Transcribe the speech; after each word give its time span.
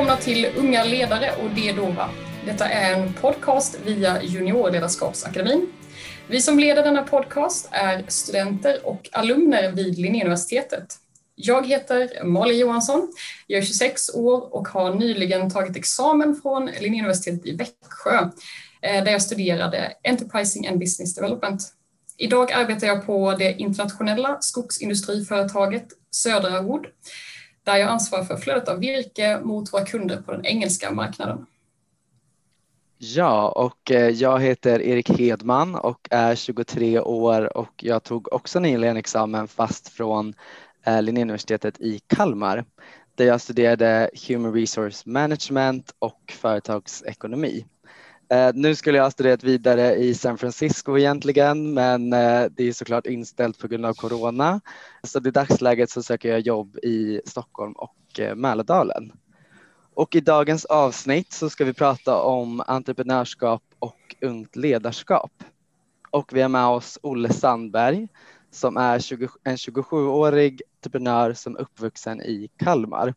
välkomna 0.00 0.22
till 0.22 0.46
Unga 0.56 0.84
ledare 0.84 1.30
och 1.42 1.50
det 1.54 1.72
Dova. 1.72 2.10
Detta 2.46 2.68
är 2.68 2.94
en 2.94 3.12
podcast 3.12 3.78
via 3.84 4.22
Juniorledarskapsakademin. 4.22 5.72
Vi 6.28 6.40
som 6.40 6.58
leder 6.58 6.82
denna 6.82 7.02
podcast 7.02 7.68
är 7.70 8.04
studenter 8.08 8.86
och 8.86 9.08
alumner 9.12 9.72
vid 9.72 9.98
Linnéuniversitetet. 9.98 10.94
Jag 11.34 11.66
heter 11.66 12.24
Malin 12.24 12.58
Johansson, 12.58 13.12
jag 13.46 13.58
är 13.58 13.62
26 13.64 14.14
år 14.14 14.54
och 14.54 14.68
har 14.68 14.94
nyligen 14.94 15.50
tagit 15.50 15.76
examen 15.76 16.40
från 16.42 16.66
Linnéuniversitetet 16.80 17.46
i 17.46 17.56
Växjö 17.56 18.18
eh, 18.82 19.04
där 19.04 19.12
jag 19.12 19.22
studerade 19.22 19.92
Enterprising 20.02 20.68
and 20.68 20.78
Business 20.78 21.14
Development. 21.14 21.62
Idag 22.18 22.52
arbetar 22.52 22.86
jag 22.86 23.06
på 23.06 23.34
det 23.38 23.52
internationella 23.52 24.38
skogsindustriföretaget 24.40 25.86
Södra 26.10 26.62
Wood 26.62 26.86
där 27.64 27.76
jag 27.76 27.88
ansvarar 27.88 28.24
för 28.24 28.36
flödet 28.36 28.68
av 28.68 28.78
virke 28.78 29.40
mot 29.42 29.72
våra 29.72 29.84
kunder 29.84 30.22
på 30.22 30.32
den 30.32 30.46
engelska 30.46 30.90
marknaden. 30.90 31.46
Ja, 32.98 33.48
och 33.48 33.90
eh, 33.90 34.08
jag 34.08 34.40
heter 34.40 34.82
Erik 34.82 35.08
Hedman 35.08 35.74
och 35.74 36.08
är 36.10 36.34
23 36.34 37.00
år 37.00 37.56
och 37.56 37.84
jag 37.84 38.02
tog 38.02 38.32
också 38.32 38.60
nyligen 38.60 38.96
examen 38.96 39.48
fast 39.48 39.88
från 39.88 40.34
eh, 40.86 41.02
Linnéuniversitetet 41.02 41.80
i 41.80 42.00
Kalmar 42.06 42.64
där 43.14 43.24
jag 43.24 43.40
studerade 43.40 44.10
Human 44.28 44.54
Resource 44.54 45.08
Management 45.08 45.94
och 45.98 46.32
företagsekonomi. 46.40 47.64
Eh, 48.32 48.50
nu 48.54 48.74
skulle 48.74 48.98
jag 48.98 49.04
ha 49.04 49.10
studerat 49.10 49.44
vidare 49.44 49.94
i 49.94 50.14
San 50.14 50.38
Francisco 50.38 50.98
egentligen, 50.98 51.74
men 51.74 52.12
eh, 52.12 52.44
det 52.50 52.68
är 52.68 52.72
såklart 52.72 53.06
inställt 53.06 53.58
på 53.58 53.68
grund 53.68 53.86
av 53.86 53.94
corona. 53.94 54.60
Så 55.02 55.18
i 55.18 55.30
dagsläget 55.30 55.90
så 55.90 56.02
söker 56.02 56.28
jag 56.28 56.40
jobb 56.40 56.76
i 56.76 57.20
Stockholm 57.24 57.72
och 57.72 58.20
eh, 58.20 58.34
Mälardalen. 58.34 59.12
Och 59.94 60.14
i 60.14 60.20
dagens 60.20 60.64
avsnitt 60.64 61.32
så 61.32 61.50
ska 61.50 61.64
vi 61.64 61.72
prata 61.72 62.22
om 62.22 62.62
entreprenörskap 62.66 63.62
och 63.78 64.16
ungt 64.20 64.56
ledarskap. 64.56 65.32
Och 66.10 66.32
vi 66.32 66.42
har 66.42 66.48
med 66.48 66.66
oss 66.66 66.98
Olle 67.02 67.32
Sandberg 67.32 68.08
som 68.50 68.76
är 68.76 68.98
20, 68.98 69.28
en 69.44 69.56
27-årig 69.56 70.62
entreprenör 70.76 71.32
som 71.32 71.56
är 71.56 71.60
uppvuxen 71.60 72.22
i 72.22 72.50
Kalmar. 72.56 73.14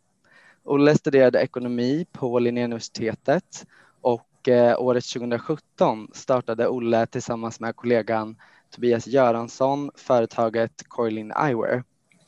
Olle 0.64 0.96
studerade 0.96 1.40
ekonomi 1.40 2.06
på 2.12 2.40
Linnéuniversitetet 2.40 3.66
och 4.44 4.50
Eh, 4.50 4.82
året 4.82 5.06
2017 5.06 6.08
startade 6.14 6.68
Olle 6.68 7.06
tillsammans 7.06 7.60
med 7.60 7.76
kollegan 7.76 8.36
Tobias 8.70 9.08
Göransson 9.08 9.92
företaget 9.96 10.84
Coilin 10.88 11.32
Eyewear. 11.32 11.84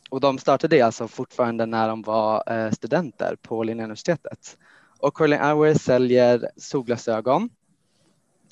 Och 0.09 0.19
de 0.19 0.37
startade 0.37 0.85
alltså 0.85 1.07
fortfarande 1.07 1.65
när 1.65 1.87
de 1.87 2.01
var 2.01 2.43
eh, 2.53 2.71
studenter 2.71 3.35
på 3.41 3.63
Linnéuniversitetet. 3.63 4.57
Och 4.99 5.13
Coilin 5.13 5.39
Eyewear 5.39 5.73
säljer 5.73 6.49
solglasögon 6.57 7.49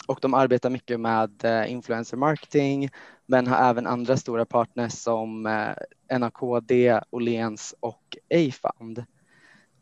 och 0.07 0.19
de 0.21 0.33
arbetar 0.33 0.69
mycket 0.69 0.99
med 0.99 1.31
eh, 1.43 1.71
influencer 1.71 2.17
marketing 2.17 2.89
men 3.25 3.47
har 3.47 3.69
även 3.69 3.87
andra 3.87 4.17
stora 4.17 4.45
partners 4.45 4.93
som 4.93 5.45
eh, 5.45 6.19
NAKD, 6.19 6.99
Åhléns 7.09 7.75
och 7.79 8.17
Afound. 8.33 9.03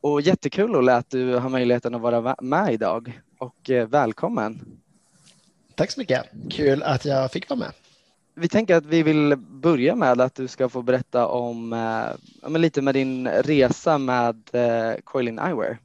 Och 0.01 0.21
jättekul 0.21 0.75
Olle 0.75 0.95
att 0.95 1.09
du 1.09 1.35
har 1.35 1.49
möjligheten 1.49 1.95
att 1.95 2.01
vara 2.01 2.35
med 2.41 2.73
idag 2.73 3.21
och 3.41 3.69
eh, 3.69 3.87
välkommen. 3.87 4.79
Tack 5.75 5.91
så 5.91 5.99
mycket. 5.99 6.25
Kul 6.49 6.83
att 6.83 7.05
jag 7.05 7.31
fick 7.31 7.49
vara 7.49 7.59
med. 7.59 7.71
Vi 8.35 8.47
tänker 8.47 8.75
att 8.75 8.85
vi 8.85 9.03
vill 9.03 9.35
börja 9.37 9.95
med 9.95 10.21
att 10.21 10.35
du 10.35 10.47
ska 10.47 10.69
få 10.69 10.81
berätta 10.81 11.27
om 11.27 11.73
eh, 11.73 12.59
lite 12.59 12.81
med 12.81 12.95
din 12.95 13.27
resa 13.27 13.97
med 13.97 14.49
eh, 14.53 14.93
Coilin 15.03 15.39
Eyewear. 15.39 15.77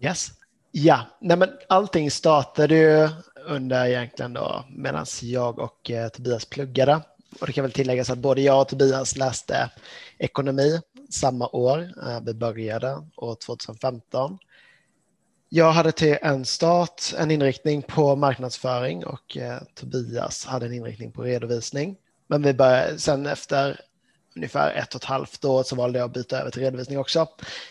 Yes. 0.00 0.28
Ja, 0.72 1.06
nej 1.20 1.36
men 1.36 1.48
allting 1.68 2.10
startade 2.10 2.74
ju 2.74 3.08
under 3.46 3.86
egentligen 3.86 4.32
då 4.32 4.64
medan 4.68 5.06
jag 5.22 5.58
och 5.58 5.90
eh, 5.90 6.08
Tobias 6.08 6.44
pluggade. 6.44 7.00
Och 7.40 7.46
det 7.46 7.52
kan 7.52 7.64
väl 7.64 7.72
tilläggas 7.72 8.10
att 8.10 8.18
både 8.18 8.40
jag 8.40 8.60
och 8.60 8.68
Tobias 8.68 9.16
läste 9.16 9.70
ekonomi 10.18 10.80
samma 11.10 11.48
år. 11.48 11.78
Eh, 12.06 12.20
vi 12.22 12.34
började 12.34 13.02
år 13.16 13.34
2015. 13.46 14.38
Jag 15.52 15.72
hade 15.72 15.92
till 15.92 16.16
en 16.22 16.44
start 16.44 17.02
en 17.18 17.30
inriktning 17.30 17.82
på 17.82 18.16
marknadsföring 18.16 19.06
och 19.06 19.36
eh, 19.36 19.58
Tobias 19.74 20.46
hade 20.46 20.66
en 20.66 20.72
inriktning 20.72 21.12
på 21.12 21.22
redovisning. 21.22 21.96
Men 22.26 22.42
vi 22.42 22.54
började, 22.54 22.98
sen 22.98 23.26
efter 23.26 23.80
ungefär 24.36 24.72
ett 24.72 24.94
och 24.94 25.00
ett 25.00 25.04
halvt 25.04 25.44
år 25.44 25.62
så 25.62 25.76
valde 25.76 25.98
jag 25.98 26.06
att 26.06 26.12
byta 26.12 26.40
över 26.40 26.50
till 26.50 26.62
redovisning 26.62 26.98
också. 26.98 27.28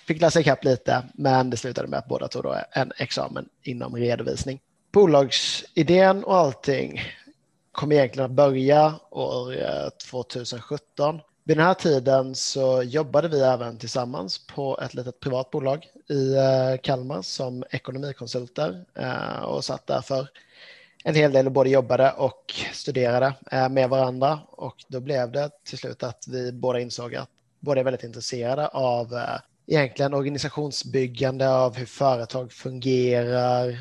Fick 0.08 0.22
läsa 0.22 0.40
ikapp 0.40 0.64
lite, 0.64 1.04
men 1.14 1.50
det 1.50 1.58
slutade 1.58 1.88
med 1.88 2.00
att 2.00 2.08
båda 2.08 2.28
tog 2.28 2.44
då 2.44 2.56
en 2.72 2.92
examen 2.98 3.50
inom 3.64 3.96
redovisning. 3.96 4.60
Bolagsidén 4.92 6.24
och 6.24 6.38
allting 6.38 7.02
kom 7.72 7.92
egentligen 7.92 8.26
att 8.26 8.36
börja 8.36 8.94
år 9.12 9.62
eh, 9.62 9.90
2017 10.10 11.20
vid 11.50 11.58
den 11.58 11.66
här 11.66 11.74
tiden 11.74 12.36
så 12.36 12.84
jobbade 12.84 13.28
vi 13.28 13.42
även 13.42 13.78
tillsammans 13.78 14.48
på 14.48 14.80
ett 14.82 14.94
litet 14.94 15.20
privat 15.20 15.52
bolag 15.52 15.88
i 16.10 16.36
eh, 16.36 16.82
Kalmar 16.84 17.22
som 17.22 17.64
ekonomikonsulter 17.70 18.86
eh, 18.96 19.44
och 19.44 19.66
satt 19.66 19.88
där 19.88 20.02
för 20.02 20.28
en 21.04 21.16
hel 21.16 21.32
del 21.32 21.46
och 21.46 21.52
både 21.52 21.70
jobbade 21.70 22.12
och 22.12 22.54
studerade 22.74 23.34
eh, 23.52 23.70
med 23.70 23.90
varandra 23.90 24.40
och 24.52 24.76
då 24.88 25.00
blev 25.00 25.32
det 25.32 25.50
till 25.64 25.78
slut 25.78 26.04
att 26.04 26.26
vi 26.28 26.52
båda 26.52 26.80
insåg 26.80 27.16
att 27.16 27.30
båda 27.60 27.80
är 27.80 27.84
väldigt 27.86 28.04
intresserade 28.04 28.68
av 28.68 29.20
egentligen 29.68 30.14
organisationsbyggande 30.14 31.50
av 31.50 31.76
hur 31.76 31.86
företag 31.86 32.52
fungerar, 32.52 33.78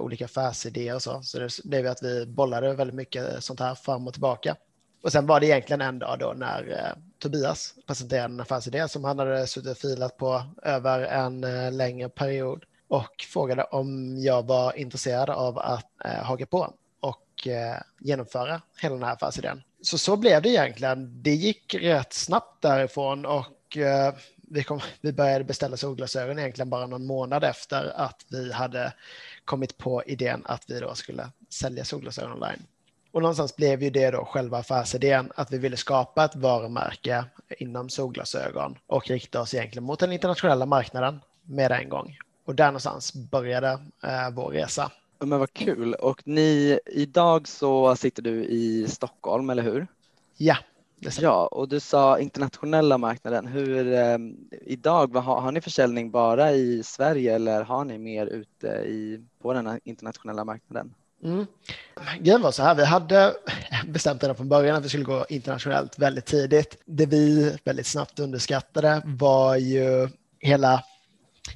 olika 0.00 0.24
affärsidéer 0.24 0.94
och 0.94 1.02
så. 1.02 1.22
Så 1.22 1.38
det 1.38 1.64
blev 1.64 1.86
att 1.86 2.02
vi 2.02 2.26
bollade 2.26 2.74
väldigt 2.74 2.96
mycket 2.96 3.44
sånt 3.44 3.60
här 3.60 3.74
fram 3.74 4.06
och 4.06 4.12
tillbaka. 4.12 4.56
Och 5.04 5.12
sen 5.12 5.26
var 5.26 5.40
det 5.40 5.46
egentligen 5.46 5.80
en 5.80 5.98
dag 5.98 6.18
då 6.18 6.32
när 6.36 6.70
eh, 6.70 7.02
Tobias 7.18 7.74
presenterade 7.86 8.24
en 8.24 8.40
affärsidé 8.40 8.88
som 8.88 9.04
han 9.04 9.18
hade 9.18 9.46
suttit 9.46 9.70
och 9.70 9.78
filat 9.78 10.16
på 10.16 10.42
över 10.62 11.00
en 11.00 11.44
eh, 11.44 11.72
längre 11.72 12.08
period 12.08 12.64
och 12.88 13.24
frågade 13.32 13.64
om 13.64 14.18
jag 14.18 14.46
var 14.46 14.78
intresserad 14.78 15.30
av 15.30 15.58
att 15.58 15.90
eh, 16.04 16.24
haka 16.24 16.46
på 16.46 16.74
och 17.00 17.46
eh, 17.48 17.76
genomföra 18.00 18.62
hela 18.80 18.94
den 18.94 19.04
här 19.04 19.12
affärsidén. 19.12 19.62
Så 19.82 19.98
så 19.98 20.16
blev 20.16 20.42
det 20.42 20.48
egentligen. 20.48 21.22
Det 21.22 21.34
gick 21.34 21.74
rätt 21.74 22.12
snabbt 22.12 22.62
därifrån 22.62 23.26
och 23.26 23.76
eh, 23.76 24.14
vi, 24.36 24.64
kom, 24.64 24.80
vi 25.00 25.12
började 25.12 25.44
beställa 25.44 25.76
solglasögon 25.76 26.38
egentligen 26.38 26.70
bara 26.70 26.86
någon 26.86 27.06
månad 27.06 27.44
efter 27.44 27.92
att 27.96 28.26
vi 28.28 28.52
hade 28.52 28.92
kommit 29.44 29.78
på 29.78 30.02
idén 30.06 30.42
att 30.44 30.64
vi 30.66 30.80
då 30.80 30.94
skulle 30.94 31.30
sälja 31.50 31.84
solglasögon 31.84 32.32
online. 32.32 32.62
Och 33.14 33.22
någonstans 33.22 33.56
blev 33.56 33.82
ju 33.82 33.90
det 33.90 34.10
då 34.10 34.24
själva 34.24 34.58
affärsidén 34.58 35.32
att 35.34 35.52
vi 35.52 35.58
ville 35.58 35.76
skapa 35.76 36.24
ett 36.24 36.36
varumärke 36.36 37.24
inom 37.58 37.88
solglasögon 37.88 38.78
och 38.86 39.08
rikta 39.08 39.40
oss 39.40 39.54
egentligen 39.54 39.84
mot 39.84 39.98
den 39.98 40.12
internationella 40.12 40.66
marknaden 40.66 41.20
med 41.42 41.72
en 41.72 41.88
gång. 41.88 42.18
Och 42.44 42.54
där 42.54 42.66
någonstans 42.66 43.14
började 43.14 43.68
eh, 44.02 44.30
vår 44.32 44.50
resa. 44.50 44.92
Men 45.18 45.38
vad 45.38 45.52
kul. 45.52 45.94
Och 45.94 46.22
ni, 46.24 46.78
idag 46.86 47.48
så 47.48 47.96
sitter 47.96 48.22
du 48.22 48.44
i 48.44 48.86
Stockholm, 48.88 49.50
eller 49.50 49.62
hur? 49.62 49.86
Ja. 50.36 50.56
Ja, 51.20 51.46
och 51.46 51.68
du 51.68 51.80
sa 51.80 52.18
internationella 52.18 52.98
marknaden. 52.98 53.46
Hur, 53.46 53.92
eh, 53.92 54.18
idag, 54.62 55.12
vad, 55.12 55.24
har, 55.24 55.40
har 55.40 55.52
ni 55.52 55.60
försäljning 55.60 56.10
bara 56.10 56.52
i 56.52 56.82
Sverige 56.82 57.34
eller 57.34 57.62
har 57.62 57.84
ni 57.84 57.98
mer 57.98 58.26
ute 58.26 58.68
i, 58.68 59.20
på 59.42 59.52
den 59.52 59.80
internationella 59.84 60.44
marknaden? 60.44 60.94
Mm. 61.24 61.46
Grejen 62.20 62.42
var 62.42 62.50
så 62.50 62.62
här, 62.62 62.74
vi 62.74 62.84
hade 62.84 63.34
bestämt 63.86 64.22
redan 64.22 64.36
från 64.36 64.48
början 64.48 64.76
att 64.76 64.84
vi 64.84 64.88
skulle 64.88 65.04
gå 65.04 65.26
internationellt 65.28 65.98
väldigt 65.98 66.26
tidigt. 66.26 66.82
Det 66.84 67.06
vi 67.06 67.56
väldigt 67.64 67.86
snabbt 67.86 68.18
underskattade 68.18 69.02
var 69.04 69.56
ju 69.56 70.08
hela, 70.40 70.84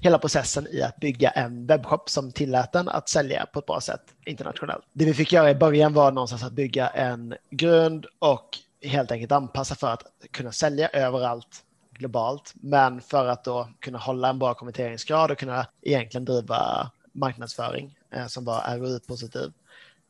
hela 0.00 0.18
processen 0.18 0.66
i 0.70 0.82
att 0.82 0.96
bygga 0.96 1.30
en 1.30 1.66
webbshop 1.66 2.10
som 2.10 2.32
tillät 2.32 2.72
den 2.72 2.88
att 2.88 3.08
sälja 3.08 3.46
på 3.46 3.58
ett 3.58 3.66
bra 3.66 3.80
sätt 3.80 4.02
internationellt. 4.26 4.84
Det 4.92 5.04
vi 5.04 5.14
fick 5.14 5.32
göra 5.32 5.50
i 5.50 5.54
början 5.54 5.92
var 5.92 6.12
någonstans 6.12 6.42
att 6.42 6.52
bygga 6.52 6.88
en 6.88 7.34
grund 7.50 8.06
och 8.18 8.48
helt 8.82 9.12
enkelt 9.12 9.32
anpassa 9.32 9.74
för 9.74 9.88
att 9.88 10.02
kunna 10.30 10.52
sälja 10.52 10.88
överallt 10.88 11.64
globalt, 11.90 12.52
men 12.54 13.00
för 13.00 13.26
att 13.26 13.44
då 13.44 13.68
kunna 13.80 13.98
hålla 13.98 14.28
en 14.28 14.38
bra 14.38 14.54
konverteringsgrad 14.54 15.30
och 15.30 15.38
kunna 15.38 15.66
egentligen 15.82 16.24
driva 16.24 16.90
marknadsföring 17.12 17.97
Eh, 18.10 18.26
som 18.26 18.44
var 18.44 18.78
ROI-positiv 18.78 19.52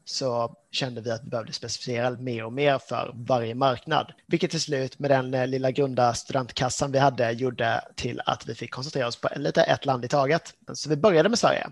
så 0.04 0.56
kände 0.70 1.00
vi 1.00 1.10
att 1.10 1.24
vi 1.24 1.28
behövde 1.28 1.52
specificera 1.52 2.10
mer 2.10 2.44
och 2.44 2.52
mer 2.52 2.78
för 2.78 3.12
varje 3.14 3.54
marknad. 3.54 4.12
Vilket 4.26 4.50
till 4.50 4.60
slut 4.60 4.98
med 4.98 5.10
den 5.10 5.34
eh, 5.34 5.46
lilla 5.46 5.70
grunda 5.70 6.14
studentkassan 6.14 6.92
vi 6.92 6.98
hade 6.98 7.32
gjorde 7.32 7.80
till 7.96 8.20
att 8.26 8.48
vi 8.48 8.54
fick 8.54 8.70
koncentrera 8.70 9.06
oss 9.06 9.16
på 9.16 9.28
lite 9.36 9.62
ett 9.62 9.86
land 9.86 10.04
i 10.04 10.08
taget. 10.08 10.54
Så 10.72 10.90
vi 10.90 10.96
började 10.96 11.28
med 11.28 11.38
Sverige. 11.38 11.70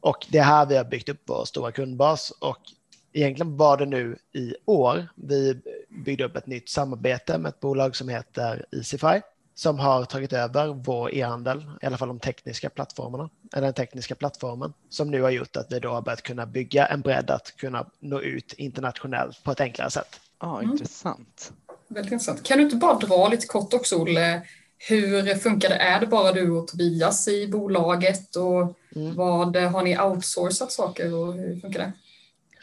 Och 0.00 0.26
det 0.28 0.38
är 0.38 0.44
här 0.44 0.66
vi 0.66 0.76
har 0.76 0.84
byggt 0.84 1.08
upp 1.08 1.22
vår 1.26 1.44
stora 1.44 1.72
kundbas 1.72 2.30
och 2.30 2.58
egentligen 3.12 3.56
var 3.56 3.76
det 3.76 3.86
nu 3.86 4.18
i 4.32 4.54
år 4.64 5.08
vi 5.14 5.60
byggde 5.88 6.24
upp 6.24 6.36
ett 6.36 6.46
nytt 6.46 6.68
samarbete 6.68 7.38
med 7.38 7.48
ett 7.48 7.60
bolag 7.60 7.96
som 7.96 8.08
heter 8.08 8.66
Easify 8.72 9.20
som 9.58 9.78
har 9.78 10.04
tagit 10.04 10.32
över 10.32 10.66
vår 10.66 11.14
e-handel, 11.14 11.64
i 11.82 11.86
alla 11.86 11.98
fall 11.98 12.08
de 12.08 12.18
tekniska 12.18 12.70
plattformarna, 12.70 13.30
eller 13.52 13.66
den 13.66 13.74
tekniska 13.74 14.14
plattformen, 14.14 14.72
som 14.88 15.10
nu 15.10 15.22
har 15.22 15.30
gjort 15.30 15.56
att 15.56 15.72
vi 15.72 15.78
då 15.78 15.88
har 15.88 16.02
börjat 16.02 16.22
kunna 16.22 16.46
bygga 16.46 16.86
en 16.86 17.00
bredd 17.00 17.30
att 17.30 17.56
kunna 17.56 17.86
nå 18.00 18.20
ut 18.20 18.52
internationellt 18.52 19.44
på 19.44 19.50
ett 19.50 19.60
enklare 19.60 19.90
sätt. 19.90 20.20
Ja, 20.40 20.58
mm. 20.58 20.70
intressant. 20.70 21.52
Väldigt 21.88 22.12
intressant. 22.12 22.42
Kan 22.42 22.58
du 22.58 22.64
inte 22.64 22.76
bara 22.76 22.98
dra 22.98 23.28
lite 23.28 23.46
kort 23.46 23.74
också, 23.74 23.96
Olle, 23.96 24.42
hur 24.78 25.34
funkar 25.34 25.68
det? 25.68 25.76
Är 25.76 26.00
det 26.00 26.06
bara 26.06 26.32
du 26.32 26.50
och 26.50 26.68
Tobias 26.68 27.28
i 27.28 27.48
bolaget 27.48 28.36
och 28.36 28.76
mm. 28.96 29.16
vad 29.16 29.56
har 29.56 29.82
ni 29.82 29.98
outsourcat 29.98 30.72
saker 30.72 31.14
och 31.14 31.34
hur 31.34 31.60
funkar 31.60 31.80
det? 31.80 31.92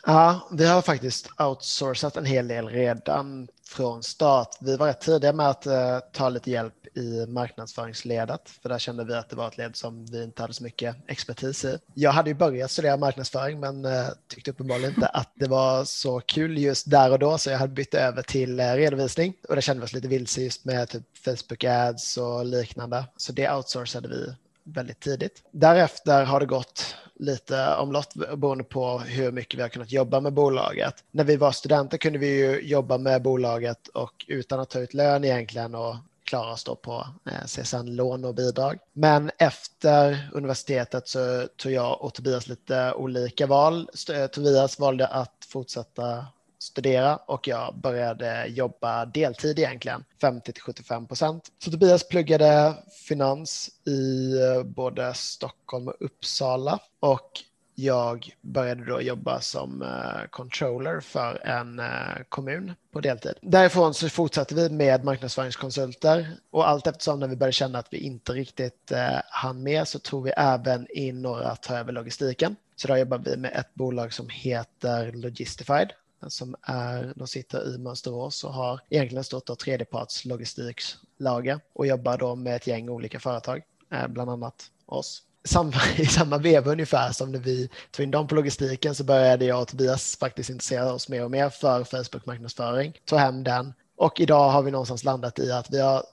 Ja, 0.06 0.50
vi 0.51 0.68
har 0.68 0.81
faktiskt 0.81 1.30
outsourcat 1.38 2.18
en 2.18 2.25
hel 2.25 2.48
del 2.48 2.68
redan 2.68 3.48
från 3.68 4.03
start. 4.03 4.57
Vi 4.59 4.77
var 4.77 4.88
rätt 4.88 5.01
tidiga 5.01 5.33
med 5.33 5.50
att 5.50 5.68
uh, 5.68 5.74
ta 6.12 6.30
lite 6.30 6.51
hjälp 6.51 6.84
i 6.95 7.25
marknadsföringsledet, 7.27 8.50
för 8.50 8.69
där 8.69 8.80
kände 8.80 9.03
vi 9.03 9.13
att 9.13 9.30
det 9.30 9.36
var 9.36 9.47
ett 9.47 9.57
led 9.57 9.75
som 9.75 10.06
vi 10.06 10.24
inte 10.24 10.42
hade 10.42 10.53
så 10.53 10.63
mycket 10.63 10.95
expertis 11.07 11.65
i. 11.65 11.77
Jag 11.94 12.12
hade 12.12 12.30
ju 12.30 12.33
börjat 12.33 12.71
studera 12.71 12.97
marknadsföring, 12.97 13.59
men 13.59 13.86
eh, 13.86 14.07
tyckte 14.27 14.51
uppenbarligen 14.51 14.89
inte 14.89 15.07
att 15.07 15.31
det 15.36 15.47
var 15.47 15.83
så 15.83 16.19
kul 16.19 16.57
just 16.57 16.89
där 16.89 17.12
och 17.12 17.19
då, 17.19 17.38
så 17.38 17.50
jag 17.50 17.57
hade 17.57 17.74
bytt 17.74 17.94
över 17.94 18.21
till 18.21 18.59
eh, 18.59 18.74
redovisning 18.74 19.33
och 19.50 19.56
det 19.56 19.62
kände 19.62 19.81
vi 19.81 19.86
oss 19.86 19.94
lite 19.94 20.07
vilse 20.07 20.42
just 20.42 20.65
med 20.65 20.89
typ 20.89 21.03
Facebook 21.25 21.63
ads 21.63 22.18
och 22.18 22.45
liknande. 22.45 23.06
Så 23.18 23.31
det 23.31 23.51
outsourcade 23.51 24.07
vi 24.07 24.36
väldigt 24.63 25.00
tidigt. 25.00 25.44
Därefter 25.51 26.24
har 26.24 26.39
det 26.39 26.45
gått 26.45 26.95
lite 27.15 27.75
omlott 27.75 28.13
beroende 28.15 28.63
på 28.63 29.00
hur 29.00 29.31
mycket 29.31 29.57
vi 29.57 29.62
har 29.62 29.69
kunnat 29.69 29.91
jobba 29.91 30.19
med 30.19 30.33
bolaget. 30.33 31.03
När 31.12 31.24
vi 31.24 31.36
var 31.36 31.51
studenter 31.51 31.98
kunde 31.98 32.19
vi 32.19 32.27
ju 32.27 32.62
jobba 32.62 32.98
med 32.98 33.21
bolaget 33.21 33.88
och 33.88 34.25
utan 34.27 34.59
att 34.59 34.69
ta 34.69 34.80
ut 34.80 34.94
lön 34.94 35.24
egentligen 35.24 35.75
och 35.75 35.95
klara 36.25 36.54
oss 36.54 36.63
då 36.63 36.75
på 36.75 37.07
eh, 37.25 37.45
CSN-lån 37.45 38.25
och 38.25 38.36
bidrag. 38.36 38.80
Men 38.94 39.31
efter 39.38 40.30
universitetet 40.33 41.07
så 41.07 41.48
tog 41.57 41.72
jag 41.72 42.01
och 42.01 42.13
Tobias 42.13 42.48
lite 42.48 42.94
olika 42.94 43.48
val. 43.48 43.89
Eh, 44.13 44.27
Tobias 44.27 44.80
valde 44.80 45.07
att 45.07 45.45
fortsätta 45.48 46.25
studera 46.60 47.16
och 47.16 47.48
jag 47.48 47.75
började 47.75 48.45
jobba 48.48 49.06
deltid 49.06 49.60
egentligen, 49.60 50.04
50 50.22 50.54
till 50.54 50.63
75 50.63 51.07
procent. 51.07 51.51
Så 51.63 51.72
Tobias 51.72 52.07
pluggade 52.07 52.75
finans 53.07 53.69
i 53.86 54.31
eh, 54.42 54.63
både 54.63 55.13
Stockholm 55.13 55.88
och 55.88 55.95
Uppsala 56.00 56.80
och 57.00 57.31
jag 57.75 58.30
började 58.42 58.86
då 58.86 59.01
jobba 59.01 59.42
som 59.42 59.81
uh, 59.81 60.27
controller 60.30 61.00
för 61.00 61.48
en 61.48 61.80
uh, 61.80 62.24
kommun 62.30 62.74
på 62.92 63.01
deltid. 63.01 63.33
Därifrån 63.42 63.94
så 63.94 64.10
fortsatte 64.10 64.56
vi 64.56 64.69
med 64.69 65.04
marknadsföringskonsulter 65.04 66.27
och 66.51 66.69
allt 66.69 66.88
eftersom 66.88 67.19
när 67.19 67.27
vi 67.27 67.36
började 67.36 67.54
känna 67.54 67.80
att 67.80 67.94
vi 67.94 67.98
inte 67.98 68.33
riktigt 68.33 68.92
uh, 68.92 69.19
hann 69.30 69.63
med 69.63 69.88
så 69.88 70.00
tog 70.00 70.24
vi 70.24 70.31
även 70.38 70.88
in 70.89 71.22
några 71.22 71.48
att 71.48 71.63
ta 71.63 71.77
över 71.77 71.92
logistiken. 71.92 72.56
Så 72.75 72.88
då 72.88 72.98
jobbar 72.98 73.18
vi 73.18 73.38
med 73.38 73.51
ett 73.56 73.74
bolag 73.74 74.13
som 74.13 74.30
heter 74.30 75.12
Logistified 75.12 75.94
som 76.27 76.56
är, 76.62 77.13
de 77.16 77.27
sitter 77.27 77.75
i 77.75 77.77
Mönsterås 77.77 78.44
och 78.44 78.54
har 78.54 78.80
egentligen 78.89 79.24
stått 79.24 79.50
av 79.50 79.56
tredjeparts 79.56 80.25
logistikslager 80.25 81.60
och 81.74 81.88
jobbar 81.88 82.18
då 82.18 82.36
med 82.36 82.56
ett 82.56 82.68
gäng 82.68 82.89
olika 82.89 83.19
företag, 83.19 83.62
bland 84.10 84.30
annat 84.30 84.72
oss. 84.86 85.24
Samma, 85.45 85.74
I 85.97 86.06
samma 86.06 86.38
veva 86.38 86.71
ungefär 86.71 87.12
som 87.12 87.31
när 87.31 87.39
vi 87.39 87.69
tog 87.92 88.03
in 88.03 88.12
dem 88.12 88.27
på 88.27 88.36
logistiken 88.36 88.95
så 88.95 89.03
började 89.03 89.45
jag 89.45 89.62
och 89.62 89.68
Tobias 89.68 90.18
faktiskt 90.18 90.50
intressera 90.50 90.94
oss 90.94 91.09
mer 91.09 91.24
och 91.24 91.31
mer 91.31 91.50
för 91.50 91.83
Facebook-marknadsföring, 91.83 92.94
tog 93.06 93.19
hem 93.19 93.44
den 93.44 93.74
och 93.97 94.19
idag 94.19 94.50
har 94.50 94.63
vi 94.63 94.71
någonstans 94.71 95.03
landat 95.03 95.39
i 95.39 95.51
att 95.51 95.71
vi 95.71 95.81
har 95.81 96.03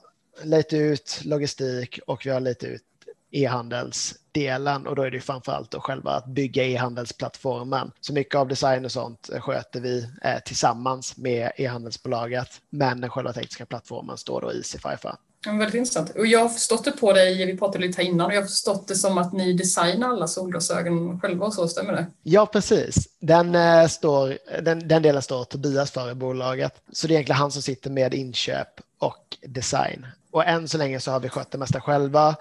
lite 0.43 0.77
ut 0.77 1.21
logistik 1.23 1.99
och 2.07 2.25
vi 2.25 2.29
har 2.29 2.39
lite 2.39 2.67
ut 2.67 2.83
e-handelsdelen 3.31 4.87
och 4.87 4.95
då 4.95 5.01
är 5.01 5.11
det 5.11 5.21
framförallt 5.21 5.71
då 5.71 5.79
själva 5.79 6.11
att 6.11 6.25
bygga 6.25 6.63
e-handelsplattformen. 6.63 7.91
Så 8.01 8.13
mycket 8.13 8.35
av 8.35 8.47
design 8.47 8.85
och 8.85 8.91
sånt 8.91 9.29
sköter 9.39 9.79
vi 9.79 10.07
eh, 10.23 10.39
tillsammans 10.45 11.17
med 11.17 11.51
e-handelsbolaget, 11.57 12.61
men 12.69 13.01
den 13.01 13.09
själva 13.09 13.33
tekniska 13.33 13.65
plattformen 13.65 14.17
står 14.17 14.41
då 14.41 14.51
Easyfy 14.51 14.97
för. 14.97 15.15
Ja, 15.45 15.51
väldigt 15.51 15.75
intressant. 15.75 16.09
Och 16.09 16.27
jag 16.27 16.39
har 16.39 16.49
förstått 16.49 16.85
det 16.85 16.91
på 16.91 17.13
dig, 17.13 17.45
vi 17.45 17.57
pratade 17.57 17.87
lite 17.87 18.01
här 18.01 18.09
innan, 18.09 18.25
och 18.27 18.33
jag 18.33 18.41
har 18.41 18.47
förstått 18.47 18.87
det 18.87 18.95
som 18.95 19.17
att 19.17 19.33
ni 19.33 19.53
designar 19.53 20.09
alla 20.09 20.27
solglasögon 20.27 21.19
själva 21.19 21.45
och 21.45 21.53
så, 21.53 21.67
stämmer 21.67 21.93
det? 21.93 22.05
Ja, 22.23 22.45
precis. 22.45 23.07
Den, 23.19 23.55
eh, 23.55 23.87
står, 23.87 24.37
den, 24.61 24.87
den 24.87 25.01
delen 25.01 25.21
står 25.21 25.43
Tobias 25.43 25.91
för 25.91 26.11
i 26.11 26.13
bolaget. 26.13 26.81
Så 26.91 27.07
det 27.07 27.13
är 27.13 27.15
egentligen 27.15 27.39
han 27.39 27.51
som 27.51 27.61
sitter 27.61 27.89
med 27.89 28.13
inköp 28.13 28.67
och 28.99 29.37
design. 29.47 30.07
Och 30.31 30.45
än 30.45 30.67
så 30.67 30.77
länge 30.77 30.99
så 30.99 31.11
har 31.11 31.19
vi 31.19 31.29
skött 31.29 31.51
det 31.51 31.57
mesta 31.57 31.81
själva 31.81 32.35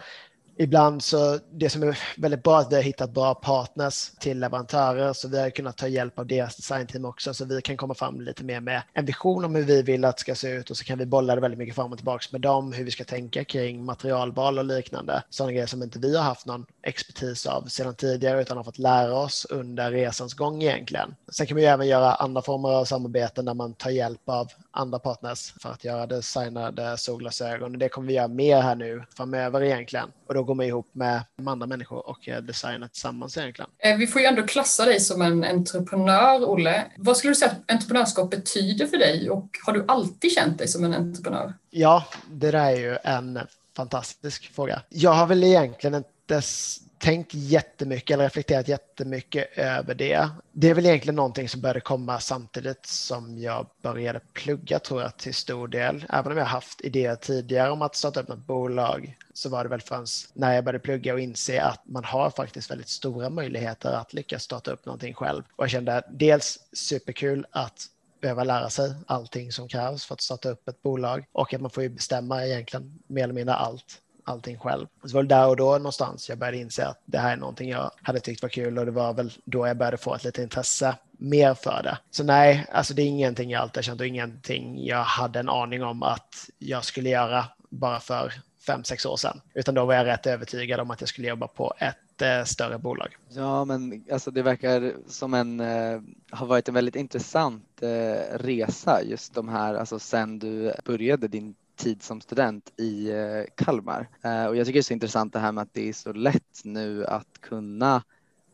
ibland 0.56 1.02
så 1.02 1.38
det 1.50 1.70
som 1.70 1.82
är 1.82 1.99
väldigt 2.16 2.43
bra 2.43 2.56
är 2.56 2.60
att 2.60 2.72
vi 2.72 2.76
har 2.76 2.82
hittat 2.82 3.14
bra 3.14 3.34
partners 3.34 4.10
till 4.20 4.40
leverantörer 4.40 5.12
så 5.12 5.28
vi 5.28 5.40
har 5.40 5.50
kunnat 5.50 5.76
ta 5.76 5.88
hjälp 5.88 6.19
av 6.19 6.26
deras 6.26 6.56
designteam 6.56 7.04
också 7.04 7.34
så 7.34 7.44
vi 7.44 7.62
kan 7.62 7.76
komma 7.76 7.94
fram 7.94 8.20
lite 8.20 8.44
mer 8.44 8.60
med 8.60 8.82
en 8.93 9.04
vision 9.04 9.44
om 9.44 9.54
hur 9.54 9.62
vi 9.62 9.82
vill 9.82 10.04
att 10.04 10.16
det 10.16 10.20
ska 10.20 10.34
se 10.34 10.49
ut 10.49 10.70
och 10.70 10.76
så 10.76 10.84
kan 10.84 10.99
vi 10.99 11.06
bolla 11.06 11.34
det 11.34 11.40
väldigt 11.40 11.58
mycket 11.58 11.75
fram 11.75 11.93
och 11.93 11.99
tillbaka 11.99 12.26
med 12.32 12.40
dem, 12.40 12.72
hur 12.72 12.84
vi 12.84 12.90
ska 12.90 13.04
tänka 13.04 13.44
kring 13.44 13.84
materialval 13.84 14.58
och 14.58 14.64
liknande. 14.64 15.22
Sådana 15.31 15.52
grejer 15.52 15.66
som 15.66 15.82
inte 15.82 15.99
vi 15.99 16.16
har 16.16 16.25
haft 16.25 16.46
någon 16.46 16.66
expertis 16.82 17.46
av 17.46 17.62
sedan 17.62 17.94
tidigare 17.94 18.43
utan 18.43 18.56
har 18.56 18.64
fått 18.64 18.78
lära 18.78 19.14
oss 19.14 19.46
under 19.50 19.90
resans 19.90 20.34
gång 20.34 20.62
egentligen. 20.62 21.14
Sen 21.32 21.46
kan 21.46 21.56
vi 21.56 21.64
även 21.64 21.88
göra 21.88 22.14
andra 22.14 22.43
former 22.43 22.69
av 22.69 22.84
samarbeten 22.84 23.44
där 23.44 23.54
man 23.54 23.75
tar 23.75 23.90
hjälp 23.90 24.28
av 24.28 24.49
andra 24.70 24.99
partners 24.99 25.54
för 25.60 25.70
att 25.70 25.84
göra 25.84 26.06
designade 26.06 26.96
solglasögon. 26.96 27.72
och 27.72 27.78
Det 27.78 27.88
kommer 27.88 28.08
vi 28.08 28.14
göra 28.14 28.28
mer 28.28 28.60
här 28.60 28.75
nu 28.75 29.04
framöver 29.16 29.62
egentligen 29.62 30.08
och 30.26 30.34
då 30.34 30.42
går 30.44 30.55
man 30.55 30.67
ihop 30.67 30.91
med 30.93 31.25
andra 31.47 31.67
människor 31.67 32.09
och 32.09 32.29
eh, 32.29 32.43
designar 32.43 32.89
tillsammans 32.89 33.37
egentligen. 33.37 33.71
Eh, 33.79 33.97
vi 33.97 34.06
får 34.06 34.21
ju 34.21 34.26
ändå 34.26 34.43
klassa 34.43 34.85
dig 34.85 35.00
som 35.00 35.23
en 35.23 35.45
entreprenör, 35.45 36.50
Olle. 36.50 36.85
Vad 36.97 37.16
skulle 37.16 37.31
du 37.31 37.35
säga 37.35 37.50
att 37.50 37.73
entreprenörskap 37.73 38.31
betyder 38.31 38.87
för 38.87 38.97
dig 38.97 39.31
och 39.31 39.49
har 39.66 39.73
du 39.73 39.85
alltid 39.88 40.33
känt 40.33 40.59
dig 40.59 40.69
som 40.69 40.85
en 40.85 40.95
entreprenör? 40.95 41.55
Ja, 41.71 42.05
det 42.31 42.50
där 42.50 42.66
är 42.66 42.76
ju 42.76 42.99
en 43.05 43.38
fantastisk 43.76 44.55
fråga. 44.55 44.83
Jag 44.88 45.12
har 45.12 45.26
väl 45.26 45.45
egentligen 45.45 45.95
inte 45.95 46.43
tänkt 47.02 47.35
jättemycket 47.35 48.14
eller 48.14 48.25
reflekterat 48.25 48.68
jättemycket 48.68 49.59
över 49.59 49.94
det. 49.94 50.28
Det 50.52 50.71
är 50.71 50.75
väl 50.75 50.87
egentligen 50.87 51.14
någonting 51.14 51.49
som 51.49 51.61
började 51.61 51.80
komma 51.80 52.21
samtidigt 52.21 52.87
som 52.87 53.38
jag 53.38 53.66
började 53.82 54.21
plugga 54.32 54.78
tror 54.78 55.02
jag 55.02 55.16
till 55.16 55.35
stor 55.35 55.68
del. 55.68 56.04
Även 56.09 56.32
om 56.32 56.38
jag 56.38 56.44
haft 56.44 56.80
idéer 56.80 57.16
tidigare 57.16 57.71
om 57.71 57.82
att 57.82 57.97
starta 57.97 58.21
upp 58.21 58.28
något 58.28 58.47
bolag 58.47 59.16
så 59.35 59.49
var 59.49 59.64
det 59.64 59.71
väl 59.71 59.80
förrän 59.80 60.06
när 60.35 60.54
jag 60.54 60.64
började 60.64 60.78
plugga 60.78 61.14
och 61.14 61.21
inse 61.21 61.62
att 61.62 61.80
man 61.85 62.04
har 62.04 62.30
faktiskt 62.30 62.71
väldigt 62.71 62.88
stora 62.88 63.30
möjligheter 63.30 63.92
att 63.92 64.12
lyckas 64.12 64.42
starta 64.42 64.71
upp 64.71 64.87
någonting 64.87 65.14
själv. 65.14 65.42
Och 65.56 65.64
jag 65.64 65.71
kände 65.71 66.02
dels 66.11 66.59
superkul 66.73 67.47
att 67.50 67.87
behöva 68.21 68.44
lära 68.44 68.71
sig 68.71 68.94
allting 69.06 69.52
som 69.52 69.68
krävs 69.68 70.04
för 70.04 70.14
att 70.14 70.21
starta 70.21 70.50
upp 70.50 70.68
ett 70.68 70.82
bolag 70.82 71.25
och 71.32 71.54
att 71.54 71.61
man 71.61 71.71
får 71.71 71.82
ju 71.82 71.88
bestämma 71.88 72.47
egentligen 72.47 72.99
mer 73.06 73.25
eller 73.25 73.35
mindre 73.35 73.54
allt 73.54 74.02
allting 74.25 74.59
själv. 74.59 74.87
Så 75.05 75.17
var 75.17 75.23
där 75.23 75.49
och 75.49 75.57
då 75.57 75.71
någonstans 75.71 76.29
jag 76.29 76.38
började 76.38 76.57
inse 76.57 76.87
att 76.87 77.02
det 77.05 77.19
här 77.19 77.33
är 77.33 77.37
någonting 77.37 77.71
jag 77.71 77.91
hade 78.02 78.21
tyckt 78.21 78.43
var 78.43 78.49
kul 78.49 78.79
och 78.79 78.87
det 78.87 78.93
var 78.93 79.12
väl 79.12 79.33
då 79.45 79.67
jag 79.67 79.76
började 79.76 79.97
få 79.97 80.14
ett 80.14 80.25
litet 80.25 80.43
intresse 80.43 80.97
mer 81.11 81.55
för 81.55 81.81
det. 81.83 81.99
Så 82.11 82.25
nej, 82.25 82.67
alltså 82.73 82.95
det 82.95 83.02
är 83.02 83.07
ingenting 83.07 83.50
jag 83.50 83.62
alltid 83.62 83.85
känt 83.85 84.00
och 84.00 84.07
ingenting 84.07 84.85
jag 84.85 85.05
hade 85.05 85.41
en 85.41 85.49
aning 85.49 85.83
om 85.83 86.02
att 86.02 86.50
jag 86.59 86.85
skulle 86.85 87.09
göra 87.09 87.45
bara 87.69 88.00
för 88.00 88.33
fem, 88.67 88.85
sex 88.85 89.07
år 89.07 89.17
sedan. 89.17 89.41
Utan 89.55 89.75
då 89.75 89.85
var 89.85 89.95
jag 89.95 90.07
rätt 90.07 90.26
övertygad 90.26 90.81
om 90.81 90.91
att 90.91 91.00
jag 91.00 91.09
skulle 91.09 91.29
jobba 91.29 91.47
på 91.47 91.75
ett 91.79 92.23
eh, 92.23 92.45
större 92.45 92.79
bolag. 92.79 93.17
Ja, 93.29 93.64
men 93.64 94.05
alltså 94.12 94.31
det 94.31 94.43
verkar 94.43 94.93
som 95.09 95.35
en, 95.35 95.61
eh, 95.61 96.00
har 96.31 96.47
varit 96.47 96.69
en 96.69 96.75
väldigt 96.75 96.97
intressant 96.97 97.83
eh, 97.83 98.38
resa 98.38 99.02
just 99.02 99.35
de 99.35 99.49
här, 99.49 99.75
alltså 99.75 99.99
sen 99.99 100.38
du 100.38 100.73
började 100.85 101.29
din 101.29 101.55
tid 101.76 102.02
som 102.02 102.21
student 102.21 102.73
i 102.76 103.11
eh, 103.11 103.45
Kalmar. 103.64 104.09
Eh, 104.23 104.47
och 104.47 104.57
jag 104.57 104.67
tycker 104.67 104.79
det 104.79 104.81
är 104.81 104.83
så 104.83 104.93
intressant 104.93 105.33
det 105.33 105.38
här 105.38 105.52
med 105.52 105.62
att 105.62 105.75
det 105.75 105.88
är 105.88 105.93
så 105.93 106.12
lätt 106.12 106.61
nu 106.64 107.07
att 107.07 107.41
kunna 107.41 108.02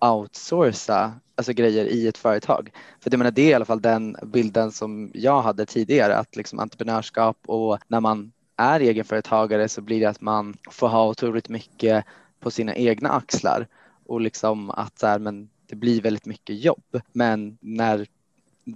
outsourca 0.00 1.12
alltså 1.34 1.52
grejer 1.52 1.84
i 1.84 2.08
ett 2.08 2.18
företag. 2.18 2.72
För 3.00 3.10
det, 3.10 3.16
menar, 3.16 3.30
det 3.30 3.42
är 3.42 3.50
i 3.50 3.54
alla 3.54 3.64
fall 3.64 3.82
den 3.82 4.16
bilden 4.22 4.72
som 4.72 5.10
jag 5.14 5.42
hade 5.42 5.66
tidigare, 5.66 6.16
att 6.16 6.36
liksom 6.36 6.58
entreprenörskap 6.58 7.36
och 7.46 7.78
när 7.88 8.00
man 8.00 8.32
är 8.56 8.80
egenföretagare 8.80 9.68
så 9.68 9.80
blir 9.80 10.00
det 10.00 10.06
att 10.06 10.20
man 10.20 10.56
får 10.70 10.88
ha 10.88 11.08
otroligt 11.08 11.48
mycket 11.48 12.04
på 12.40 12.50
sina 12.50 12.74
egna 12.74 13.08
axlar 13.10 13.66
och 14.06 14.20
liksom 14.20 14.70
att 14.70 14.98
så 14.98 15.06
här, 15.06 15.18
men 15.18 15.48
det 15.66 15.76
blir 15.76 16.02
väldigt 16.02 16.26
mycket 16.26 16.64
jobb. 16.64 17.00
Men 17.12 17.58
när 17.60 18.06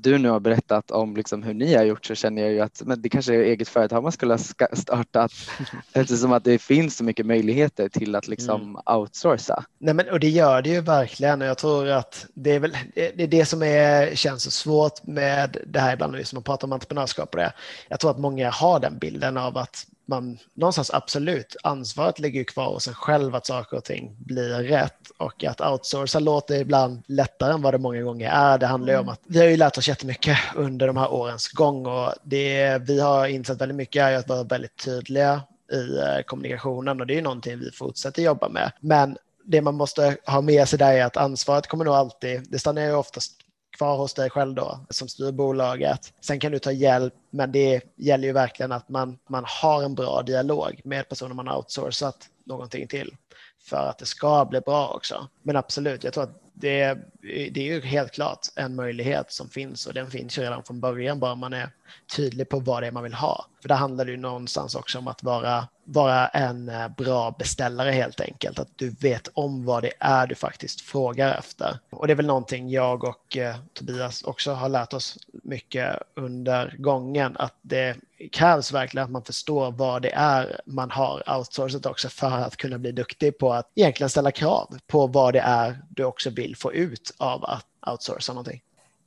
du 0.00 0.18
nu 0.18 0.28
har 0.28 0.40
berättat 0.40 0.90
om 0.90 1.16
liksom 1.16 1.42
hur 1.42 1.54
ni 1.54 1.74
har 1.74 1.84
gjort 1.84 2.04
så 2.04 2.14
känner 2.14 2.42
jag 2.42 2.52
ju 2.52 2.60
att 2.60 2.82
men 2.84 3.02
det 3.02 3.08
kanske 3.08 3.34
är 3.34 3.38
eget 3.38 3.68
företag 3.68 4.02
man 4.02 4.12
skulle 4.12 4.32
ha 4.32 4.38
startat 4.72 5.32
eftersom 5.92 6.32
att 6.32 6.44
det 6.44 6.58
finns 6.58 6.96
så 6.96 7.04
mycket 7.04 7.26
möjligheter 7.26 7.88
till 7.88 8.14
att 8.14 8.28
liksom 8.28 8.62
mm. 8.62 8.76
outsourca. 8.86 9.64
Nej, 9.78 9.94
men, 9.94 10.08
och 10.08 10.20
det 10.20 10.28
gör 10.28 10.62
det 10.62 10.70
ju 10.70 10.80
verkligen 10.80 11.42
och 11.42 11.48
jag 11.48 11.58
tror 11.58 11.88
att 11.88 12.26
det 12.34 12.50
är 12.50 12.60
väl 12.60 12.76
det, 12.94 13.22
är 13.22 13.26
det 13.26 13.44
som 13.44 13.62
är, 13.62 14.14
känns 14.14 14.42
så 14.42 14.50
svårt 14.50 15.06
med 15.06 15.56
det 15.66 15.80
här 15.80 15.92
ibland 15.92 16.12
när 16.12 16.34
man 16.34 16.42
pratar 16.42 16.66
om 16.68 16.72
entreprenörskap 16.72 17.34
och 17.34 17.40
det. 17.40 17.52
Jag 17.88 18.00
tror 18.00 18.10
att 18.10 18.18
många 18.18 18.50
har 18.50 18.80
den 18.80 18.98
bilden 18.98 19.36
av 19.36 19.58
att 19.58 19.86
man 20.06 20.38
någonstans 20.54 20.90
absolut, 20.90 21.56
ansvaret 21.62 22.18
ligger 22.18 22.44
kvar 22.44 22.72
hos 22.72 22.88
en 22.88 22.94
själv 22.94 23.34
att 23.34 23.46
saker 23.46 23.76
och 23.76 23.84
ting 23.84 24.16
blir 24.18 24.48
rätt 24.48 25.10
och 25.18 25.44
att 25.44 25.60
outsourca 25.60 26.18
låter 26.18 26.60
ibland 26.60 27.02
lättare 27.06 27.52
än 27.52 27.62
vad 27.62 27.74
det 27.74 27.78
många 27.78 28.02
gånger 28.02 28.30
är. 28.30 28.58
Det 28.58 28.66
handlar 28.66 28.92
ju 28.92 28.98
om 28.98 29.04
mm. 29.04 29.12
att 29.12 29.20
vi 29.26 29.38
har 29.38 29.46
ju 29.46 29.56
lärt 29.56 29.78
oss 29.78 29.88
jättemycket 29.88 30.38
under 30.54 30.86
de 30.86 30.96
här 30.96 31.12
årens 31.12 31.48
gång 31.48 31.86
och 31.86 32.12
det 32.22 32.78
vi 32.78 33.00
har 33.00 33.26
insett 33.26 33.60
väldigt 33.60 33.76
mycket 33.76 34.02
är 34.02 34.16
att 34.16 34.28
vara 34.28 34.42
väldigt 34.42 34.84
tydliga 34.84 35.42
i 35.72 35.98
eh, 35.98 36.22
kommunikationen 36.26 37.00
och 37.00 37.06
det 37.06 37.18
är 37.18 37.22
någonting 37.22 37.58
vi 37.58 37.70
fortsätter 37.70 38.22
jobba 38.22 38.48
med. 38.48 38.72
Men 38.80 39.16
det 39.44 39.62
man 39.62 39.74
måste 39.74 40.16
ha 40.26 40.40
med 40.40 40.68
sig 40.68 40.78
där 40.78 40.92
är 40.92 41.04
att 41.04 41.16
ansvaret 41.16 41.66
kommer 41.66 41.84
nog 41.84 41.94
alltid, 41.94 42.46
det 42.50 42.58
stannar 42.58 42.82
ju 42.82 42.94
oftast 42.94 43.41
kvar 43.82 43.96
hos 43.96 44.14
dig 44.14 44.30
själv 44.30 44.54
då 44.54 44.80
som 44.90 45.08
styr 45.08 45.32
bolaget. 45.32 46.12
Sen 46.20 46.40
kan 46.40 46.52
du 46.52 46.58
ta 46.58 46.72
hjälp, 46.72 47.14
men 47.30 47.52
det 47.52 47.80
gäller 47.96 48.28
ju 48.28 48.32
verkligen 48.32 48.72
att 48.72 48.88
man, 48.88 49.18
man 49.28 49.44
har 49.46 49.82
en 49.82 49.94
bra 49.94 50.22
dialog 50.22 50.80
med 50.84 51.08
personer 51.08 51.34
man 51.34 51.46
har 51.46 51.56
outsourcat 51.56 52.28
någonting 52.44 52.88
till 52.88 53.16
för 53.64 53.88
att 53.88 53.98
det 53.98 54.06
ska 54.06 54.44
bli 54.44 54.60
bra 54.60 54.88
också. 54.88 55.28
Men 55.42 55.56
absolut, 55.56 56.04
jag 56.04 56.12
tror 56.12 56.24
att 56.24 56.42
det, 56.52 56.98
det 57.22 57.60
är 57.60 57.74
ju 57.74 57.80
helt 57.80 58.12
klart 58.12 58.38
en 58.56 58.74
möjlighet 58.74 59.32
som 59.32 59.48
finns 59.48 59.86
och 59.86 59.94
den 59.94 60.10
finns 60.10 60.38
ju 60.38 60.42
redan 60.42 60.64
från 60.64 60.80
början 60.80 61.20
bara 61.20 61.34
man 61.34 61.52
är 61.52 61.70
tydlig 62.16 62.48
på 62.48 62.60
vad 62.60 62.82
det 62.82 62.86
är 62.86 62.92
man 62.92 63.02
vill 63.02 63.14
ha. 63.14 63.46
För 63.62 63.68
det 63.68 63.74
handlar 63.74 64.06
ju 64.06 64.16
någonstans 64.16 64.74
också 64.74 64.98
om 64.98 65.08
att 65.08 65.22
vara, 65.22 65.68
vara 65.84 66.28
en 66.28 66.68
eh, 66.68 66.88
bra 66.88 67.30
beställare 67.38 67.90
helt 67.90 68.20
enkelt. 68.20 68.58
Att 68.58 68.68
du 68.76 68.90
vet 68.90 69.28
om 69.34 69.64
vad 69.64 69.82
det 69.82 69.92
är 69.98 70.26
du 70.26 70.34
faktiskt 70.34 70.80
frågar 70.80 71.38
efter. 71.38 71.78
Och 71.90 72.06
det 72.06 72.12
är 72.12 72.14
väl 72.14 72.26
någonting 72.26 72.70
jag 72.70 73.04
och 73.04 73.36
eh, 73.36 73.56
Tobias 73.72 74.22
också 74.22 74.52
har 74.52 74.68
lärt 74.68 74.92
oss 74.92 75.18
mycket 75.42 75.98
under 76.16 76.74
gången. 76.78 77.36
Att 77.36 77.54
det 77.62 77.96
krävs 78.32 78.72
verkligen 78.72 79.04
att 79.04 79.10
man 79.10 79.24
förstår 79.24 79.70
vad 79.70 80.02
det 80.02 80.12
är 80.12 80.60
man 80.66 80.90
har 80.90 81.36
outsourcat 81.36 81.86
också 81.86 82.08
för 82.08 82.30
att 82.30 82.56
kunna 82.56 82.78
bli 82.78 82.92
duktig 82.92 83.38
på 83.38 83.52
att 83.52 83.70
egentligen 83.74 84.10
ställa 84.10 84.30
krav 84.30 84.78
på 84.86 85.06
vad 85.06 85.34
det 85.34 85.40
är 85.40 85.78
du 85.88 86.04
också 86.04 86.30
vill 86.30 86.56
få 86.56 86.72
ut 86.72 87.14
av 87.18 87.44
att 87.44 87.66
outsourca 87.86 88.32
någonting. 88.32 88.62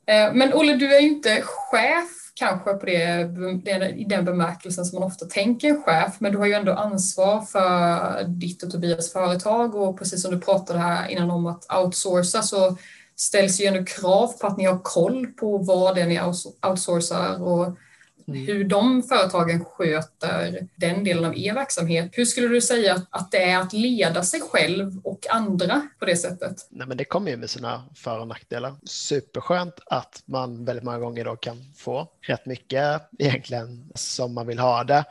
Eh, 0.06 0.34
men 0.34 0.54
Olle, 0.54 0.76
du 0.76 0.96
är 0.96 1.00
ju 1.00 1.08
inte 1.08 1.42
chef 1.44 2.25
kanske 2.36 2.74
på 2.74 2.86
det, 2.86 3.94
i 3.96 4.06
den 4.10 4.26
bemärkelsen 4.26 4.86
som 4.86 5.00
man 5.00 5.08
ofta 5.08 5.26
tänker 5.26 5.70
en 5.70 5.84
chef, 5.84 6.16
men 6.20 6.32
du 6.32 6.38
har 6.38 6.46
ju 6.46 6.54
ändå 6.54 6.74
ansvar 6.74 7.42
för 7.42 8.24
ditt 8.24 8.64
och 8.64 8.72
Tobias 8.72 9.14
företag 9.14 9.76
och 9.76 10.00
precis 10.00 10.22
som 10.22 10.32
du 10.32 10.40
pratade 10.40 10.80
här 10.80 11.08
innan 11.08 11.32
om 11.32 11.46
att 11.46 11.66
outsourca 11.74 12.42
så 12.42 12.78
ställs 13.16 13.62
ju 13.62 13.66
ändå 13.66 13.86
krav 13.86 14.28
på 14.28 14.48
att 14.48 14.58
ni 14.58 14.66
har 14.66 14.80
koll 14.84 15.28
på 15.28 15.58
vad 15.58 15.96
det 15.96 16.02
är 16.02 16.08
ni 16.08 16.22
outsourcar 16.70 17.44
och 17.44 17.78
hur 18.28 18.64
de 18.64 19.04
företagen 19.04 19.66
sköter 19.66 20.68
den 20.76 21.04
delen 21.04 21.26
av 21.26 21.38
er 21.38 21.54
verksamhet. 21.54 22.10
Hur 22.14 22.26
skulle 22.26 22.48
du 22.48 22.62
säga 22.62 23.02
att 23.10 23.32
det 23.32 23.44
är 23.44 23.60
att 23.60 23.74
leda 23.74 24.24
sig 24.24 24.42
själv 24.42 25.02
och 25.04 25.20
andra 25.30 25.88
på 26.00 26.06
det 26.06 26.16
sättet? 26.16 26.68
Nej, 26.70 26.88
men 26.88 26.98
det 26.98 27.06
kommer 27.06 27.32
ju 27.32 27.38
med 27.38 27.50
sina 27.50 27.84
för 27.96 28.20
och 28.20 28.28
nackdelar. 28.28 28.76
Superskönt 28.84 29.80
att 29.86 30.24
man 30.26 30.66
väldigt 30.66 30.84
många 30.84 31.00
gånger 31.00 31.26
då 31.26 31.36
kan 31.36 31.74
få 31.78 32.08
rätt 32.22 32.46
mycket 32.46 33.02
egentligen 33.20 33.92
som 33.96 34.34
man 34.34 34.48
vill 34.48 34.60
ha 34.60 34.84
det. 34.84 35.04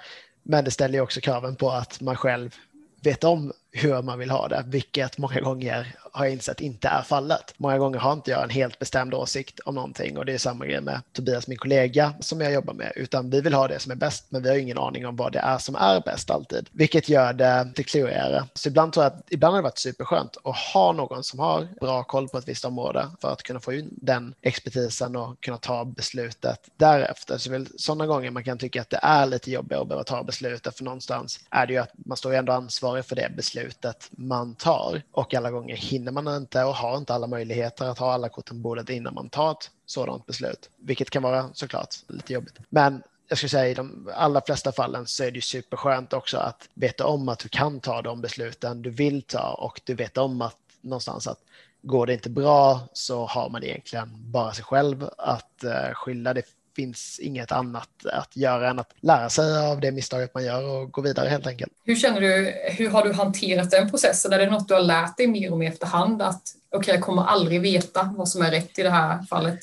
Men 0.42 0.64
det 0.64 0.71
ställer 0.71 0.94
ju 0.94 1.00
också 1.00 1.21
kraven 1.21 1.56
på 1.56 1.71
att 1.71 2.00
man 2.00 2.16
själv 2.16 2.54
vet 3.02 3.25
om 3.25 3.52
hur 3.73 4.02
man 4.02 4.18
vill 4.18 4.30
ha 4.30 4.49
det, 4.49 4.64
vilket 4.66 5.18
många 5.18 5.40
gånger 5.40 5.97
har 6.14 6.25
jag 6.25 6.33
insett 6.33 6.61
inte 6.61 6.88
är 6.88 7.02
fallet. 7.02 7.54
Många 7.56 7.78
gånger 7.78 7.99
har 7.99 8.12
inte 8.12 8.30
jag 8.30 8.42
en 8.42 8.50
helt 8.50 8.78
bestämd 8.78 9.14
åsikt 9.14 9.61
om 9.61 9.75
någonting 9.75 10.18
och 10.18 10.26
det 10.26 10.33
är 10.35 10.38
samma 10.38 10.66
grej 10.66 10.80
med 10.80 11.00
Tobias, 11.12 11.49
min 11.49 11.59
kollega, 11.59 12.14
som 12.21 12.40
jag 12.40 12.52
jobbar 12.52 12.75
med, 12.75 12.92
utan 12.97 13.30
vi 13.30 13.40
vill 13.40 13.54
ha 13.54 13.68
det 13.68 13.78
som 13.78 13.92
är 13.92 13.97
bäst, 13.97 14.26
men 14.28 14.42
vi 14.42 14.49
har 14.49 14.56
ingen 14.56 14.78
aning 14.78 15.06
om 15.06 15.16
vad 15.16 15.33
det 15.33 15.38
är 15.38 15.59
som 15.59 15.75
är 15.75 16.00
bäst 16.00 16.30
alltid, 16.30 16.68
vilket 16.73 17.09
gör 17.09 17.33
det 17.33 17.73
till 17.75 17.85
klurigare. 17.85 18.44
Så 18.54 18.68
ibland 18.68 18.92
tror 18.92 19.04
jag 19.04 19.12
att 19.12 19.26
ibland 19.30 19.52
har 19.52 19.62
det 19.62 19.62
varit 19.62 19.78
superskönt 19.78 20.37
att 20.44 20.56
ha 20.56 20.92
någon 20.92 21.25
som 21.25 21.38
har 21.38 21.68
bra 21.80 22.04
koll 22.04 22.28
på 22.28 22.38
ett 22.38 22.49
visst 22.49 22.64
område 22.64 23.09
för 23.21 23.33
att 23.33 23.42
kunna 23.42 23.61
få 23.61 23.73
in 23.73 23.88
den 23.90 24.35
expertisen 24.42 25.16
och 25.16 25.40
kunna 25.40 25.56
ta 25.56 25.85
beslutet 25.85 26.59
därefter. 26.76 27.38
Så 27.38 27.50
väl 27.50 27.68
sådana 27.76 28.06
gånger 28.06 28.30
man 28.30 28.44
kan 28.44 28.59
tycka 28.59 28.80
att 28.80 28.90
det 28.90 29.00
är 29.02 29.26
lite 29.26 29.50
jobbigt 29.50 29.78
att 29.78 29.88
behöva 29.88 30.04
ta 30.04 30.23
beslutet, 30.23 30.76
för 30.76 30.85
någonstans 30.85 31.40
är 31.50 31.66
det 31.66 31.73
ju 31.73 31.78
att 31.78 31.92
man 31.94 32.16
står 32.16 32.33
ju 32.33 32.38
ändå 32.38 32.52
ansvarig 32.52 33.04
för 33.04 33.16
det 33.16 33.33
beslutet 33.37 34.09
man 34.11 34.54
tar 34.54 35.02
och 35.12 35.35
alla 35.35 35.50
gånger 35.50 35.76
hinner 35.76 36.03
hinner 36.04 36.23
man 36.23 36.37
inte 36.37 36.64
och 36.64 36.75
har 36.75 36.96
inte 36.96 37.14
alla 37.14 37.26
möjligheter 37.26 37.84
att 37.84 37.99
ha 37.99 38.12
alla 38.12 38.28
korten 38.28 38.56
på 38.56 38.61
bordet 38.62 38.90
innan 38.90 39.14
man 39.14 39.28
tar 39.28 39.52
ett 39.52 39.70
sådant 39.87 40.26
beslut, 40.26 40.70
vilket 40.76 41.11
kan 41.11 41.23
vara 41.23 41.50
såklart 41.54 41.94
lite 42.08 42.32
jobbigt. 42.32 42.54
Men 42.68 43.02
jag 43.28 43.38
skulle 43.38 43.50
säga 43.50 43.68
i 43.68 43.75
de 43.75 44.11
allra 44.14 44.40
flesta 44.40 44.73
fallen 44.73 45.06
så 45.06 45.25
är 45.25 45.30
det 45.30 45.34
ju 45.34 45.40
superskönt 45.40 46.12
också 46.12 46.38
att 46.38 46.68
veta 46.75 47.06
om 47.06 47.28
att 47.28 47.38
du 47.38 47.49
kan 47.49 47.80
ta 47.80 48.02
de 48.02 48.20
besluten 48.20 48.82
du 48.82 48.90
vill 48.90 49.23
ta 49.23 49.54
och 49.54 49.80
du 49.84 49.94
vet 49.94 50.18
om 50.18 50.42
att 50.42 50.56
någonstans 50.80 51.26
att 51.26 51.38
går 51.82 52.06
det 52.06 52.12
inte 52.12 52.30
bra 52.30 52.80
så 52.92 53.26
har 53.26 53.50
man 53.50 53.64
egentligen 53.64 54.11
bara 54.14 54.52
sig 54.52 54.64
själv 54.64 55.11
att 55.18 55.64
eh, 55.64 55.94
skylla. 55.94 56.34
Det 56.34 56.42
finns 56.76 57.21
inget 57.23 57.52
annat 57.52 57.88
att 58.12 58.37
göra 58.37 58.71
än 58.71 58.78
att 58.78 58.90
lära 59.00 59.31
sig 59.31 59.59
av 59.59 59.81
det 59.81 59.93
misstaget 59.93 60.35
man 60.35 60.45
gör 60.45 60.64
och 60.64 60.93
gå 60.93 61.00
vidare 61.00 61.28
helt 61.28 61.47
enkelt. 61.47 61.73
Hur 61.85 61.97
känner 61.97 62.21
du, 62.21 62.54
hur 62.71 62.90
har 62.90 63.04
du 63.04 63.12
hanterat 63.12 63.71
den 63.71 63.90
processen? 63.90 64.33
Är 64.33 64.38
det 64.38 64.50
något 64.50 64.69
du 64.69 64.75
har 64.75 64.83
lärt 64.83 65.16
dig 65.16 65.26
mer 65.26 65.52
och 65.52 65.59
mer 65.59 65.69
efterhand 65.69 66.23
att 66.23 66.43
okej, 66.69 66.78
okay, 66.78 66.95
jag 66.95 67.04
kommer 67.04 67.23
aldrig 67.25 67.61
veta 67.61 68.14
vad 68.16 68.28
som 68.28 68.43
är 68.43 68.50
rätt 68.50 68.78
i 68.78 68.83
det 68.83 68.90
här 68.90 69.23
fallet? 69.23 69.59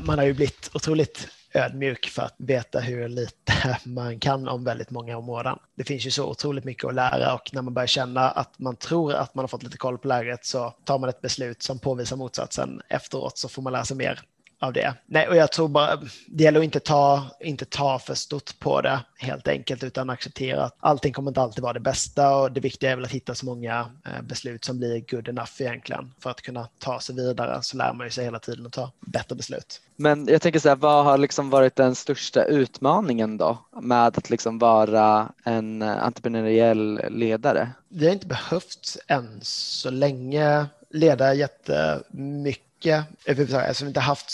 Man 0.00 0.18
har 0.18 0.24
ju 0.24 0.32
blivit 0.32 0.70
otroligt 0.74 1.28
ödmjuk 1.54 2.08
för 2.08 2.22
att 2.22 2.34
veta 2.36 2.80
hur 2.80 3.08
lite 3.08 3.78
man 3.84 4.20
kan 4.20 4.48
om 4.48 4.64
väldigt 4.64 4.90
många 4.90 5.18
områden. 5.18 5.58
Det 5.74 5.84
finns 5.84 6.06
ju 6.06 6.10
så 6.10 6.30
otroligt 6.30 6.64
mycket 6.64 6.84
att 6.84 6.94
lära 6.94 7.34
och 7.34 7.50
när 7.52 7.62
man 7.62 7.74
börjar 7.74 7.86
känna 7.86 8.30
att 8.30 8.58
man 8.58 8.76
tror 8.76 9.14
att 9.14 9.34
man 9.34 9.42
har 9.42 9.48
fått 9.48 9.62
lite 9.62 9.76
koll 9.76 9.98
på 9.98 10.08
läget 10.08 10.44
så 10.46 10.74
tar 10.84 10.98
man 10.98 11.08
ett 11.08 11.20
beslut 11.20 11.62
som 11.62 11.78
påvisar 11.78 12.16
motsatsen. 12.16 12.82
Efteråt 12.88 13.38
så 13.38 13.48
får 13.48 13.62
man 13.62 13.72
lära 13.72 13.84
sig 13.84 13.96
mer 13.96 14.20
av 14.62 14.72
det. 14.72 14.94
Nej, 15.06 15.28
och 15.28 15.36
jag 15.36 15.52
tror 15.52 15.68
bara 15.68 15.96
det 16.26 16.44
gäller 16.44 16.60
att 16.60 16.64
inte 16.64 16.80
ta, 16.80 17.24
inte 17.40 17.64
ta 17.64 17.98
för 17.98 18.14
stort 18.14 18.58
på 18.58 18.80
det 18.80 19.00
helt 19.18 19.48
enkelt 19.48 19.84
utan 19.84 20.10
acceptera 20.10 20.64
att 20.64 20.76
allting 20.80 21.12
kommer 21.12 21.30
inte 21.30 21.40
alltid 21.40 21.62
vara 21.62 21.72
det 21.72 21.80
bästa 21.80 22.36
och 22.36 22.52
det 22.52 22.60
viktiga 22.60 22.90
är 22.90 22.96
väl 22.96 23.04
att 23.04 23.10
hitta 23.10 23.34
så 23.34 23.46
många 23.46 23.90
eh, 24.06 24.22
beslut 24.22 24.64
som 24.64 24.78
blir 24.78 25.04
good 25.10 25.28
enough 25.28 25.62
egentligen 25.62 26.14
för 26.18 26.30
att 26.30 26.42
kunna 26.42 26.68
ta 26.78 27.00
sig 27.00 27.14
vidare 27.14 27.62
så 27.62 27.76
lär 27.76 27.92
man 27.92 28.10
sig 28.10 28.24
hela 28.24 28.38
tiden 28.38 28.66
att 28.66 28.72
ta 28.72 28.90
bättre 29.00 29.36
beslut. 29.36 29.80
Men 29.96 30.26
jag 30.26 30.42
tänker 30.42 30.60
så 30.60 30.68
här, 30.68 30.76
vad 30.76 31.04
har 31.04 31.18
liksom 31.18 31.50
varit 31.50 31.76
den 31.76 31.94
största 31.94 32.44
utmaningen 32.44 33.36
då 33.36 33.58
med 33.80 34.06
att 34.06 34.30
liksom 34.30 34.58
vara 34.58 35.32
en 35.44 35.82
entreprenöriell 35.82 37.00
ledare? 37.10 37.70
Vi 37.88 38.06
har 38.06 38.12
inte 38.12 38.26
behövt 38.26 38.96
än 39.08 39.40
så 39.42 39.90
länge 39.90 40.66
leda 40.90 41.34
jättemycket 41.34 42.71
mycket 42.82 42.98
eh, 42.98 43.30
överhuvudtaget. 43.30 43.68
Alltså, 43.68 43.84
vi, 43.84 43.88
inte 43.88 44.00
haft, 44.00 44.32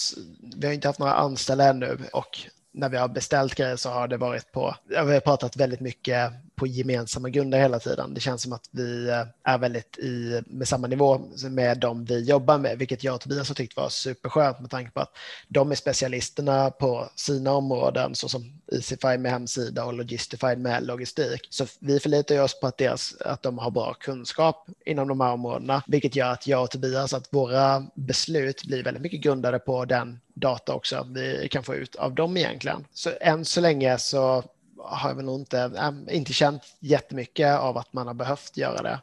vi 0.56 0.66
har 0.66 0.74
inte 0.74 0.88
haft 0.88 0.98
några 0.98 1.14
anställda 1.14 1.68
ännu 1.68 1.98
och 2.12 2.38
när 2.72 2.88
vi 2.88 2.96
har 2.96 3.08
beställt 3.08 3.54
grejer 3.54 3.76
så 3.76 3.90
har 3.90 4.08
det 4.08 4.16
varit 4.16 4.52
på, 4.52 4.74
vi 4.84 4.96
har 4.96 5.20
pratat 5.20 5.56
väldigt 5.56 5.80
mycket 5.80 6.32
på 6.58 6.66
gemensamma 6.66 7.28
grunder 7.28 7.58
hela 7.58 7.78
tiden. 7.78 8.14
Det 8.14 8.20
känns 8.20 8.42
som 8.42 8.52
att 8.52 8.68
vi 8.70 9.08
eh, 9.08 9.24
är 9.44 9.58
väldigt 9.58 9.98
i, 9.98 10.42
med 10.46 10.68
samma 10.68 10.86
nivå 10.86 11.20
med 11.50 11.78
de 11.78 12.04
vi 12.04 12.24
jobbar 12.24 12.58
med, 12.58 12.78
vilket 12.78 13.04
jag 13.04 13.14
och 13.14 13.20
Tobias 13.20 13.48
har 13.48 13.54
tyckt 13.54 13.76
var 13.76 13.88
superskönt 13.88 14.60
med 14.60 14.70
tanke 14.70 14.90
på 14.90 15.00
att 15.00 15.16
de 15.48 15.70
är 15.70 15.74
specialisterna 15.74 16.70
på 16.70 17.08
sina 17.14 17.52
områden 17.52 18.14
såsom 18.14 18.60
Easify 18.72 19.18
med 19.18 19.32
hemsida 19.32 19.84
och 19.84 19.92
Logistify 19.92 20.56
med 20.56 20.82
logistik. 20.86 21.46
Så 21.50 21.66
vi 21.80 22.00
förlitar 22.00 22.42
oss 22.42 22.60
på 22.60 22.66
att, 22.66 22.78
deras, 22.78 23.14
att 23.20 23.42
de 23.42 23.58
har 23.58 23.70
bra 23.70 23.94
kunskap 23.94 24.66
inom 24.86 25.08
de 25.08 25.20
här 25.20 25.32
områdena, 25.32 25.82
vilket 25.86 26.16
gör 26.16 26.32
att 26.32 26.46
jag 26.46 26.62
och 26.62 26.70
Tobias, 26.70 27.14
att 27.14 27.28
våra 27.30 27.86
beslut 27.94 28.64
blir 28.64 28.82
väldigt 28.82 29.02
mycket 29.02 29.20
grundade 29.20 29.58
på 29.58 29.84
den 29.84 30.20
data 30.34 30.74
också 30.74 31.06
vi 31.14 31.48
kan 31.50 31.64
få 31.64 31.74
ut 31.74 31.96
av 31.96 32.14
dem 32.14 32.36
egentligen. 32.36 32.84
Så 32.92 33.10
än 33.20 33.44
så 33.44 33.60
länge 33.60 33.98
så 33.98 34.44
har 34.78 35.08
jag 35.08 35.16
väl 35.16 35.24
nog 35.24 35.40
inte, 35.40 35.70
inte 36.10 36.32
känt 36.32 36.62
jättemycket 36.80 37.58
av 37.58 37.78
att 37.78 37.92
man 37.92 38.06
har 38.06 38.14
behövt 38.14 38.56
göra 38.56 38.82
det 38.82 39.00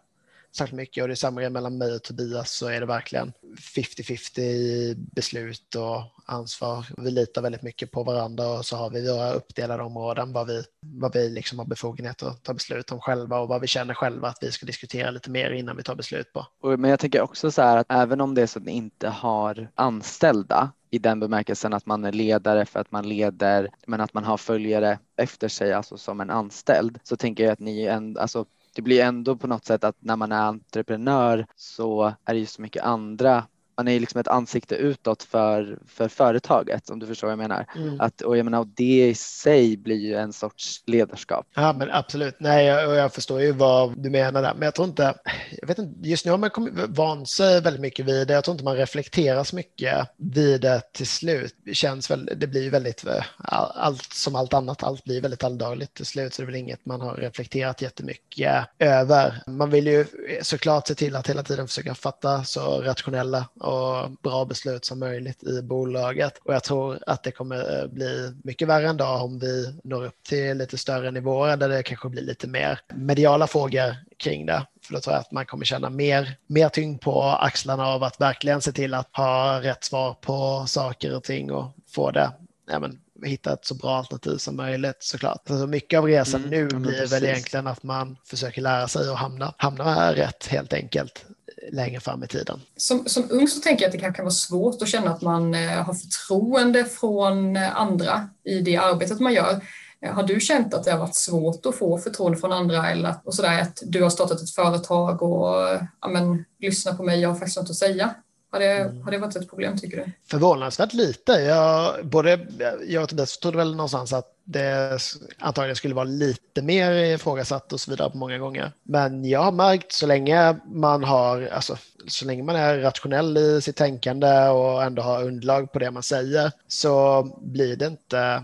särskilt 0.58 0.78
mycket 0.78 1.02
och 1.02 1.08
det 1.08 1.14
är 1.14 1.16
samma 1.16 1.42
grej 1.42 1.50
mellan 1.50 1.78
mig 1.78 1.96
och 1.96 2.04
Tobias 2.04 2.52
så 2.52 2.68
är 2.68 2.80
det 2.80 2.86
verkligen 2.86 3.34
50-50 3.76 4.40
i 4.40 4.96
beslut 4.98 5.76
och 5.76 6.02
ansvar. 6.26 6.86
Vi 6.98 7.12
litar 7.12 7.42
väldigt 7.42 7.62
mycket 7.62 7.92
på 7.92 8.04
varandra 8.04 8.50
och 8.50 8.66
så 8.66 8.76
har 8.76 8.90
vi 8.90 9.12
våra 9.12 9.34
uppdelade 9.34 9.84
områden 9.84 10.34
vad 10.34 10.48
vi, 10.48 10.64
vad 10.82 11.14
vi 11.14 11.30
liksom 11.30 11.60
har 11.60 11.66
befogenhet 11.66 12.24
att 12.24 12.44
ta 12.44 12.54
beslut 12.54 12.92
om 12.92 13.00
själva 13.00 13.40
och 13.40 13.48
vad 13.48 13.62
vi 13.62 13.68
känner 13.68 13.94
själva 13.94 14.28
att 14.28 14.38
vi 14.42 14.52
ska 14.52 14.66
diskutera 14.66 15.12
lite 15.12 15.30
mer 15.30 15.52
innan 15.52 15.78
vi 15.78 15.84
tar 15.84 15.96
beslut 15.96 16.34
på. 16.34 16.48
Men 16.78 16.90
jag 16.90 17.00
tänker 17.00 17.22
också 17.22 17.52
så 17.52 17.62
här 17.62 17.78
att 17.78 17.88
även 17.90 18.22
om 18.22 18.36
det 18.36 18.42
är 18.42 18.48
så 18.48 18.60
att 18.60 18.66
ni 18.66 18.72
inte 18.72 19.10
har 19.10 19.70
anställda 19.76 20.72
i 20.90 21.00
den 21.00 21.20
bemärkelsen 21.20 21.74
att 21.74 21.86
man 21.86 22.06
är 22.06 22.12
ledare 22.12 22.66
för 22.66 22.80
att 22.80 22.92
man 22.92 23.10
leder, 23.10 23.70
men 23.88 24.02
att 24.02 24.14
man 24.14 24.24
har 24.24 24.38
följare 24.38 25.00
efter 25.18 25.48
sig, 25.48 25.74
alltså 25.74 25.98
som 25.98 26.22
en 26.22 26.30
anställd, 26.30 27.00
så 27.04 27.16
tänker 27.16 27.44
jag 27.44 27.54
att 27.54 27.60
ni 27.60 27.84
ändå, 27.84 28.22
alltså 28.22 28.46
det 28.76 28.82
blir 28.82 29.02
ändå 29.02 29.36
på 29.36 29.48
något 29.48 29.66
sätt 29.66 29.84
att 29.84 29.96
när 30.00 30.16
man 30.16 30.32
är 30.32 30.42
entreprenör 30.42 31.46
så 31.56 32.14
är 32.26 32.34
det 32.34 32.40
ju 32.40 32.46
så 32.46 32.62
mycket 32.62 32.84
andra 32.84 33.44
man 33.78 33.88
är 33.88 34.00
liksom 34.00 34.20
ett 34.20 34.28
ansikte 34.28 34.76
utåt 34.76 35.24
för, 35.24 35.80
för 35.88 36.08
företaget 36.08 36.90
om 36.90 37.00
du 37.00 37.08
förstår 37.08 37.28
vad 37.28 37.32
jag 37.32 37.38
menar. 37.38 37.66
Mm. 37.76 38.02
Att, 38.02 38.22
och 38.22 38.38
jag 38.38 38.44
menar, 38.44 38.68
det 38.76 39.08
i 39.08 39.16
sig 39.16 39.78
blir 39.78 39.96
ju 39.96 40.16
en 40.16 40.34
sorts 40.34 40.84
ledarskap. 40.86 41.48
Ja 41.56 41.74
men 41.74 41.92
absolut, 41.92 42.36
nej 42.40 42.66
jag, 42.66 42.96
jag 42.96 43.14
förstår 43.14 43.42
ju 43.42 43.52
vad 43.52 44.04
du 44.04 44.10
menar 44.10 44.42
där 44.42 44.54
men 44.54 44.62
jag 44.62 44.76
tror 44.76 44.88
inte, 44.88 45.14
jag 45.62 45.68
vet 45.68 45.80
inte, 45.80 46.10
just 46.10 46.26
nu 46.26 46.32
har 46.32 46.38
man 46.38 46.50
kommit, 46.50 46.74
vant 46.88 47.30
sig 47.30 47.62
väldigt 47.62 47.82
mycket 47.82 48.06
vid 48.06 48.28
det, 48.28 48.34
jag 48.34 48.44
tror 48.44 48.54
inte 48.54 48.64
man 48.64 48.76
reflekterar 48.76 49.44
så 49.44 49.56
mycket 49.56 50.08
vid 50.18 50.62
det 50.62 50.82
till 50.94 51.08
slut. 51.08 51.56
Det 51.66 51.74
känns 51.74 52.12
väl, 52.12 52.30
det 52.38 52.48
blir 52.48 52.70
väldigt, 52.70 53.06
allt 53.38 54.14
som 54.14 54.36
allt 54.36 54.54
annat, 54.54 54.84
allt 54.84 55.04
blir 55.04 55.22
väldigt 55.22 55.44
alldagligt 55.44 55.94
till 55.94 56.06
slut 56.06 56.34
så 56.34 56.42
det 56.42 56.44
är 56.44 56.46
väl 56.46 56.56
inget 56.56 56.86
man 56.86 57.02
har 57.02 57.16
reflekterat 57.16 57.82
jättemycket 57.82 58.66
över. 58.80 59.44
Man 59.48 59.70
vill 59.70 59.88
ju 59.88 60.06
såklart 60.42 60.88
se 60.88 60.96
till 60.96 61.16
att 61.16 61.30
hela 61.30 61.44
tiden 61.44 61.68
försöka 61.68 61.96
fatta 61.96 62.44
så 62.44 62.82
rationella 62.82 63.46
och 63.66 64.12
bra 64.12 64.46
beslut 64.46 64.86
som 64.86 65.00
möjligt 65.00 65.44
i 65.44 65.62
bolaget. 65.62 66.38
Och 66.44 66.54
jag 66.54 66.64
tror 66.64 67.00
att 67.08 67.24
det 67.24 67.32
kommer 67.32 67.88
bli 67.88 68.34
mycket 68.44 68.68
värre 68.68 68.88
en 68.88 68.98
dag 68.98 69.24
om 69.24 69.40
vi 69.40 69.80
når 69.84 70.06
upp 70.06 70.24
till 70.24 70.58
lite 70.58 70.78
större 70.78 71.12
nivåer 71.12 71.58
där 71.58 71.70
det 71.70 71.84
kanske 71.84 72.10
blir 72.10 72.24
lite 72.24 72.48
mer 72.48 72.80
mediala 72.94 73.48
frågor 73.48 73.96
kring 74.18 74.46
det. 74.46 74.66
För 74.86 74.94
då 74.94 75.00
tror 75.00 75.14
jag 75.14 75.22
att 75.22 75.32
man 75.32 75.46
kommer 75.46 75.66
känna 75.66 75.90
mer, 75.90 76.38
mer 76.48 76.70
tyngd 76.70 77.02
på 77.02 77.22
axlarna 77.24 77.88
av 77.88 78.04
att 78.04 78.22
verkligen 78.22 78.62
se 78.62 78.72
till 78.72 78.94
att 78.94 79.10
ha 79.12 79.62
rätt 79.62 79.84
svar 79.84 80.14
på 80.14 80.66
saker 80.68 81.16
och 81.16 81.24
ting 81.24 81.52
och 81.52 81.76
få 81.88 82.12
det 82.12 82.32
ja, 82.72 82.80
men, 82.80 83.00
hitta 83.24 83.54
ett 83.54 83.66
så 83.66 83.76
bra 83.76 83.98
alternativ 83.98 84.38
som 84.38 84.56
möjligt 84.56 84.98
såklart. 85.00 85.50
Alltså 85.50 85.68
mycket 85.68 85.98
av 85.98 86.06
resan 86.06 86.46
mm, 86.46 86.50
nu 86.50 86.80
blir 86.80 86.92
precis. 86.92 87.14
väl 87.14 87.24
egentligen 87.24 87.68
att 87.68 87.84
man 87.84 88.18
försöker 88.26 88.62
lära 88.62 88.88
sig 88.88 89.10
att 89.10 89.18
hamna, 89.18 89.54
hamna 89.58 90.14
rätt 90.14 90.48
helt 90.48 90.74
enkelt 90.74 91.26
längre 91.72 92.00
fram 92.00 92.24
i 92.24 92.28
tiden. 92.28 92.62
Som, 92.78 93.06
som 93.06 93.28
ung 93.30 93.48
så 93.48 93.60
tänker 93.60 93.84
jag 93.84 93.90
att 93.90 93.92
det 93.92 93.98
kanske 93.98 94.16
kan 94.16 94.26
vara 94.26 94.34
svårt 94.34 94.82
att 94.82 94.88
känna 94.88 95.12
att 95.12 95.22
man 95.22 95.54
eh, 95.54 95.70
har 95.70 95.94
förtroende 95.94 96.86
från 96.86 97.56
eh, 97.56 97.78
andra 97.78 98.30
i 98.44 98.60
det 98.60 98.78
arbetet 98.78 99.20
man 99.20 99.34
gör. 99.34 99.62
Eh, 100.02 100.14
har 100.14 100.24
du 100.24 100.40
känt 100.40 100.74
att 100.74 100.84
det 100.84 100.92
har 100.92 101.00
varit 101.00 101.16
svårt 101.16 101.66
att 101.66 101.76
få 101.76 101.98
förtroende 101.98 102.38
från 102.38 102.52
andra 102.52 102.92
eller 102.92 103.16
och 103.24 103.34
sådär, 103.34 103.62
att 103.62 103.84
du 103.86 104.04
har 104.04 104.10
startat 104.10 104.42
ett 104.42 104.56
företag 104.56 105.24
och 105.24 105.80
ja, 106.02 106.08
men, 106.08 106.46
lyssna 106.60 106.96
på 106.96 107.04
mig, 107.04 107.20
jag 107.20 107.30
har 107.30 107.36
faktiskt 107.36 107.58
något 107.58 107.70
att 107.70 107.76
säga? 107.76 108.16
Har 108.56 108.60
det, 108.60 108.72
mm. 108.72 109.02
har 109.02 109.12
det 109.12 109.18
varit 109.18 109.36
ett 109.36 109.50
problem 109.50 109.78
tycker 109.78 109.98
du? 109.98 110.12
Förvånansvärt 110.28 110.94
lite. 110.94 111.32
Jag, 111.32 112.06
både 112.06 112.40
jag 112.88 113.04
och 113.04 113.10
Tobias 113.10 113.38
trodde 113.38 113.58
väl 113.58 113.76
någonstans 113.76 114.14
att 114.14 114.32
det 114.44 115.00
antagligen 115.40 115.76
skulle 115.76 115.96
vara 115.96 116.06
lite 116.06 116.62
mer 116.62 116.92
ifrågasatt 116.92 117.74
och 117.74 117.80
så 117.80 117.92
vidare 117.92 118.10
på 118.10 118.18
många 118.18 118.38
gånger. 118.38 118.72
Men 118.84 119.26
jag 119.26 119.44
har 119.44 119.52
märkt 119.52 119.92
så 119.92 120.06
länge 120.06 120.56
man 120.66 121.04
har, 121.04 121.48
alltså 121.48 121.78
så 122.08 122.26
länge 122.26 122.44
man 122.44 122.56
är 122.56 122.78
rationell 122.78 123.38
i 123.38 123.62
sitt 123.62 123.76
tänkande 123.76 124.48
och 124.48 124.84
ändå 124.84 125.02
har 125.02 125.24
underlag 125.24 125.72
på 125.72 125.80
det 125.80 125.92
man 125.92 126.04
säger 126.04 126.52
så 126.68 127.24
blir 127.42 127.76
det 127.76 127.88
inte 127.88 128.44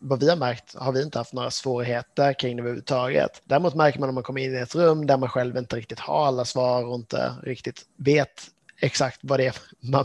vad 0.00 0.20
vi 0.20 0.28
har 0.28 0.36
märkt 0.36 0.74
har 0.74 0.92
vi 0.92 1.02
inte 1.02 1.18
haft 1.18 1.32
några 1.32 1.50
svårigheter 1.50 2.32
kring 2.32 2.56
det 2.56 2.60
överhuvudtaget. 2.60 3.42
Däremot 3.44 3.74
märker 3.74 4.00
man 4.00 4.08
om 4.08 4.14
man 4.14 4.24
kommer 4.24 4.40
in 4.40 4.54
i 4.54 4.58
ett 4.58 4.74
rum 4.74 5.06
där 5.06 5.16
man 5.16 5.28
själv 5.28 5.56
inte 5.56 5.76
riktigt 5.76 5.98
har 5.98 6.26
alla 6.26 6.44
svar 6.44 6.84
och 6.84 6.94
inte 6.94 7.34
riktigt 7.42 7.82
vet 7.96 8.42
exakt 8.82 9.18
vad 9.22 9.40
det 9.40 9.46
är 9.46 9.54
man 9.80 10.04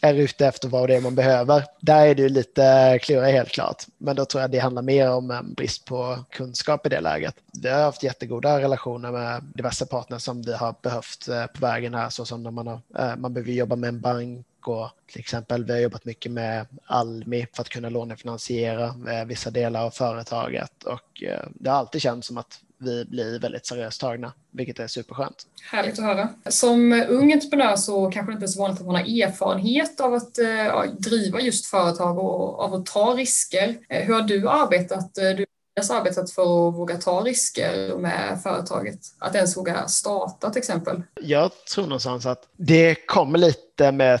är 0.00 0.14
ute 0.14 0.46
efter, 0.46 0.68
vad 0.68 0.88
det 0.88 0.96
är 0.96 1.00
man 1.00 1.14
behöver. 1.14 1.64
Där 1.80 2.06
är 2.06 2.14
det 2.14 2.22
ju 2.22 2.28
lite 2.28 2.98
klurigt 3.02 3.32
helt 3.32 3.52
klart. 3.52 3.84
Men 3.98 4.16
då 4.16 4.24
tror 4.24 4.40
jag 4.40 4.50
det 4.50 4.58
handlar 4.58 4.82
mer 4.82 5.10
om 5.10 5.30
en 5.30 5.54
brist 5.54 5.84
på 5.84 6.24
kunskap 6.30 6.86
i 6.86 6.88
det 6.88 7.00
läget. 7.00 7.34
Vi 7.62 7.68
har 7.68 7.82
haft 7.82 8.02
jättegoda 8.02 8.60
relationer 8.60 9.12
med 9.12 9.42
diverse 9.54 9.86
partner 9.86 10.18
som 10.18 10.42
vi 10.42 10.52
har 10.52 10.74
behövt 10.82 11.28
eh, 11.28 11.46
på 11.46 11.60
vägen 11.60 11.94
här, 11.94 12.10
såsom 12.10 12.42
när 12.42 12.50
man, 12.50 12.66
har, 12.66 12.80
eh, 12.98 13.16
man 13.16 13.34
behöver 13.34 13.52
jobba 13.52 13.76
med 13.76 13.88
en 13.88 14.00
bank 14.00 14.46
och 14.66 14.90
till 15.12 15.20
exempel 15.20 15.64
vi 15.64 15.72
har 15.72 15.80
jobbat 15.80 16.04
mycket 16.04 16.32
med 16.32 16.66
Almi 16.84 17.46
för 17.52 17.62
att 17.62 17.68
kunna 17.68 17.88
lånefinansiera 17.88 18.84
eh, 18.84 19.24
vissa 19.26 19.50
delar 19.50 19.84
av 19.84 19.90
företaget 19.90 20.84
och 20.84 21.22
det 21.54 21.70
har 21.70 21.76
alltid 21.76 22.02
känts 22.02 22.28
som 22.28 22.38
att 22.38 22.60
vi 22.78 23.04
blir 23.04 23.38
väldigt 23.38 23.66
seriöst 23.66 24.00
tagna, 24.00 24.32
vilket 24.50 24.78
är 24.78 24.86
superskönt. 24.86 25.46
Härligt 25.70 25.98
att 25.98 26.04
höra. 26.04 26.28
Som 26.48 26.92
ung 27.08 27.32
entreprenör 27.32 27.76
så 27.76 28.10
kanske 28.10 28.32
det 28.32 28.34
inte 28.34 28.44
är 28.44 28.48
så 28.48 28.60
vanligt 28.60 28.80
att 28.80 28.86
man 28.86 28.94
har 28.94 29.02
erfarenhet 29.02 30.00
av 30.00 30.14
att 30.14 30.38
ja, 30.38 30.86
driva 30.98 31.40
just 31.40 31.66
företag 31.66 32.18
och 32.18 32.60
av 32.60 32.74
att 32.74 32.86
ta 32.86 33.14
risker. 33.14 33.76
Hur 33.88 34.14
har 34.14 34.22
du 34.22 34.48
arbetat? 34.48 35.14
Du 35.14 35.46
har 35.88 35.96
arbetat 35.96 36.30
för 36.30 36.42
att 36.42 36.74
våga 36.74 36.96
ta 36.96 37.20
risker 37.20 37.96
med 37.96 38.40
företaget? 38.42 39.00
Att 39.18 39.34
ens 39.34 39.56
våga 39.56 39.88
starta 39.88 40.50
till 40.50 40.58
exempel? 40.58 41.02
Jag 41.20 41.50
tror 41.74 41.84
någonstans 41.84 42.26
att 42.26 42.48
det 42.56 42.94
kommer 43.06 43.38
lite 43.38 43.92
med 43.92 44.20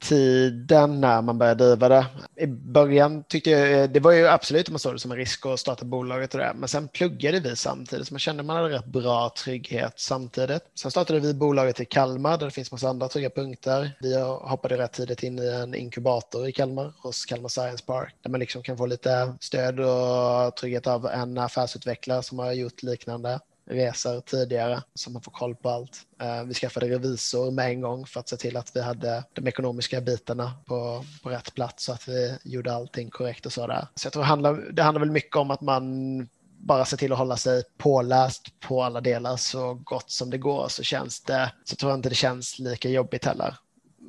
tiden 0.00 1.00
när 1.00 1.22
man 1.22 1.38
började 1.38 1.64
driva 1.64 1.88
det. 1.88 2.06
I 2.36 2.46
början 2.46 3.24
tyckte 3.24 3.50
jag, 3.50 3.82
eh, 3.82 3.90
det 3.90 4.00
var 4.00 4.12
ju 4.12 4.28
absolut 4.28 4.68
om 4.68 4.72
man 4.72 4.78
såg 4.78 4.94
det 4.94 4.98
som 4.98 5.10
en 5.10 5.16
risk 5.16 5.46
att 5.46 5.60
starta 5.60 5.84
bolaget 5.84 6.34
och 6.34 6.40
det, 6.40 6.52
men 6.56 6.68
sen 6.68 6.88
pluggade 6.88 7.40
vi 7.40 7.56
samtidigt 7.56 8.06
så 8.08 8.14
man 8.14 8.18
kände 8.18 8.42
man 8.42 8.56
hade 8.56 8.68
rätt 8.68 8.84
bra 8.84 9.32
trygghet 9.44 9.92
samtidigt. 9.96 10.62
Sen 10.74 10.90
startade 10.90 11.20
vi 11.20 11.34
bolaget 11.34 11.80
i 11.80 11.84
Kalmar 11.84 12.38
där 12.38 12.46
det 12.46 12.52
finns 12.52 12.72
massa 12.72 12.88
andra 12.88 13.08
trygga 13.08 13.30
punkter. 13.30 13.96
Vi 14.00 14.20
hoppade 14.20 14.78
rätt 14.78 14.92
tidigt 14.92 15.22
in 15.22 15.38
i 15.38 15.46
en 15.46 15.74
inkubator 15.74 16.48
i 16.48 16.52
Kalmar 16.52 16.92
hos 17.02 17.24
Kalmar 17.24 17.48
Science 17.48 17.84
Park 17.84 18.14
där 18.22 18.30
man 18.30 18.40
liksom 18.40 18.62
kan 18.62 18.76
få 18.76 18.86
lite 18.86 19.34
stöd 19.40 19.80
och 19.80 20.56
trygghet 20.56 20.86
av 20.86 21.06
en 21.06 21.38
affärsutvecklare 21.38 22.22
som 22.22 22.38
har 22.38 22.52
gjort 22.52 22.82
liknande 22.82 23.40
resor 23.68 24.20
tidigare 24.20 24.82
så 24.94 25.10
man 25.10 25.22
får 25.22 25.32
koll 25.32 25.54
på 25.54 25.70
allt. 25.70 26.00
Eh, 26.20 26.44
vi 26.44 26.54
skaffade 26.54 26.88
revisor 26.88 27.50
med 27.50 27.70
en 27.70 27.80
gång 27.80 28.06
för 28.06 28.20
att 28.20 28.28
se 28.28 28.36
till 28.36 28.56
att 28.56 28.76
vi 28.76 28.82
hade 28.82 29.24
de 29.32 29.48
ekonomiska 29.48 30.00
bitarna 30.00 30.52
på, 30.66 31.04
på 31.22 31.30
rätt 31.30 31.54
plats 31.54 31.84
så 31.84 31.92
att 31.92 32.08
vi 32.08 32.38
gjorde 32.44 32.74
allting 32.74 33.10
korrekt 33.10 33.46
och 33.46 33.52
sådär. 33.52 33.86
Så 33.94 34.06
jag 34.06 34.12
tror 34.12 34.22
det 34.22 34.28
handlar, 34.28 34.54
det 34.72 34.82
handlar 34.82 35.00
väl 35.00 35.10
mycket 35.10 35.36
om 35.36 35.50
att 35.50 35.60
man 35.60 36.28
bara 36.58 36.84
ser 36.84 36.96
till 36.96 37.12
att 37.12 37.18
hålla 37.18 37.36
sig 37.36 37.62
påläst 37.78 38.60
på 38.60 38.82
alla 38.82 39.00
delar 39.00 39.36
så 39.36 39.74
gott 39.74 40.10
som 40.10 40.30
det 40.30 40.38
går 40.38 40.68
så 40.68 40.82
känns 40.82 41.22
det, 41.22 41.52
så 41.64 41.76
tror 41.76 41.92
jag 41.92 41.98
inte 41.98 42.08
det 42.08 42.14
känns 42.14 42.58
lika 42.58 42.88
jobbigt 42.88 43.24
heller. 43.24 43.54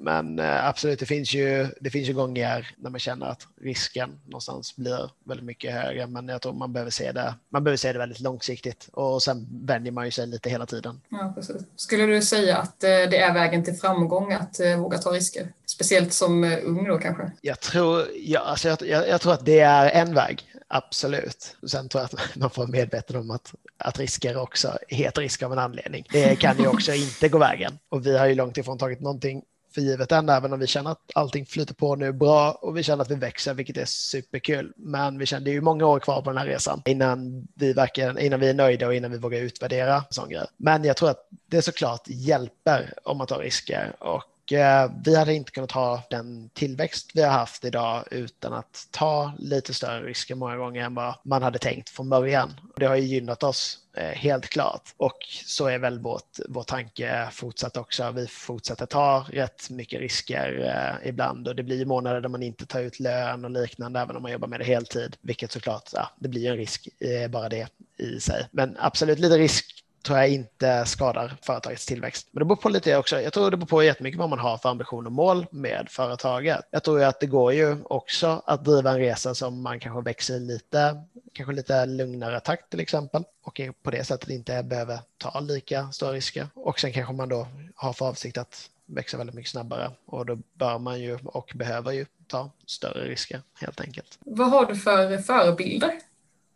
Men 0.01 0.39
eh, 0.39 0.67
absolut, 0.67 0.99
det 0.99 1.05
finns, 1.05 1.33
ju, 1.33 1.67
det 1.81 1.89
finns 1.89 2.09
ju 2.09 2.13
gånger 2.13 2.75
när 2.77 2.89
man 2.89 2.99
känner 2.99 3.25
att 3.25 3.47
risken 3.61 4.19
någonstans 4.25 4.75
blir 4.75 5.11
väldigt 5.23 5.45
mycket 5.45 5.73
högre. 5.73 6.07
Men 6.07 6.27
jag 6.27 6.41
tror 6.41 6.53
man 6.53 6.73
behöver 6.73 6.91
se 6.91 7.11
det, 7.11 7.35
man 7.49 7.63
behöver 7.63 7.77
se 7.77 7.93
det 7.93 7.99
väldigt 7.99 8.19
långsiktigt 8.19 8.89
och 8.93 9.23
sen 9.23 9.47
vänjer 9.65 9.91
man 9.91 10.05
ju 10.05 10.11
sig 10.11 10.27
lite 10.27 10.49
hela 10.49 10.65
tiden. 10.65 11.01
Ja, 11.09 11.33
precis. 11.35 11.61
Skulle 11.75 12.05
du 12.05 12.21
säga 12.21 12.57
att 12.57 12.83
eh, 12.83 12.89
det 12.89 13.17
är 13.17 13.33
vägen 13.33 13.63
till 13.63 13.75
framgång 13.75 14.33
att 14.33 14.59
eh, 14.59 14.79
våga 14.79 14.97
ta 14.97 15.11
risker? 15.11 15.53
Speciellt 15.65 16.13
som 16.13 16.43
ung 16.43 16.87
då 16.87 16.97
kanske? 16.97 17.31
Jag 17.41 17.59
tror, 17.59 18.05
ja, 18.15 18.39
alltså 18.39 18.67
jag, 18.67 18.81
jag, 18.81 19.07
jag 19.07 19.21
tror 19.21 19.33
att 19.33 19.45
det 19.45 19.59
är 19.59 19.89
en 19.89 20.13
väg. 20.13 20.45
Absolut. 20.67 21.57
Sen 21.67 21.89
tror 21.89 22.01
jag 22.01 22.05
att 22.05 22.35
man 22.35 22.49
får 22.49 22.61
vara 22.61 22.71
medveten 22.71 23.15
om 23.15 23.31
att, 23.31 23.53
att 23.77 23.99
risker 23.99 24.37
också 24.37 24.77
heter 24.87 25.21
risk 25.21 25.43
av 25.43 25.53
en 25.53 25.59
anledning. 25.59 26.07
Det 26.11 26.35
kan 26.35 26.57
ju 26.57 26.67
också 26.67 26.93
inte 26.93 27.29
gå 27.29 27.37
vägen. 27.37 27.79
Och 27.89 28.05
vi 28.05 28.17
har 28.17 28.27
ju 28.27 28.35
långt 28.35 28.57
ifrån 28.57 28.77
tagit 28.77 29.01
någonting 29.01 29.43
för 29.73 29.81
givet 29.81 30.11
än, 30.11 30.29
även 30.29 30.53
om 30.53 30.59
vi 30.59 30.67
känner 30.67 30.91
att 30.91 31.11
allting 31.15 31.45
flyter 31.45 31.73
på 31.73 31.95
nu 31.95 32.11
bra 32.11 32.51
och 32.51 32.77
vi 32.77 32.83
känner 32.83 33.01
att 33.01 33.11
vi 33.11 33.15
växer, 33.15 33.53
vilket 33.53 33.77
är 33.77 33.85
superkul. 33.85 34.73
Men 34.75 35.17
vi 35.17 35.25
känner 35.25 35.45
det 35.45 35.51
är 35.51 35.53
ju 35.53 35.61
många 35.61 35.85
år 35.85 35.99
kvar 35.99 36.21
på 36.21 36.29
den 36.29 36.37
här 36.37 36.45
resan 36.45 36.81
innan 36.85 37.47
vi, 37.55 37.73
verkligen, 37.73 38.19
innan 38.19 38.39
vi 38.39 38.49
är 38.49 38.53
nöjda 38.53 38.87
och 38.87 38.95
innan 38.95 39.11
vi 39.11 39.17
vågar 39.17 39.39
utvärdera 39.39 40.03
sån 40.09 40.29
grej. 40.29 40.45
Men 40.57 40.83
jag 40.83 40.97
tror 40.97 41.09
att 41.09 41.27
det 41.45 41.61
såklart 41.61 42.03
hjälper 42.07 42.93
om 43.03 43.17
man 43.17 43.27
tar 43.27 43.39
risker 43.39 43.95
och 43.99 44.23
Eh, 44.51 44.91
vi 45.05 45.15
hade 45.15 45.33
inte 45.33 45.51
kunnat 45.51 45.71
ha 45.71 46.03
den 46.09 46.49
tillväxt 46.53 47.11
vi 47.13 47.21
har 47.21 47.31
haft 47.31 47.65
idag 47.65 48.03
utan 48.11 48.53
att 48.53 48.87
ta 48.91 49.33
lite 49.37 49.73
större 49.73 50.01
risker 50.01 50.35
många 50.35 50.57
gånger 50.57 50.83
än 50.83 50.95
vad 50.95 51.15
man 51.23 51.43
hade 51.43 51.59
tänkt 51.59 51.89
från 51.89 52.09
början. 52.09 52.59
Det 52.75 52.85
har 52.85 52.95
ju 52.95 53.05
gynnat 53.05 53.43
oss 53.43 53.77
eh, 53.93 54.03
helt 54.03 54.49
klart 54.49 54.93
och 54.97 55.17
så 55.45 55.67
är 55.67 55.79
väl 55.79 55.99
vårt, 55.99 56.39
vår 56.47 56.63
tanke 56.63 57.29
fortsatt 57.31 57.77
också. 57.77 58.11
Vi 58.11 58.27
fortsätter 58.27 58.85
ta 58.85 59.25
rätt 59.31 59.69
mycket 59.69 59.99
risker 59.99 60.75
eh, 60.75 61.09
ibland 61.09 61.47
och 61.47 61.55
det 61.55 61.63
blir 61.63 61.85
månader 61.85 62.21
där 62.21 62.29
man 62.29 62.43
inte 62.43 62.65
tar 62.65 62.81
ut 62.81 62.99
lön 62.99 63.45
och 63.45 63.51
liknande 63.51 63.99
även 63.99 64.15
om 64.15 64.21
man 64.21 64.31
jobbar 64.31 64.47
med 64.47 64.59
det 64.59 64.65
heltid, 64.65 65.15
vilket 65.21 65.51
såklart, 65.51 65.89
ja, 65.93 66.09
det 66.19 66.29
blir 66.29 66.51
en 66.51 66.57
risk 66.57 66.87
eh, 66.99 67.29
bara 67.29 67.49
det 67.49 67.67
i 67.97 68.19
sig. 68.19 68.47
Men 68.51 68.77
absolut 68.79 69.19
lite 69.19 69.37
risk 69.37 69.83
tror 70.03 70.17
jag 70.17 70.29
inte 70.29 70.85
skadar 70.85 71.37
företagets 71.41 71.85
tillväxt. 71.85 72.27
Men 72.31 72.39
det 72.39 72.45
beror 72.45 72.55
på 72.55 72.69
lite 72.69 72.97
också. 72.97 73.21
Jag 73.21 73.33
tror 73.33 73.51
det 73.51 73.57
beror 73.57 73.67
på 73.67 73.83
jättemycket 73.83 74.19
vad 74.19 74.29
man 74.29 74.39
har 74.39 74.57
för 74.57 74.69
ambition 74.69 75.05
och 75.05 75.11
mål 75.11 75.45
med 75.51 75.87
företaget. 75.89 76.59
Jag 76.71 76.83
tror 76.83 76.99
ju 76.99 77.05
att 77.05 77.19
det 77.19 77.25
går 77.25 77.53
ju 77.53 77.77
också 77.83 78.41
att 78.45 78.65
driva 78.65 78.91
en 78.91 78.99
resa 78.99 79.35
som 79.35 79.61
man 79.61 79.79
kanske 79.79 80.01
växer 80.01 80.39
lite, 80.39 81.03
kanske 81.33 81.53
lite 81.53 81.85
lugnare 81.85 82.39
takt 82.39 82.69
till 82.69 82.79
exempel 82.79 83.23
och 83.43 83.61
på 83.83 83.91
det 83.91 84.03
sättet 84.03 84.29
inte 84.29 84.63
behöver 84.63 84.99
ta 85.17 85.39
lika 85.39 85.91
stora 85.91 86.13
risker. 86.13 86.47
Och 86.53 86.79
sen 86.79 86.93
kanske 86.93 87.13
man 87.13 87.29
då 87.29 87.47
har 87.75 87.93
för 87.93 88.05
avsikt 88.05 88.37
att 88.37 88.69
växa 88.85 89.17
väldigt 89.17 89.35
mycket 89.35 89.51
snabbare 89.51 89.91
och 90.05 90.25
då 90.25 90.37
bör 90.53 90.77
man 90.77 91.01
ju 91.01 91.19
och 91.23 91.51
behöver 91.55 91.91
ju 91.91 92.05
ta 92.27 92.49
större 92.65 93.05
risker 93.05 93.41
helt 93.61 93.81
enkelt. 93.81 94.17
Vad 94.19 94.49
har 94.49 94.65
du 94.65 94.75
för 94.75 95.17
förebilder? 95.17 95.91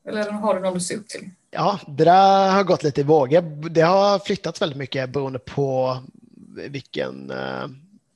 Eller 0.08 0.32
har 0.32 0.56
du 0.56 0.62
någon 0.62 0.74
du 0.74 0.80
ser 0.80 0.98
upp 0.98 1.08
till? 1.08 1.30
Ja, 1.52 1.80
det 1.88 2.04
där 2.04 2.52
har 2.52 2.63
gått 2.63 2.84
lite 2.84 3.02
i 3.02 3.04
vågor. 3.04 3.70
Det 3.70 3.82
har 3.82 4.20
flyttats 4.20 4.62
väldigt 4.62 4.78
mycket 4.78 5.10
beroende 5.10 5.39
på 5.39 5.98
vilken, 6.70 7.32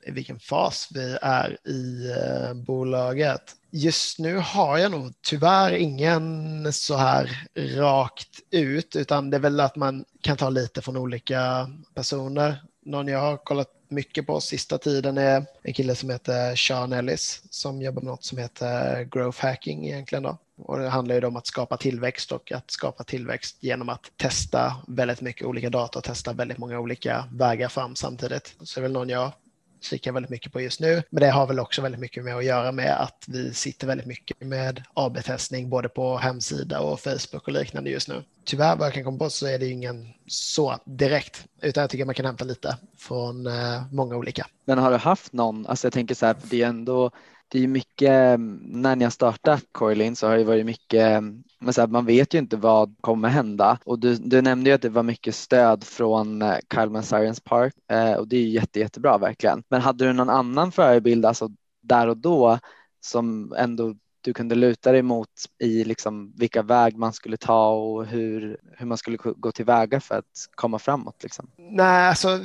i 0.05 0.11
vilken 0.11 0.39
fas 0.39 0.89
vi 0.93 1.17
är 1.21 1.57
i 1.67 2.11
eh, 2.11 2.53
bolaget. 2.53 3.41
Just 3.71 4.19
nu 4.19 4.37
har 4.37 4.77
jag 4.77 4.91
nog 4.91 5.13
tyvärr 5.21 5.71
ingen 5.71 6.73
så 6.73 6.95
här 6.95 7.47
rakt 7.55 8.39
ut, 8.51 8.95
utan 8.95 9.29
det 9.29 9.37
är 9.37 9.41
väl 9.41 9.59
att 9.59 9.75
man 9.75 10.05
kan 10.21 10.37
ta 10.37 10.49
lite 10.49 10.81
från 10.81 10.97
olika 10.97 11.69
personer. 11.93 12.61
Någon 12.87 13.07
jag 13.07 13.19
har 13.19 13.37
kollat 13.37 13.67
mycket 13.87 14.27
på 14.27 14.41
sista 14.41 14.77
tiden 14.77 15.17
är 15.17 15.45
en 15.63 15.73
kille 15.73 15.95
som 15.95 16.09
heter 16.09 16.55
Sean 16.55 16.93
Ellis 16.93 17.43
som 17.49 17.81
jobbar 17.81 18.01
med 18.01 18.11
något 18.11 18.23
som 18.23 18.37
heter 18.37 19.03
growth 19.03 19.41
hacking 19.41 19.87
egentligen. 19.87 20.23
Då. 20.23 20.37
Och 20.57 20.79
det 20.79 20.89
handlar 20.89 21.15
ju 21.15 21.27
om 21.27 21.35
att 21.35 21.47
skapa 21.47 21.77
tillväxt 21.77 22.31
och 22.31 22.51
att 22.51 22.71
skapa 22.71 23.03
tillväxt 23.03 23.57
genom 23.59 23.89
att 23.89 24.11
testa 24.15 24.75
väldigt 24.87 25.21
mycket 25.21 25.47
olika 25.47 25.69
data 25.69 25.99
och 25.99 26.05
testa 26.05 26.33
väldigt 26.33 26.57
många 26.57 26.79
olika 26.79 27.25
vägar 27.31 27.69
fram 27.69 27.95
samtidigt. 27.95 28.55
Så 28.61 28.79
det 28.79 28.81
är 28.81 28.83
väl 28.83 28.91
någon 28.91 29.09
jag 29.09 29.31
kikar 29.81 30.11
väldigt 30.11 30.29
mycket 30.29 30.53
på 30.53 30.61
just 30.61 30.79
nu. 30.79 31.03
Men 31.09 31.21
det 31.21 31.29
har 31.29 31.47
väl 31.47 31.59
också 31.59 31.81
väldigt 31.81 32.01
mycket 32.01 32.23
med 32.23 32.35
att 32.35 32.45
göra 32.45 32.71
med 32.71 33.01
att 33.01 33.25
vi 33.27 33.53
sitter 33.53 33.87
väldigt 33.87 34.07
mycket 34.07 34.41
med 34.41 34.83
AB-testning 34.93 35.69
både 35.69 35.89
på 35.89 36.17
hemsida 36.17 36.79
och 36.79 36.99
Facebook 36.99 37.47
och 37.47 37.51
liknande 37.51 37.89
just 37.89 38.07
nu. 38.07 38.23
Tyvärr 38.45 38.75
vad 38.75 38.87
jag 38.87 38.93
kan 38.93 39.03
komma 39.03 39.17
på 39.17 39.29
så 39.29 39.47
är 39.47 39.59
det 39.59 39.65
ju 39.65 39.71
ingen 39.71 40.07
så 40.27 40.77
direkt, 40.85 41.45
utan 41.61 41.81
jag 41.81 41.89
tycker 41.89 42.05
man 42.05 42.15
kan 42.15 42.25
hämta 42.25 42.45
lite 42.45 42.77
från 42.97 43.47
eh, 43.47 43.83
många 43.91 44.15
olika. 44.15 44.47
Men 44.65 44.77
har 44.77 44.91
du 44.91 44.97
haft 44.97 45.33
någon, 45.33 45.65
alltså 45.65 45.87
jag 45.87 45.93
tänker 45.93 46.15
så 46.15 46.25
här, 46.25 46.35
det 46.43 46.61
är 46.61 46.67
ändå 46.67 47.11
det 47.49 47.63
är 47.63 47.67
mycket, 47.67 48.09
eh, 48.09 48.37
när 48.61 48.95
ni 48.95 49.03
har 49.03 49.11
startat 49.11 49.63
Coilin 49.71 50.15
så 50.15 50.27
har 50.27 50.37
det 50.37 50.43
varit 50.43 50.65
mycket, 50.65 51.11
eh, 51.11 51.21
men 51.59 51.73
så 51.73 51.81
här, 51.81 51.87
man 51.87 52.05
vet 52.05 52.33
ju 52.33 52.37
inte 52.37 52.57
vad 52.57 52.95
kommer 53.01 53.29
hända 53.29 53.79
och 53.85 53.99
du, 53.99 54.15
du 54.15 54.41
nämnde 54.41 54.69
ju 54.69 54.73
att 54.73 54.81
det 54.81 54.89
var 54.89 55.03
mycket 55.03 55.35
stöd 55.35 55.83
från 55.83 56.41
eh, 56.41 56.55
Kalmar 56.67 57.01
Science 57.01 57.41
Park 57.45 57.73
eh, 57.91 58.13
och 58.13 58.27
det 58.27 58.37
är 58.37 58.41
ju 58.41 58.49
jätte, 58.49 58.79
jättebra 58.79 59.17
verkligen. 59.17 59.63
Men 59.69 59.81
hade 59.81 60.05
du 60.05 60.13
någon 60.13 60.29
annan 60.29 60.71
förebild, 60.71 61.25
alltså 61.25 61.49
där 61.81 62.07
och 62.07 62.17
då 62.17 62.59
som 63.01 63.53
ändå 63.57 63.95
du 64.21 64.33
kunde 64.33 64.55
luta 64.55 64.91
dig 64.91 65.01
mot 65.01 65.29
i 65.59 65.83
liksom 65.83 66.33
vilka 66.37 66.61
väg 66.61 66.97
man 66.97 67.13
skulle 67.13 67.37
ta 67.37 67.69
och 67.69 68.05
hur, 68.05 68.57
hur 68.77 68.85
man 68.85 68.97
skulle 68.97 69.17
gå 69.17 69.51
tillväga 69.51 69.99
för 69.99 70.15
att 70.15 70.49
komma 70.55 70.79
framåt? 70.79 71.23
Liksom? 71.23 71.49
Nej, 71.57 72.09
alltså, 72.09 72.39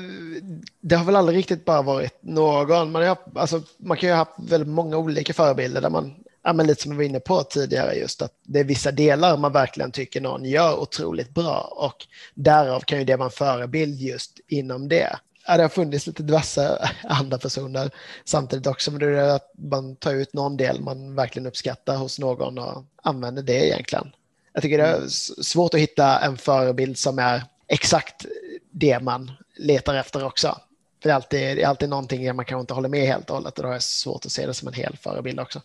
det 0.81 0.95
har 0.95 1.05
väl 1.05 1.17
aldrig 1.17 1.39
riktigt 1.39 1.65
bara 1.65 1.83
varit 1.83 2.23
någon. 2.23 2.93
Man, 2.93 3.03
har, 3.03 3.19
alltså, 3.35 3.63
man 3.79 3.97
kan 3.97 4.09
ju 4.09 4.13
ha 4.13 4.19
haft 4.19 4.51
väldigt 4.51 4.69
många 4.69 4.97
olika 4.97 5.33
förebilder 5.33 5.81
där 5.81 5.91
man 5.91 6.15
ja, 6.45 6.53
men 6.53 6.67
lite 6.67 6.83
som 6.83 6.91
vi 6.91 6.97
var 6.97 7.05
inne 7.05 7.21
på 7.21 7.43
tidigare, 7.43 7.95
just 7.95 8.23
att 8.23 8.33
det 8.43 8.61
är 8.61 8.65
vissa 8.65 8.93
delar 8.93 9.37
man 9.37 9.53
verkligen 9.53 9.93
tycker 9.93 10.21
någon 10.21 10.45
gör 10.45 10.81
otroligt 10.81 11.31
bra 11.31 11.75
och 11.77 12.07
därav 12.35 12.81
kan 12.81 12.99
ju 12.99 13.05
det 13.05 13.17
vara 13.17 13.27
en 13.27 13.33
förebild 13.33 14.01
just 14.01 14.41
inom 14.49 14.89
det 14.89 15.17
ja, 15.47 15.57
det 15.57 15.63
har 15.63 15.69
funnits 15.69 16.07
lite 16.07 16.23
diverse 16.23 16.89
andra 17.05 17.39
personer 17.39 17.91
samtidigt 18.25 18.67
också, 18.67 18.91
men 18.91 19.01
det 19.01 19.21
är 19.21 19.37
att 19.37 19.51
man 19.59 19.97
tar 19.97 20.13
ut 20.13 20.33
någon 20.33 20.57
del 20.57 20.81
man 20.81 21.15
verkligen 21.15 21.47
uppskattar 21.47 21.97
hos 21.97 22.19
någon 22.19 22.59
och 22.59 22.85
använder 23.03 23.43
det 23.43 23.67
egentligen. 23.67 24.13
Jag 24.53 24.63
tycker 24.63 24.79
det 24.79 24.85
är 24.85 25.09
svårt 25.43 25.75
att 25.75 25.81
hitta 25.81 26.19
en 26.19 26.37
förebild 26.37 26.99
som 26.99 27.19
är 27.19 27.43
exakt 27.69 28.27
det 28.71 29.01
man 29.01 29.33
letar 29.57 29.95
efter 29.95 30.25
också. 30.25 30.59
För 31.03 31.09
det 31.09 31.13
är 31.13 31.15
alltid, 31.15 31.41
det 31.41 31.63
är 31.63 31.67
alltid 31.67 31.89
någonting 31.89 32.37
man 32.37 32.45
kanske 32.45 32.61
inte 32.61 32.75
håller 32.75 32.89
med 32.89 33.07
helt 33.07 33.31
och 33.31 33.37
hållet 33.37 33.59
och 33.59 33.65
då 33.65 33.71
är 33.71 33.75
det 33.75 33.83
svårt 33.83 34.27
att 34.27 34.33
se 34.33 34.47
det 34.47 34.55
som 34.55 34.69
en 34.69 34.75
hel 34.75 34.97
förebild 34.97 35.41
också. 35.41 35.61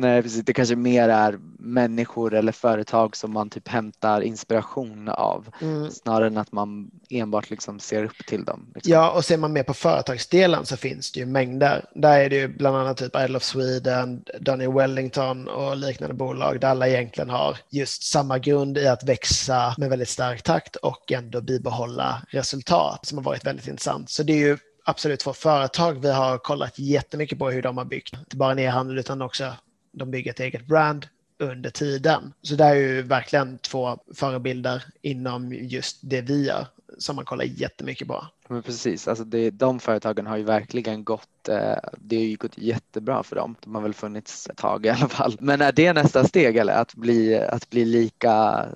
Nej, 0.00 0.22
precis. 0.22 0.44
Det 0.44 0.52
kanske 0.52 0.76
mer 0.76 1.08
är 1.08 1.38
människor 1.58 2.34
eller 2.34 2.52
företag 2.52 3.16
som 3.16 3.32
man 3.32 3.50
typ 3.50 3.68
hämtar 3.68 4.20
inspiration 4.20 5.08
av 5.08 5.48
mm. 5.60 5.90
snarare 5.90 6.26
än 6.26 6.38
att 6.38 6.52
man 6.52 6.90
enbart 7.10 7.50
liksom 7.50 7.80
ser 7.80 8.04
upp 8.04 8.26
till 8.26 8.44
dem. 8.44 8.72
Liksom. 8.74 8.92
Ja, 8.92 9.10
och 9.10 9.24
ser 9.24 9.36
man 9.36 9.52
mer 9.52 9.62
på 9.62 9.74
företagsdelen 9.74 10.66
så 10.66 10.76
finns 10.76 11.12
det 11.12 11.20
ju 11.20 11.26
mängder. 11.26 11.84
Där 11.94 12.20
är 12.20 12.30
det 12.30 12.36
ju 12.36 12.48
bland 12.48 12.76
annat 12.76 12.96
typ 12.96 13.16
Idle 13.16 13.36
of 13.36 13.42
Sweden, 13.42 14.24
Daniel 14.40 14.72
Wellington 14.72 15.48
och 15.48 15.76
liknande 15.76 16.14
bolag 16.14 16.60
där 16.60 16.68
alla 16.68 16.88
egentligen 16.88 17.30
har 17.30 17.56
just 17.70 18.02
samma 18.02 18.38
grund 18.38 18.78
i 18.78 18.86
att 18.86 19.04
växa 19.04 19.74
med 19.78 19.90
väldigt 19.90 20.08
stark 20.08 20.42
takt 20.42 20.76
och 20.76 21.12
ändå 21.12 21.40
bibehålla 21.40 22.22
resultat 22.28 23.06
som 23.06 23.18
har 23.18 23.24
varit 23.24 23.46
väldigt 23.46 23.68
intressant. 23.68 24.10
Så 24.10 24.22
det 24.22 24.32
är 24.32 24.48
ju 24.48 24.58
absolut 24.84 25.20
två 25.20 25.32
företag 25.32 25.92
vi 26.00 26.12
har 26.12 26.38
kollat 26.38 26.78
jättemycket 26.78 27.38
på 27.38 27.50
hur 27.50 27.62
de 27.62 27.78
har 27.78 27.84
byggt, 27.84 28.12
inte 28.12 28.36
bara 28.36 28.52
en 28.52 28.58
e-handel 28.58 28.98
utan 28.98 29.22
också 29.22 29.52
de 29.92 30.10
bygger 30.10 30.30
ett 30.30 30.40
eget 30.40 30.66
brand 30.66 31.06
under 31.38 31.70
tiden. 31.70 32.32
Så 32.42 32.54
det 32.54 32.64
är 32.64 32.74
ju 32.74 33.02
verkligen 33.02 33.58
två 33.58 33.98
förebilder 34.14 34.84
inom 35.02 35.52
just 35.52 35.98
det 36.02 36.20
vi 36.20 36.46
gör 36.46 36.66
som 36.98 37.16
man 37.16 37.24
kollar 37.24 37.44
jättemycket 37.44 38.08
på. 38.08 38.26
Men 38.50 38.62
precis, 38.62 39.08
alltså 39.08 39.24
det, 39.24 39.50
de 39.50 39.80
företagen 39.80 40.26
har 40.26 40.36
ju 40.36 40.42
verkligen 40.42 41.04
gått, 41.04 41.48
eh, 41.48 41.76
det 41.98 42.16
har 42.16 42.22
ju 42.22 42.36
gått 42.36 42.58
jättebra 42.58 43.22
för 43.22 43.36
dem. 43.36 43.56
De 43.60 43.74
har 43.74 43.82
väl 43.82 43.94
funnits 43.94 44.48
ett 44.50 44.56
tag 44.56 44.86
i 44.86 44.88
alla 44.88 45.08
fall. 45.08 45.36
Men 45.40 45.60
är 45.60 45.72
det 45.72 45.92
nästa 45.92 46.24
steg 46.24 46.56
eller 46.56 46.72
att 46.72 46.94
bli, 46.94 47.38
att 47.38 47.70
bli 47.70 47.84
lika 47.84 48.66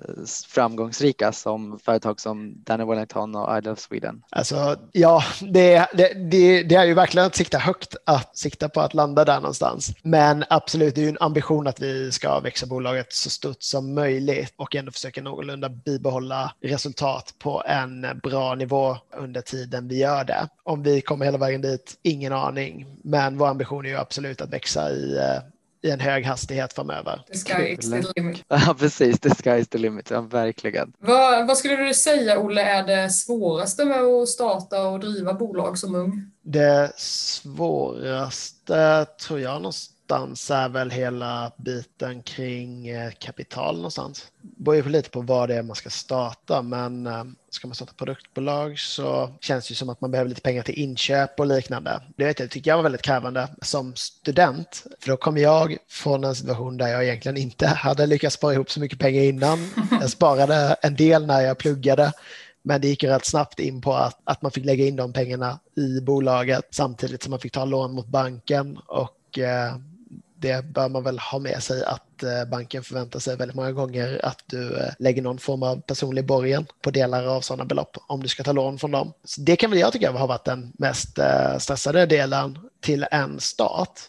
framgångsrika 0.47 1.31
som 1.31 1.79
företag 1.79 2.19
som 2.19 2.63
Danny 2.63 2.83
Wellington 2.83 3.35
och 3.35 3.57
Idle 3.57 3.69
Love 3.69 3.81
Sweden? 3.81 4.23
Alltså, 4.29 4.75
ja, 4.91 5.23
det, 5.41 5.87
det, 5.93 6.13
det, 6.13 6.63
det, 6.63 6.75
är 6.75 6.85
ju 6.85 6.93
verkligen 6.93 7.27
att 7.27 7.35
sikta 7.35 7.57
högt, 7.57 7.95
att 8.05 8.37
sikta 8.37 8.69
på 8.69 8.81
att 8.81 8.93
landa 8.93 9.25
där 9.25 9.39
någonstans. 9.39 9.91
Men 10.03 10.43
absolut, 10.49 10.95
det 10.95 11.01
är 11.01 11.03
ju 11.03 11.09
en 11.09 11.17
ambition 11.19 11.67
att 11.67 11.79
vi 11.79 12.11
ska 12.11 12.39
växa 12.39 12.65
bolaget 12.65 13.13
så 13.13 13.29
stort 13.29 13.63
som 13.63 13.93
möjligt 13.93 14.53
och 14.55 14.75
ändå 14.75 14.91
försöka 14.91 15.21
någorlunda 15.21 15.69
bibehålla 15.69 16.53
resultat 16.61 17.33
på 17.39 17.63
en 17.65 18.05
bra 18.23 18.55
nivå 18.55 18.97
under 19.17 19.41
tiden 19.41 19.64
tiden 19.65 19.87
vi 19.87 19.97
gör 19.97 20.23
det. 20.23 20.47
Om 20.63 20.83
vi 20.83 21.01
kommer 21.01 21.25
hela 21.25 21.37
vägen 21.37 21.61
dit, 21.61 21.99
ingen 22.03 22.33
aning. 22.33 22.85
Men 23.03 23.37
vår 23.37 23.47
ambition 23.47 23.85
är 23.85 23.89
ju 23.89 23.97
absolut 23.97 24.41
att 24.41 24.53
växa 24.53 24.91
i, 24.91 25.17
eh, 25.17 25.89
i 25.89 25.91
en 25.91 25.99
hög 25.99 26.25
hastighet 26.25 26.73
framöver. 26.73 27.21
The 27.27 27.37
sky 27.37 27.63
is 27.63 27.91
the 27.91 28.03
limit. 28.15 28.43
Ja, 28.47 28.75
precis. 28.79 29.19
The 29.19 29.29
sky 29.29 29.49
is 29.49 29.67
the 29.67 29.77
limit. 29.77 30.11
Ja, 30.11 30.21
verkligen. 30.21 30.93
Vad, 30.99 31.47
vad 31.47 31.57
skulle 31.57 31.75
du 31.75 31.93
säga, 31.93 32.39
Olle, 32.39 32.61
är 32.61 32.83
det 32.83 33.09
svåraste 33.09 33.85
med 33.85 34.01
att 34.01 34.29
starta 34.29 34.87
och 34.87 34.99
driva 34.99 35.33
bolag 35.33 35.77
som 35.77 35.95
ung? 35.95 36.31
Det 36.41 36.93
svåraste 36.97 39.05
tror 39.05 39.39
jag 39.39 39.53
någonstans 39.53 39.94
någonstans 40.09 40.51
är 40.51 40.69
väl 40.69 40.91
hela 40.91 41.51
biten 41.57 42.23
kring 42.23 42.87
eh, 42.87 43.11
kapital 43.11 43.75
någonstans. 43.75 44.27
Det 44.41 44.63
beror 44.63 44.75
ju 44.75 44.89
lite 44.89 45.09
på 45.09 45.21
vad 45.21 45.49
det 45.49 45.55
är 45.55 45.63
man 45.63 45.75
ska 45.75 45.89
starta, 45.89 46.61
men 46.61 47.07
eh, 47.07 47.23
ska 47.49 47.67
man 47.67 47.75
starta 47.75 47.93
produktbolag 47.97 48.79
så 48.79 49.29
känns 49.41 49.67
det 49.67 49.75
som 49.75 49.89
att 49.89 50.01
man 50.01 50.11
behöver 50.11 50.29
lite 50.29 50.41
pengar 50.41 50.63
till 50.63 50.79
inköp 50.79 51.39
och 51.39 51.47
liknande. 51.47 52.01
Det 52.15 52.25
vet 52.25 52.39
jag, 52.39 52.51
tycker 52.51 52.71
jag 52.71 52.77
var 52.77 52.83
väldigt 52.83 53.01
krävande 53.01 53.47
som 53.61 53.95
student, 53.95 54.83
för 54.99 55.09
då 55.09 55.17
kom 55.17 55.37
jag 55.37 55.77
från 55.87 56.23
en 56.23 56.35
situation 56.35 56.77
där 56.77 56.87
jag 56.87 57.03
egentligen 57.03 57.37
inte 57.37 57.67
hade 57.67 58.05
lyckats 58.05 58.35
spara 58.35 58.53
ihop 58.53 58.71
så 58.71 58.79
mycket 58.79 58.99
pengar 58.99 59.21
innan. 59.21 59.69
Jag 60.01 60.09
sparade 60.09 60.75
en 60.81 60.95
del 60.95 61.25
när 61.25 61.41
jag 61.41 61.57
pluggade, 61.57 62.11
men 62.63 62.81
det 62.81 62.87
gick 62.87 63.03
ju 63.03 63.09
rätt 63.09 63.25
snabbt 63.25 63.59
in 63.59 63.81
på 63.81 63.93
att, 63.93 64.19
att 64.23 64.41
man 64.41 64.51
fick 64.51 64.65
lägga 64.65 64.85
in 64.85 64.95
de 64.95 65.13
pengarna 65.13 65.59
i 65.75 66.01
bolaget 66.01 66.67
samtidigt 66.71 67.23
som 67.23 67.31
man 67.31 67.39
fick 67.39 67.53
ta 67.53 67.65
lån 67.65 67.91
mot 67.91 68.07
banken 68.07 68.77
och 68.77 69.39
eh, 69.39 69.75
det 70.45 70.65
bör 70.65 70.89
man 70.89 71.03
väl 71.03 71.19
ha 71.19 71.39
med 71.39 71.63
sig 71.63 71.83
att 71.83 72.23
eh, 72.23 72.45
banken 72.51 72.83
förväntar 72.83 73.19
sig 73.19 73.35
väldigt 73.35 73.55
många 73.55 73.71
gånger 73.71 74.25
att 74.25 74.43
du 74.45 74.77
eh, 74.77 74.89
lägger 74.99 75.21
någon 75.21 75.37
form 75.37 75.63
av 75.63 75.81
personlig 75.81 76.25
borgen 76.25 76.65
på 76.81 76.91
delar 76.91 77.27
av 77.27 77.41
sådana 77.41 77.65
belopp 77.65 77.97
om 78.07 78.23
du 78.23 78.27
ska 78.27 78.43
ta 78.43 78.51
lån 78.51 78.79
från 78.79 78.91
dem. 78.91 79.13
Så 79.23 79.41
det 79.41 79.55
kan 79.55 79.69
väl 79.69 79.79
jag 79.79 79.93
tycka 79.93 80.11
har 80.11 80.27
varit 80.27 80.45
den 80.45 80.71
mest 80.77 81.17
eh, 81.19 81.57
stressade 81.57 82.05
delen 82.05 82.59
till 82.81 83.05
en 83.11 83.39
start 83.39 83.99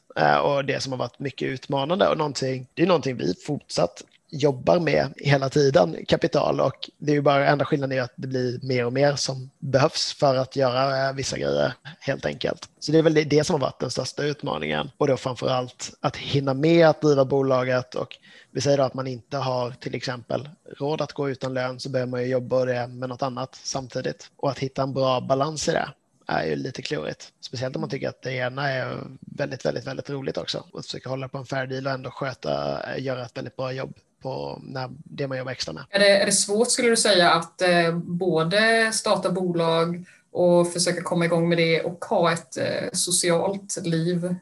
och 0.43 0.65
det 0.65 0.83
som 0.83 0.93
har 0.93 0.99
varit 0.99 1.19
mycket 1.19 1.49
utmanande 1.49 2.09
och 2.09 2.19
någonting, 2.19 2.67
det 2.75 2.83
är 2.83 2.87
någonting 2.87 3.17
vi 3.17 3.35
fortsatt 3.47 4.03
jobbar 4.29 4.81
med 4.81 5.13
hela 5.17 5.49
tiden, 5.49 5.97
kapital. 6.09 6.61
Och 6.61 6.91
det 6.99 7.13
är 7.13 7.15
ju 7.15 7.23
bara 7.23 7.47
enda 7.47 7.65
skillnaden 7.65 7.99
är 7.99 8.03
att 8.03 8.13
det 8.17 8.27
blir 8.27 8.61
mer 8.63 8.87
och 8.87 8.93
mer 8.93 9.17
som 9.17 9.51
behövs 9.59 10.13
för 10.13 10.37
att 10.37 10.57
göra 10.57 11.09
eh, 11.09 11.15
vissa 11.15 11.39
grejer 11.39 11.73
helt 12.01 12.27
enkelt. 12.27 12.69
Så 12.79 12.93
det 12.93 12.99
är 12.99 13.03
väl 13.03 13.15
det 13.29 13.45
som 13.45 13.55
har 13.55 13.61
varit 13.61 13.81
den 13.81 13.91
största 13.91 14.23
utmaningen. 14.23 14.91
Och 14.97 15.07
då 15.07 15.17
framför 15.17 15.49
allt 15.49 15.95
att 16.01 16.17
hinna 16.17 16.55
med 16.55 16.87
att 16.87 17.01
driva 17.01 17.25
bolaget 17.25 17.95
och 17.95 18.17
vi 18.51 18.61
säger 18.61 18.77
då 18.77 18.83
att 18.83 18.95
man 18.95 19.07
inte 19.07 19.37
har 19.37 19.71
till 19.71 19.95
exempel 19.95 20.49
råd 20.79 21.01
att 21.01 21.13
gå 21.13 21.31
utan 21.31 21.55
lön 21.55 21.81
så 21.81 21.89
behöver 21.89 22.11
man 22.11 22.23
ju 22.23 22.29
jobba 22.29 22.65
det 22.65 22.87
med 22.87 23.09
något 23.09 23.23
annat 23.23 23.61
samtidigt. 23.63 24.31
Och 24.37 24.51
att 24.51 24.59
hitta 24.59 24.83
en 24.83 24.93
bra 24.93 25.21
balans 25.21 25.69
i 25.69 25.73
det 25.73 25.89
är 26.27 26.47
ju 26.47 26.57
lite 26.57 26.83
klurigt. 26.83 27.33
Speciellt 27.41 27.77
om 27.77 27.81
man 27.81 27.91
tycker 27.91 28.09
att 28.09 28.23
det 28.23 28.33
ena 28.33 28.71
är 28.71 28.99
väldigt, 29.21 29.67
väldigt, 29.67 29.87
väldigt 29.87 30.11
roligt 30.11 30.39
också. 30.39 30.65
Och 30.73 30.85
försöka 30.85 31.09
hålla 31.09 31.29
på 31.29 31.39
en 31.39 31.47
fair 31.47 31.67
deal 31.67 31.87
och 31.87 31.93
ändå 31.93 32.11
sköta, 32.11 32.83
eh, 32.83 33.03
göra 33.03 33.25
ett 33.25 33.37
väldigt 33.37 33.57
bra 33.57 33.73
jobb 33.73 33.95
på 34.27 34.59
när, 34.63 34.91
det 35.05 35.27
man 35.27 35.39
jobbar 35.39 35.53
extra 35.53 35.73
med. 35.73 35.85
Är 35.91 35.99
det, 35.99 36.23
är 36.23 36.27
det 36.27 36.33
svårt 36.33 36.71
skulle 36.71 36.89
du 36.89 36.97
säga 36.97 37.31
att 37.31 37.63
eh, 37.63 37.97
både 37.97 38.93
starta 38.93 39.31
bolag 39.31 40.05
och 40.33 40.73
försöka 40.73 41.03
komma 41.03 41.25
igång 41.25 41.49
med 41.49 41.59
det 41.59 41.83
och 41.83 42.05
ha 42.05 42.33
ett 42.33 42.57
eh, 42.57 42.89
socialt 42.93 43.77
liv 43.85 44.35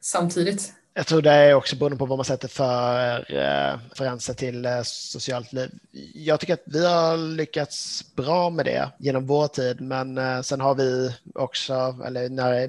samtidigt? 0.00 0.72
Jag 0.98 1.06
tror 1.06 1.22
det 1.22 1.30
är 1.30 1.54
också 1.54 1.76
beroende 1.76 1.96
på 1.96 2.06
vad 2.06 2.18
man 2.18 2.24
sätter 2.24 2.48
för 2.48 3.34
eh, 3.34 3.78
referenser 3.90 4.34
till 4.34 4.64
eh, 4.64 4.82
socialt 4.82 5.52
liv. 5.52 5.70
Jag 6.14 6.40
tycker 6.40 6.54
att 6.54 6.62
vi 6.64 6.86
har 6.86 7.16
lyckats 7.16 8.04
bra 8.16 8.50
med 8.50 8.64
det 8.64 8.90
genom 8.98 9.26
vår 9.26 9.48
tid, 9.48 9.80
men 9.80 10.18
eh, 10.18 10.40
sen 10.40 10.60
har 10.60 10.74
vi 10.74 11.14
också, 11.34 11.98
eller 12.06 12.28
när 12.28 12.68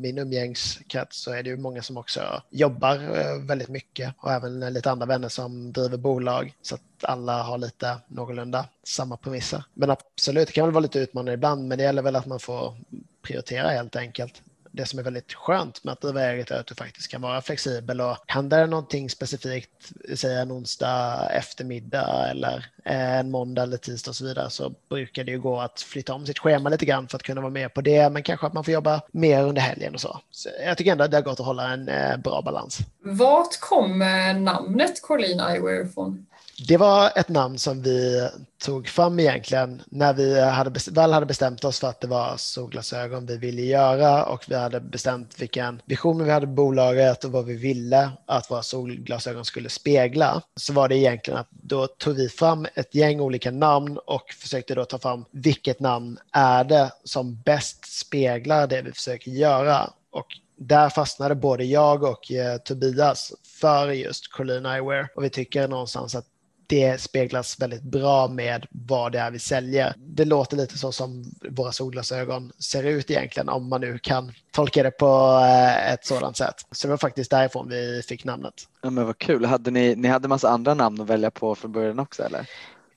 min 0.00 0.18
umgängskrets, 0.18 1.20
så 1.22 1.32
är 1.32 1.42
det 1.42 1.50
ju 1.50 1.56
många 1.56 1.82
som 1.82 1.96
också 1.96 2.42
jobbar 2.50 2.98
väldigt 3.46 3.68
mycket 3.68 4.14
och 4.18 4.32
även 4.32 4.60
lite 4.60 4.90
andra 4.90 5.06
vänner 5.06 5.28
som 5.28 5.72
driver 5.72 5.96
bolag. 5.96 6.54
Så 6.62 6.74
att 6.74 6.80
alla 7.02 7.42
har 7.42 7.58
lite 7.58 7.96
någorlunda 8.08 8.66
samma 8.84 9.16
premisser. 9.16 9.64
Men 9.74 9.90
absolut, 9.90 10.46
det 10.46 10.52
kan 10.52 10.64
väl 10.64 10.74
vara 10.74 10.82
lite 10.82 10.98
utmanande 10.98 11.32
ibland, 11.32 11.68
men 11.68 11.78
det 11.78 11.84
gäller 11.84 12.02
väl 12.02 12.16
att 12.16 12.26
man 12.26 12.40
får 12.40 12.76
prioritera 13.22 13.68
helt 13.68 13.96
enkelt 13.96 14.42
det 14.78 14.86
som 14.86 14.98
är 14.98 15.02
väldigt 15.02 15.34
skönt 15.34 15.84
med 15.84 15.92
att 15.92 16.00
driva 16.00 16.24
eget 16.24 16.50
är 16.50 16.60
att 16.60 16.66
du 16.66 16.74
faktiskt 16.74 17.08
kan 17.08 17.22
vara 17.22 17.42
flexibel 17.42 18.00
och 18.00 18.16
händer 18.26 18.60
det 18.60 18.66
någonting 18.66 19.10
specifikt, 19.10 19.92
säg 20.14 20.36
en 20.36 20.52
onsdag 20.52 21.28
eftermiddag 21.32 22.30
eller 22.30 22.66
eh, 22.84 23.18
en 23.18 23.30
måndag 23.30 23.62
eller 23.62 23.76
tisdag 23.76 24.10
och 24.10 24.16
så 24.16 24.24
vidare 24.24 24.50
så 24.50 24.74
brukar 24.90 25.24
det 25.24 25.30
ju 25.30 25.40
gå 25.40 25.60
att 25.60 25.80
flytta 25.80 26.14
om 26.14 26.26
sitt 26.26 26.38
schema 26.38 26.68
lite 26.68 26.86
grann 26.86 27.08
för 27.08 27.16
att 27.16 27.22
kunna 27.22 27.40
vara 27.40 27.50
med 27.50 27.74
på 27.74 27.80
det, 27.80 28.10
men 28.10 28.22
kanske 28.22 28.46
att 28.46 28.52
man 28.52 28.64
får 28.64 28.74
jobba 28.74 29.00
mer 29.12 29.42
under 29.42 29.62
helgen 29.62 29.94
och 29.94 30.00
så. 30.00 30.20
så 30.30 30.48
jag 30.64 30.78
tycker 30.78 30.92
ändå 30.92 31.04
att 31.04 31.10
det 31.10 31.16
har 31.16 31.22
gått 31.22 31.40
att 31.40 31.46
hålla 31.46 31.72
en 31.72 31.88
eh, 31.88 32.16
bra 32.16 32.42
balans. 32.42 32.78
Vart 33.02 33.60
kommer 33.60 34.34
namnet 34.34 35.02
Colleen 35.02 35.40
Eyewear 35.40 35.84
ifrån? 35.84 36.26
Det 36.66 36.76
var 36.76 37.12
ett 37.16 37.28
namn 37.28 37.58
som 37.58 37.82
vi 37.82 38.28
tog 38.64 38.88
fram 38.88 39.20
egentligen 39.20 39.82
när 39.86 40.14
vi 40.14 40.40
hade, 40.40 40.80
väl 40.90 41.12
hade 41.12 41.26
bestämt 41.26 41.64
oss 41.64 41.80
för 41.80 41.88
att 41.88 42.00
det 42.00 42.06
var 42.06 42.36
solglasögon 42.36 43.26
vi 43.26 43.36
ville 43.36 43.62
göra 43.62 44.24
och 44.24 44.44
vi 44.48 44.54
hade 44.54 44.80
bestämt 44.80 45.40
vilken 45.42 45.82
vision 45.84 46.24
vi 46.24 46.30
hade 46.30 46.46
på 46.46 46.52
bolaget 46.52 47.24
och 47.24 47.32
vad 47.32 47.44
vi 47.44 47.56
ville 47.56 48.10
att 48.26 48.50
våra 48.50 48.62
solglasögon 48.62 49.44
skulle 49.44 49.68
spegla. 49.68 50.42
Så 50.56 50.72
var 50.72 50.88
det 50.88 50.96
egentligen 50.96 51.40
att 51.40 51.48
då 51.50 51.86
tog 51.86 52.16
vi 52.16 52.28
fram 52.28 52.66
ett 52.74 52.94
gäng 52.94 53.20
olika 53.20 53.50
namn 53.50 53.98
och 54.06 54.30
försökte 54.40 54.74
då 54.74 54.84
ta 54.84 54.98
fram 54.98 55.24
vilket 55.30 55.80
namn 55.80 56.18
är 56.32 56.64
det 56.64 56.92
som 57.04 57.42
bäst 57.42 57.98
speglar 57.98 58.66
det 58.66 58.82
vi 58.82 58.92
försöker 58.92 59.30
göra. 59.30 59.90
Och 60.10 60.26
där 60.56 60.88
fastnade 60.88 61.34
både 61.34 61.64
jag 61.64 62.02
och 62.02 62.32
eh, 62.32 62.56
Tobias 62.56 63.32
för 63.60 63.90
just 63.90 64.32
Colleen 64.32 64.66
Eyewear 64.66 65.08
och 65.16 65.24
vi 65.24 65.30
tycker 65.30 65.68
någonstans 65.68 66.14
att 66.14 66.26
det 66.68 67.00
speglas 67.00 67.60
väldigt 67.60 67.82
bra 67.82 68.28
med 68.28 68.66
vad 68.70 69.12
det 69.12 69.18
är 69.18 69.30
vi 69.30 69.38
säljer. 69.38 69.94
Det 69.96 70.24
låter 70.24 70.56
lite 70.56 70.78
så 70.78 70.92
som 70.92 71.24
våra 71.50 71.72
solglasögon 71.72 72.52
ser 72.58 72.82
ut 72.82 73.10
egentligen, 73.10 73.48
om 73.48 73.68
man 73.68 73.80
nu 73.80 73.98
kan 73.98 74.32
tolka 74.52 74.82
det 74.82 74.90
på 74.90 75.40
eh, 75.44 75.92
ett 75.92 76.06
sådant 76.06 76.36
sätt. 76.36 76.54
Så 76.70 76.86
det 76.86 76.90
var 76.90 76.98
faktiskt 76.98 77.30
därifrån 77.30 77.68
vi 77.68 78.02
fick 78.08 78.24
namnet. 78.24 78.54
Ja, 78.82 78.90
men 78.90 79.06
vad 79.06 79.18
kul. 79.18 79.44
Hade 79.44 79.70
ni, 79.70 79.94
ni 79.96 80.08
hade 80.08 80.28
massa 80.28 80.48
andra 80.48 80.74
namn 80.74 81.00
att 81.00 81.06
välja 81.06 81.30
på 81.30 81.54
från 81.54 81.72
början 81.72 81.98
också 81.98 82.22
eller? 82.22 82.46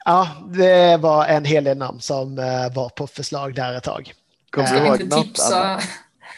Ja, 0.05 0.27
det 0.47 0.97
var 0.97 1.25
en 1.25 1.45
hel 1.45 1.63
del 1.63 1.77
namn 1.77 2.01
som 2.01 2.39
eh, 2.39 2.73
var 2.73 2.89
på 2.89 3.07
förslag 3.07 3.55
där 3.55 3.73
ett 3.73 3.83
tag. 3.83 4.13
Kommer 4.49 4.71
du 4.71 4.77
ihåg 4.77 5.03
något? 5.03 5.23
Tipsa 5.23 5.79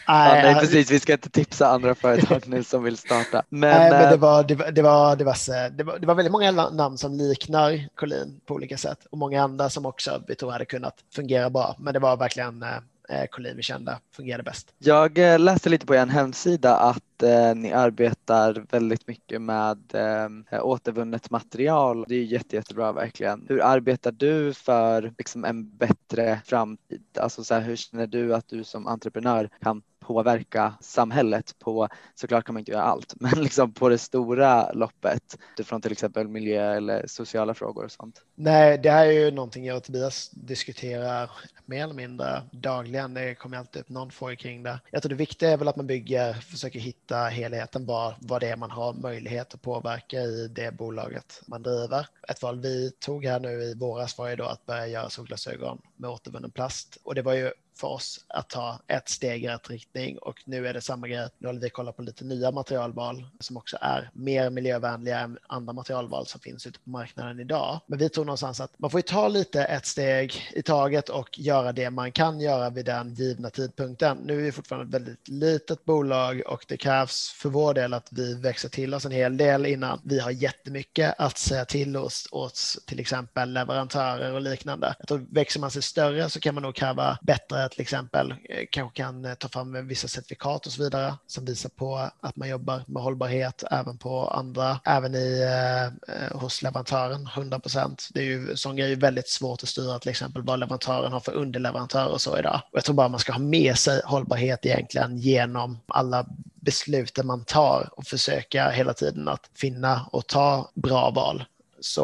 Nej, 0.07 0.37
ja, 0.37 0.51
nej, 0.51 0.61
precis. 0.61 0.91
Vi 0.91 0.99
ska 0.99 1.13
inte 1.13 1.29
tipsa 1.29 1.67
andra 1.67 1.95
företag 1.95 2.41
nu 2.45 2.63
som 2.63 2.83
vill 2.83 2.97
starta. 2.97 3.43
Men, 3.49 3.69
nej, 3.69 3.91
men 3.91 4.11
det, 4.11 4.17
var, 4.17 4.43
det, 4.43 4.55
var, 4.55 4.71
det, 4.71 4.81
var, 4.81 5.15
det, 5.15 5.23
var, 5.23 5.69
det, 5.69 5.83
var, 5.83 5.99
det 5.99 6.07
var 6.07 6.15
väldigt 6.15 6.31
många 6.31 6.51
namn 6.51 6.97
som 6.97 7.13
liknar 7.13 7.87
Collin 7.95 8.41
på 8.45 8.53
olika 8.53 8.77
sätt 8.77 9.05
och 9.11 9.17
många 9.17 9.43
andra 9.43 9.69
som 9.69 9.85
också 9.85 10.23
vi 10.27 10.35
tror 10.35 10.51
hade 10.51 10.65
kunnat 10.65 10.95
fungera 11.15 11.49
bra. 11.49 11.75
Men 11.79 11.93
det 11.93 11.99
var 11.99 12.17
verkligen 12.17 12.65
eh, 13.09 13.55
vi 13.55 13.63
kände 13.63 13.99
fungerade 14.11 14.43
bäst. 14.43 14.73
Jag 14.77 15.17
eh, 15.17 15.39
läste 15.39 15.69
lite 15.69 15.85
på 15.85 15.95
er 15.95 16.05
hemsida 16.05 16.75
att 16.77 17.23
eh, 17.23 17.55
ni 17.55 17.71
arbetar 17.71 18.65
väldigt 18.71 19.07
mycket 19.07 19.41
med 19.41 19.79
eh, 19.93 20.65
återvunnet 20.65 21.29
material. 21.29 22.05
Det 22.07 22.15
är 22.15 22.23
jätte, 22.23 22.55
jättebra 22.55 22.91
verkligen. 22.91 23.45
Hur 23.49 23.63
arbetar 23.63 24.11
du 24.11 24.53
för 24.53 25.13
liksom, 25.17 25.45
en 25.45 25.77
bättre 25.77 26.41
framtid? 26.45 27.03
Alltså, 27.19 27.43
så 27.43 27.53
här, 27.53 27.61
hur 27.61 27.75
känner 27.75 28.07
du 28.07 28.35
att 28.35 28.47
du 28.47 28.63
som 28.63 28.87
entreprenör 28.87 29.49
kan 29.61 29.81
påverka 30.03 30.73
samhället 30.81 31.55
på, 31.59 31.87
såklart 32.15 32.45
kan 32.45 32.53
man 32.53 32.59
inte 32.59 32.71
göra 32.71 32.83
allt, 32.83 33.13
men 33.19 33.41
liksom 33.41 33.73
på 33.73 33.89
det 33.89 33.97
stora 33.97 34.71
loppet 34.71 35.37
utifrån 35.53 35.81
till 35.81 35.91
exempel 35.91 36.27
miljö 36.27 36.75
eller 36.75 37.07
sociala 37.07 37.53
frågor 37.53 37.85
och 37.85 37.91
sånt? 37.91 38.21
Nej, 38.35 38.77
det 38.77 38.91
här 38.91 39.05
är 39.05 39.11
ju 39.11 39.31
någonting 39.31 39.65
jag 39.65 39.77
och 39.77 39.83
Tobias 39.83 40.29
diskuterar 40.29 41.31
mer 41.65 41.83
eller 41.83 41.93
mindre 41.93 42.41
dagligen. 42.51 43.13
Det 43.13 43.35
kommer 43.35 43.57
alltid 43.57 43.81
upp 43.81 43.89
någon 43.89 44.11
fråga 44.11 44.35
kring 44.35 44.63
det. 44.63 44.79
Jag 44.91 45.01
tror 45.01 45.09
det 45.09 45.15
viktiga 45.15 45.49
är 45.49 45.57
väl 45.57 45.67
att 45.67 45.75
man 45.75 45.87
bygger, 45.87 46.33
försöker 46.33 46.79
hitta 46.79 47.17
helheten, 47.17 47.85
bara 47.85 48.15
vad 48.19 48.41
det 48.41 48.49
är 48.49 48.55
man 48.55 48.71
har 48.71 48.93
möjlighet 48.93 49.53
att 49.53 49.61
påverka 49.61 50.21
i 50.21 50.47
det 50.47 50.71
bolaget 50.71 51.41
man 51.45 51.63
driver. 51.63 52.07
Ett 52.27 52.41
val 52.41 52.59
vi 52.59 52.91
tog 52.91 53.25
här 53.25 53.39
nu 53.39 53.49
i 53.49 53.73
våras 53.73 54.17
var 54.17 54.29
ju 54.29 54.35
då 54.35 54.45
att 54.45 54.65
börja 54.65 54.87
göra 54.87 55.09
solglasögon 55.09 55.81
med 55.95 56.09
återvunnen 56.09 56.51
plast 56.51 56.97
och 57.03 57.15
det 57.15 57.21
var 57.21 57.33
ju 57.33 57.51
för 57.75 57.87
oss 57.87 58.25
att 58.27 58.49
ta 58.49 58.79
ett 58.87 59.09
steg 59.09 59.43
i 59.43 59.47
rätt 59.47 59.69
riktning 59.69 60.17
och 60.17 60.43
nu 60.45 60.67
är 60.67 60.73
det 60.73 60.81
samma 60.81 61.07
grej. 61.07 61.27
Nu 61.37 61.47
håller 61.47 61.59
vi 61.59 61.69
kollat 61.69 61.97
på 61.97 62.01
lite 62.01 62.25
nya 62.25 62.51
materialval 62.51 63.25
som 63.39 63.57
också 63.57 63.77
är 63.81 64.09
mer 64.13 64.49
miljövänliga 64.49 65.19
än 65.19 65.37
andra 65.47 65.73
materialval 65.73 66.25
som 66.25 66.41
finns 66.41 66.67
ute 66.67 66.79
på 66.79 66.89
marknaden 66.89 67.39
idag. 67.39 67.79
Men 67.87 67.99
vi 67.99 68.09
tror 68.09 68.25
någonstans 68.25 68.61
att 68.61 68.79
man 68.79 68.89
får 68.89 68.97
ju 68.97 69.01
ta 69.01 69.27
lite 69.27 69.63
ett 69.63 69.85
steg 69.85 70.33
i 70.53 70.61
taget 70.63 71.09
och 71.09 71.39
göra 71.39 71.71
det 71.71 71.89
man 71.89 72.11
kan 72.11 72.39
göra 72.39 72.69
vid 72.69 72.85
den 72.85 73.13
givna 73.13 73.49
tidpunkten. 73.49 74.17
Nu 74.17 74.39
är 74.39 74.43
vi 74.43 74.51
fortfarande 74.51 74.97
ett 74.97 75.01
väldigt 75.01 75.27
litet 75.27 75.85
bolag 75.85 76.41
och 76.47 76.65
det 76.67 76.77
krävs 76.77 77.29
för 77.29 77.49
vår 77.49 77.73
del 77.73 77.93
att 77.93 78.07
vi 78.11 78.33
växer 78.33 78.69
till 78.69 78.93
oss 78.93 79.05
en 79.05 79.11
hel 79.11 79.37
del 79.37 79.65
innan 79.65 80.01
vi 80.03 80.19
har 80.19 80.31
jättemycket 80.31 81.15
att 81.17 81.37
säga 81.37 81.65
till 81.65 81.97
oss 81.97 82.27
åt 82.31 82.59
till 82.87 82.99
exempel 82.99 83.53
leverantörer 83.53 84.33
och 84.33 84.41
liknande. 84.41 84.95
Jag 84.99 85.07
tror 85.07 85.25
växer 85.29 85.59
man 85.59 85.71
sig 85.71 85.81
större 85.81 86.29
så 86.29 86.39
kan 86.39 86.55
man 86.55 86.63
nog 86.63 86.75
kräva 86.75 87.17
bättre 87.21 87.62
till 87.67 87.81
exempel 87.81 88.31
eh, 88.31 88.65
kanske 88.71 88.97
kan 88.97 89.25
eh, 89.25 89.33
ta 89.33 89.47
fram 89.47 89.87
vissa 89.87 90.07
certifikat 90.07 90.65
och 90.65 90.71
så 90.71 90.83
vidare 90.83 91.15
som 91.27 91.45
visar 91.45 91.69
på 91.69 92.09
att 92.19 92.35
man 92.35 92.49
jobbar 92.49 92.83
med 92.87 93.03
hållbarhet 93.03 93.63
även 93.71 93.97
på 93.97 94.27
andra, 94.27 94.79
även 94.85 95.15
i, 95.15 95.41
eh, 95.41 95.85
eh 95.85 96.39
hos 96.41 96.61
leverantören 96.61 97.27
100 97.27 97.59
procent. 97.59 98.09
Det 98.13 98.19
är 98.19 98.23
ju 98.23 98.55
sån 98.55 98.75
grej 98.75 98.91
är 98.91 98.95
väldigt 98.95 99.29
svårt 99.29 99.63
att 99.63 99.69
styra 99.69 99.99
till 99.99 100.09
exempel 100.09 100.41
vad 100.41 100.59
leverantören 100.59 101.13
har 101.13 101.19
för 101.19 101.33
underleverantör 101.33 102.07
och 102.07 102.21
så 102.21 102.39
idag. 102.39 102.61
Och 102.71 102.77
jag 102.77 102.83
tror 102.83 102.95
bara 102.95 103.09
man 103.09 103.19
ska 103.19 103.31
ha 103.31 103.39
med 103.39 103.77
sig 103.77 104.01
hållbarhet 104.05 104.65
egentligen 104.65 105.17
genom 105.17 105.79
alla 105.87 106.25
besluten 106.55 107.27
man 107.27 107.45
tar 107.45 107.89
och 107.91 108.05
försöka 108.05 108.69
hela 108.69 108.93
tiden 108.93 109.27
att 109.27 109.49
finna 109.55 110.09
och 110.11 110.27
ta 110.27 110.71
bra 110.73 111.11
val 111.11 111.43
så, 111.83 112.01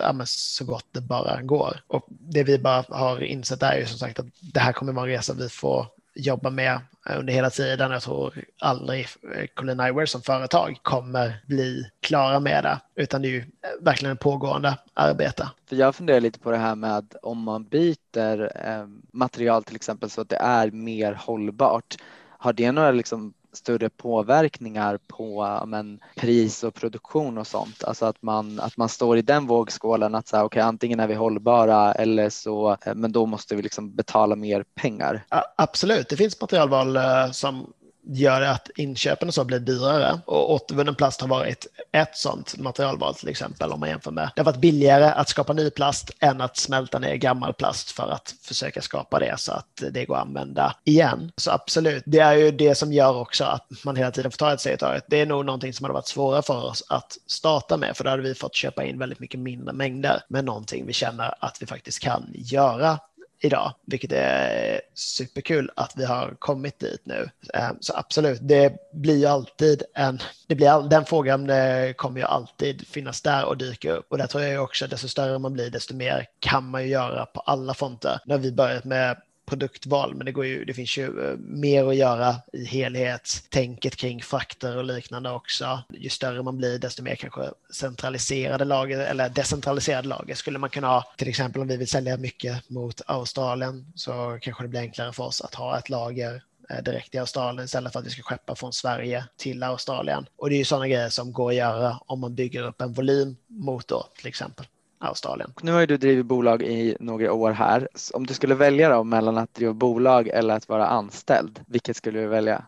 ja, 0.00 0.26
så 0.26 0.64
gott 0.64 0.86
det 0.92 1.00
bara 1.00 1.42
går. 1.42 1.80
Och 1.86 2.06
det 2.08 2.44
vi 2.44 2.58
bara 2.58 2.84
har 2.88 3.22
insett 3.22 3.62
är 3.62 3.76
ju 3.78 3.86
som 3.86 3.98
sagt 3.98 4.18
att 4.18 4.26
det 4.40 4.60
här 4.60 4.72
kommer 4.72 4.92
vara 4.92 5.04
en 5.04 5.10
resa 5.12 5.34
vi 5.34 5.48
får 5.48 5.86
jobba 6.14 6.50
med 6.50 6.80
under 7.16 7.32
hela 7.32 7.50
tiden. 7.50 7.90
Jag 7.90 8.02
tror 8.02 8.44
aldrig 8.58 9.06
eh, 9.34 9.46
Colin 9.54 9.80
Eyewear 9.80 10.06
som 10.06 10.22
företag 10.22 10.78
kommer 10.82 11.42
bli 11.46 11.90
klara 12.00 12.40
med 12.40 12.64
det, 12.64 13.02
utan 13.02 13.22
det 13.22 13.28
är 13.28 13.30
ju 13.30 13.38
eh, 13.38 13.84
verkligen 13.84 14.12
ett 14.12 14.20
pågående 14.20 14.78
arbete. 14.94 15.50
För 15.68 15.76
jag 15.76 15.94
funderar 15.94 16.20
lite 16.20 16.38
på 16.38 16.50
det 16.50 16.56
här 16.56 16.74
med 16.74 17.14
om 17.22 17.42
man 17.42 17.64
byter 17.64 18.66
eh, 18.68 18.86
material 19.12 19.64
till 19.64 19.76
exempel 19.76 20.10
så 20.10 20.20
att 20.20 20.28
det 20.28 20.36
är 20.36 20.70
mer 20.70 21.12
hållbart. 21.12 21.96
Har 22.38 22.52
det 22.52 22.72
några 22.72 22.90
liksom 22.90 23.34
större 23.52 23.88
påverkningar 23.88 24.98
på 25.06 25.62
men, 25.66 26.00
pris 26.16 26.64
och 26.64 26.74
produktion 26.74 27.38
och 27.38 27.46
sånt. 27.46 27.84
Alltså 27.84 28.06
att 28.06 28.22
man, 28.22 28.60
att 28.60 28.76
man 28.76 28.88
står 28.88 29.18
i 29.18 29.22
den 29.22 29.46
vågskålen 29.46 30.14
att 30.14 30.28
så 30.28 30.36
här 30.36 30.44
okay, 30.44 30.62
antingen 30.62 31.00
är 31.00 31.06
vi 31.06 31.14
hållbara 31.14 31.92
eller 31.92 32.30
så, 32.30 32.76
eh, 32.86 32.94
men 32.94 33.12
då 33.12 33.26
måste 33.26 33.56
vi 33.56 33.62
liksom 33.62 33.94
betala 33.94 34.36
mer 34.36 34.64
pengar. 34.74 35.24
Absolut, 35.56 36.08
det 36.08 36.16
finns 36.16 36.40
materialval 36.40 36.96
eh, 36.96 37.30
som 37.32 37.72
gör 38.04 38.42
att 38.42 38.70
inköpen 38.76 39.28
och 39.28 39.34
så 39.34 39.44
blir 39.44 39.58
dyrare. 39.58 40.20
Och 40.26 40.52
återvunnen 40.52 40.94
plast 40.94 41.20
har 41.20 41.28
varit 41.28 41.66
ett 41.92 42.16
sådant 42.16 42.58
materialval 42.58 43.14
till 43.14 43.28
exempel 43.28 43.72
om 43.72 43.80
man 43.80 43.88
jämför 43.88 44.10
med. 44.10 44.30
Det 44.34 44.40
har 44.40 44.46
varit 44.46 44.60
billigare 44.60 45.04
att 45.04 45.28
skapa 45.28 45.52
ny 45.52 45.70
plast 45.70 46.10
än 46.20 46.40
att 46.40 46.56
smälta 46.56 46.98
ner 46.98 47.14
gammal 47.14 47.52
plast 47.52 47.90
för 47.90 48.10
att 48.10 48.34
försöka 48.42 48.82
skapa 48.82 49.18
det 49.18 49.34
så 49.38 49.52
att 49.52 49.82
det 49.90 50.04
går 50.04 50.16
att 50.16 50.26
använda 50.26 50.76
igen. 50.84 51.32
Så 51.36 51.50
absolut, 51.50 52.02
det 52.06 52.18
är 52.18 52.34
ju 52.34 52.50
det 52.50 52.74
som 52.74 52.92
gör 52.92 53.16
också 53.16 53.44
att 53.44 53.66
man 53.84 53.96
hela 53.96 54.10
tiden 54.10 54.30
får 54.30 54.38
ta 54.38 54.52
ett 54.52 54.60
steg 54.60 54.74
i 54.74 54.78
taget. 54.78 55.04
Det 55.08 55.20
är 55.20 55.26
nog 55.26 55.44
någonting 55.44 55.72
som 55.72 55.84
hade 55.84 55.94
varit 55.94 56.08
svårare 56.08 56.42
för 56.42 56.64
oss 56.64 56.84
att 56.88 57.18
starta 57.26 57.76
med 57.76 57.96
för 57.96 58.04
då 58.04 58.10
hade 58.10 58.22
vi 58.22 58.34
fått 58.34 58.54
köpa 58.54 58.84
in 58.84 58.98
väldigt 58.98 59.20
mycket 59.20 59.40
mindre 59.40 59.72
mängder. 59.72 60.22
med 60.28 60.44
någonting 60.44 60.86
vi 60.86 60.92
känner 60.92 61.34
att 61.40 61.62
vi 61.62 61.66
faktiskt 61.66 61.98
kan 61.98 62.30
göra 62.34 62.98
idag, 63.44 63.74
vilket 63.86 64.12
är 64.12 64.80
superkul 64.94 65.70
att 65.76 65.92
vi 65.96 66.04
har 66.04 66.34
kommit 66.38 66.78
dit 66.78 67.00
nu. 67.04 67.30
Ehm, 67.54 67.76
så 67.80 67.92
absolut, 67.96 68.38
det 68.42 68.76
blir 68.92 69.16
ju 69.16 69.26
alltid 69.26 69.82
en, 69.94 70.18
det 70.46 70.54
blir 70.54 70.68
all, 70.68 70.88
den 70.88 71.04
frågan 71.04 71.50
eh, 71.50 71.92
kommer 71.92 72.20
ju 72.20 72.26
alltid 72.26 72.86
finnas 72.86 73.22
där 73.22 73.44
och 73.44 73.56
dyka 73.56 73.92
upp. 73.92 74.06
Och 74.08 74.18
där 74.18 74.26
tror 74.26 74.42
jag 74.42 74.64
också, 74.64 74.84
att 74.84 74.90
desto 74.90 75.08
större 75.08 75.38
man 75.38 75.52
blir, 75.52 75.70
desto 75.70 75.94
mer 75.94 76.26
kan 76.38 76.70
man 76.70 76.82
ju 76.82 76.88
göra 76.88 77.26
på 77.26 77.40
alla 77.40 77.74
fronter. 77.74 78.20
När 78.24 78.38
vi 78.38 78.52
börjat 78.52 78.84
med 78.84 79.16
produktval, 79.46 80.14
men 80.14 80.26
det, 80.26 80.32
går 80.32 80.46
ju, 80.46 80.64
det 80.64 80.74
finns 80.74 80.98
ju 80.98 81.04
eh, 81.04 81.36
mer 81.38 81.88
att 81.88 81.96
göra 81.96 82.36
i 82.52 82.64
helhetstänket 82.64 83.96
kring 83.96 84.22
frakter 84.22 84.76
och 84.76 84.84
liknande 84.84 85.30
också. 85.30 85.82
Ju 85.90 86.08
större 86.08 86.42
man 86.42 86.56
blir, 86.56 86.78
desto 86.78 87.02
mer 87.02 87.14
kanske 87.14 87.50
centraliserade 87.74 88.64
lager 88.64 88.98
eller 88.98 89.28
decentraliserade 89.28 90.08
lager 90.08 90.34
skulle 90.34 90.58
man 90.58 90.70
kunna 90.70 90.86
ha. 90.86 91.12
Till 91.16 91.28
exempel 91.28 91.62
om 91.62 91.68
vi 91.68 91.76
vill 91.76 91.88
sälja 91.88 92.16
mycket 92.16 92.70
mot 92.70 93.00
Australien 93.06 93.92
så 93.94 94.38
kanske 94.42 94.64
det 94.64 94.68
blir 94.68 94.80
enklare 94.80 95.12
för 95.12 95.24
oss 95.24 95.40
att 95.40 95.54
ha 95.54 95.78
ett 95.78 95.88
lager 95.88 96.42
eh, 96.70 96.82
direkt 96.82 97.14
i 97.14 97.18
Australien 97.18 97.64
istället 97.64 97.92
för 97.92 98.00
att 98.00 98.06
vi 98.06 98.10
ska 98.10 98.22
skeppa 98.22 98.54
från 98.54 98.72
Sverige 98.72 99.24
till 99.36 99.62
Australien. 99.62 100.26
Och 100.36 100.50
det 100.50 100.56
är 100.56 100.58
ju 100.58 100.64
sådana 100.64 100.88
grejer 100.88 101.08
som 101.08 101.32
går 101.32 101.50
att 101.50 101.56
göra 101.56 101.98
om 102.06 102.20
man 102.20 102.34
bygger 102.34 102.62
upp 102.62 102.80
en 102.80 102.92
volym 102.92 103.36
mot 103.46 103.92
till 104.16 104.26
exempel. 104.26 104.66
Australien. 105.02 105.54
Nu 105.62 105.72
har 105.72 105.80
ju 105.80 105.86
du 105.86 105.96
drivit 105.96 106.26
bolag 106.26 106.62
i 106.62 106.96
några 107.00 107.32
år 107.32 107.50
här. 107.50 107.88
Om 108.14 108.26
du 108.26 108.34
skulle 108.34 108.54
välja 108.54 108.88
då 108.88 109.04
mellan 109.04 109.38
att 109.38 109.54
driva 109.54 109.72
bolag 109.72 110.28
eller 110.28 110.54
att 110.54 110.68
vara 110.68 110.86
anställd, 110.86 111.60
vilket 111.66 111.96
skulle 111.96 112.20
du 112.20 112.26
välja? 112.26 112.64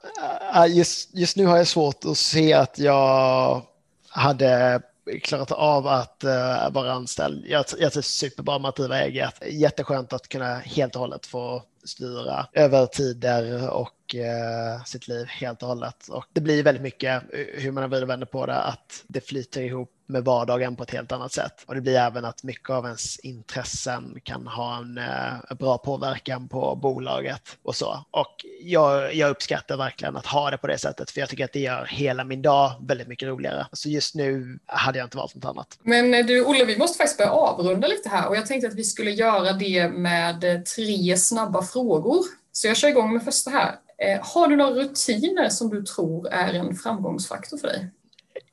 Just, 0.68 1.14
just 1.14 1.36
nu 1.36 1.46
har 1.46 1.56
jag 1.56 1.66
svårt 1.66 2.04
att 2.04 2.18
se 2.18 2.52
att 2.52 2.78
jag 2.78 3.62
hade 4.08 4.82
klarat 5.22 5.52
av 5.52 5.86
att 5.86 6.24
uh, 6.24 6.72
vara 6.72 6.92
anställd. 6.92 7.44
Jag, 7.48 7.64
jag 7.78 7.92
trivs 7.92 8.06
superbra 8.06 8.58
med 8.58 8.68
att 8.68 8.76
driva 8.76 9.00
eget. 9.00 9.34
Jätteskönt 9.50 10.12
att 10.12 10.28
kunna 10.28 10.54
helt 10.54 10.94
och 10.94 11.00
hållet 11.00 11.26
få 11.26 11.62
styra 11.84 12.46
över 12.52 12.86
tider 12.86 13.70
och 13.70 13.88
eh, 13.88 14.03
Eh, 14.14 14.84
sitt 14.84 15.08
liv 15.08 15.26
helt 15.26 15.62
och 15.62 15.68
hållet. 15.68 16.08
Och 16.08 16.24
det 16.32 16.40
blir 16.40 16.62
väldigt 16.62 16.82
mycket, 16.82 17.22
eh, 17.32 17.62
hur 17.62 17.72
man 17.72 17.90
vill 17.90 18.04
vänder 18.04 18.26
på 18.26 18.46
det, 18.46 18.62
att 18.62 19.04
det 19.06 19.20
flyter 19.20 19.62
ihop 19.62 19.90
med 20.06 20.24
vardagen 20.24 20.76
på 20.76 20.82
ett 20.82 20.90
helt 20.90 21.12
annat 21.12 21.32
sätt. 21.32 21.64
Och 21.66 21.74
det 21.74 21.80
blir 21.80 21.96
även 21.96 22.24
att 22.24 22.42
mycket 22.42 22.70
av 22.70 22.84
ens 22.84 23.18
intressen 23.18 24.20
kan 24.22 24.46
ha 24.46 24.78
en 24.78 24.98
eh, 24.98 25.56
bra 25.58 25.78
påverkan 25.78 26.48
på 26.48 26.74
bolaget 26.76 27.56
och 27.62 27.76
så. 27.76 28.04
Och 28.10 28.34
jag, 28.60 29.14
jag, 29.14 29.30
uppskattar 29.30 29.76
verkligen 29.76 30.16
att 30.16 30.26
ha 30.26 30.50
det 30.50 30.56
på 30.56 30.66
det 30.66 30.78
sättet, 30.78 31.10
för 31.10 31.20
jag 31.20 31.28
tycker 31.28 31.44
att 31.44 31.52
det 31.52 31.60
gör 31.60 31.86
hela 31.90 32.24
min 32.24 32.42
dag 32.42 32.72
väldigt 32.80 33.08
mycket 33.08 33.28
roligare. 33.28 33.66
Så 33.72 33.88
just 33.88 34.14
nu 34.14 34.58
hade 34.66 34.98
jag 34.98 35.06
inte 35.06 35.16
valt 35.16 35.34
något 35.34 35.44
annat. 35.44 35.78
Men 35.82 36.14
eh, 36.14 36.26
du, 36.26 36.44
Olle, 36.44 36.64
vi 36.64 36.78
måste 36.78 36.96
faktiskt 36.96 37.18
börja 37.18 37.30
avrunda 37.30 37.88
lite 37.88 38.08
här 38.08 38.28
och 38.28 38.36
jag 38.36 38.46
tänkte 38.46 38.68
att 38.68 38.74
vi 38.74 38.84
skulle 38.84 39.10
göra 39.10 39.52
det 39.52 39.88
med 39.88 40.66
tre 40.76 41.16
snabba 41.16 41.62
frågor. 41.62 42.24
Så 42.52 42.66
jag 42.66 42.76
kör 42.76 42.88
igång 42.88 43.12
med 43.12 43.22
första 43.22 43.50
här. 43.50 43.74
Eh, 43.98 44.20
har 44.22 44.48
du 44.48 44.56
några 44.56 44.70
rutiner 44.70 45.48
som 45.48 45.70
du 45.70 45.82
tror 45.82 46.28
är 46.28 46.54
en 46.54 46.74
framgångsfaktor 46.74 47.58
för 47.58 47.68
dig? 47.68 47.90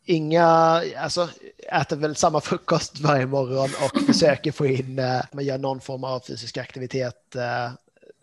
Inga, 0.05 0.81
alltså 0.97 1.29
äter 1.71 1.95
väl 1.95 2.15
samma 2.15 2.41
frukost 2.41 2.99
varje 2.99 3.25
morgon 3.25 3.69
och 3.83 4.01
försöker 4.01 4.51
få 4.51 4.65
in, 4.65 4.99
eh, 4.99 5.21
man 5.31 5.45
gör 5.45 5.57
någon 5.57 5.81
form 5.81 6.03
av 6.03 6.19
fysisk 6.19 6.57
aktivitet 6.57 7.35
eh, 7.35 7.71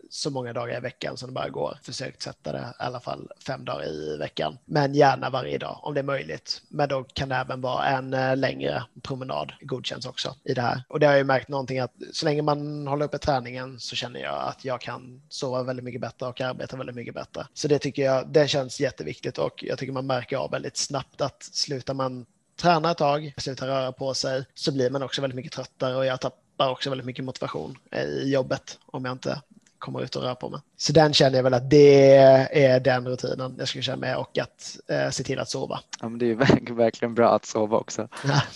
så 0.09 0.29
många 0.29 0.53
dagar 0.53 0.77
i 0.77 0.79
veckan 0.79 1.17
som 1.17 1.29
det 1.29 1.33
bara 1.33 1.49
går. 1.49 1.77
Försökt 1.83 2.21
sätta 2.21 2.51
det 2.51 2.59
i 2.79 2.83
alla 2.83 2.99
fall 2.99 3.31
fem 3.45 3.65
dagar 3.65 3.87
i 3.87 4.17
veckan. 4.17 4.57
Men 4.65 4.93
gärna 4.93 5.29
varje 5.29 5.57
dag 5.57 5.79
om 5.81 5.93
det 5.93 5.99
är 5.99 6.03
möjligt. 6.03 6.61
Men 6.67 6.89
då 6.89 7.03
kan 7.03 7.29
det 7.29 7.35
även 7.35 7.61
vara 7.61 7.85
en 7.85 8.13
eh, 8.13 8.37
längre 8.37 8.83
promenad 9.01 9.53
godkänns 9.61 10.05
också 10.05 10.35
i 10.43 10.53
det 10.53 10.61
här. 10.61 10.83
Och 10.89 10.99
det 10.99 11.05
har 11.05 11.13
jag 11.13 11.19
ju 11.19 11.25
märkt 11.25 11.49
någonting 11.49 11.79
att 11.79 11.93
så 12.13 12.25
länge 12.25 12.41
man 12.41 12.87
håller 12.87 13.05
uppe 13.05 13.17
träningen 13.17 13.79
så 13.79 13.95
känner 13.95 14.19
jag 14.19 14.47
att 14.47 14.65
jag 14.65 14.81
kan 14.81 15.21
sova 15.29 15.63
väldigt 15.63 15.85
mycket 15.85 16.01
bättre 16.01 16.25
och 16.25 16.41
arbeta 16.41 16.77
väldigt 16.77 16.95
mycket 16.95 17.13
bättre. 17.13 17.47
Så 17.53 17.67
det 17.67 17.79
tycker 17.79 18.03
jag, 18.03 18.27
det 18.27 18.47
känns 18.47 18.79
jätteviktigt 18.79 19.37
och 19.37 19.63
jag 19.63 19.77
tycker 19.77 19.93
man 19.93 20.07
märker 20.07 20.37
av 20.37 20.51
väldigt 20.51 20.77
snabbt 20.77 21.21
att 21.21 21.43
slutar 21.43 21.93
man 21.93 22.25
träna 22.61 22.91
ett 22.91 22.97
tag, 22.97 23.33
slutar 23.37 23.67
röra 23.67 23.91
på 23.91 24.13
sig, 24.13 24.45
så 24.53 24.71
blir 24.71 24.89
man 24.89 25.03
också 25.03 25.21
väldigt 25.21 25.35
mycket 25.35 25.51
tröttare 25.51 25.95
och 25.95 26.05
jag 26.05 26.21
tappar 26.21 26.69
också 26.69 26.89
väldigt 26.89 27.05
mycket 27.05 27.25
motivation 27.25 27.77
i 27.91 28.31
jobbet 28.31 28.79
om 28.85 29.05
jag 29.05 29.11
inte 29.11 29.41
komma 29.79 30.01
ut 30.01 30.15
och 30.15 30.23
röra 30.23 30.35
på 30.35 30.49
mig. 30.49 30.59
Så 30.77 30.93
den 30.93 31.13
känner 31.13 31.35
jag 31.35 31.43
väl 31.43 31.53
att 31.53 31.69
det 31.69 32.15
är 32.51 32.79
den 32.79 33.07
rutinen 33.07 33.55
jag 33.59 33.67
skulle 33.67 33.81
känna 33.81 33.97
med 33.97 34.17
och 34.17 34.37
att 34.37 34.77
eh, 34.87 35.09
se 35.09 35.23
till 35.23 35.39
att 35.39 35.49
sova. 35.49 35.79
Ja, 36.01 36.09
men 36.09 36.19
det 36.19 36.31
är 36.31 36.73
verkligen 36.73 37.15
bra 37.15 37.29
att 37.29 37.45
sova 37.45 37.77
också. 37.77 38.07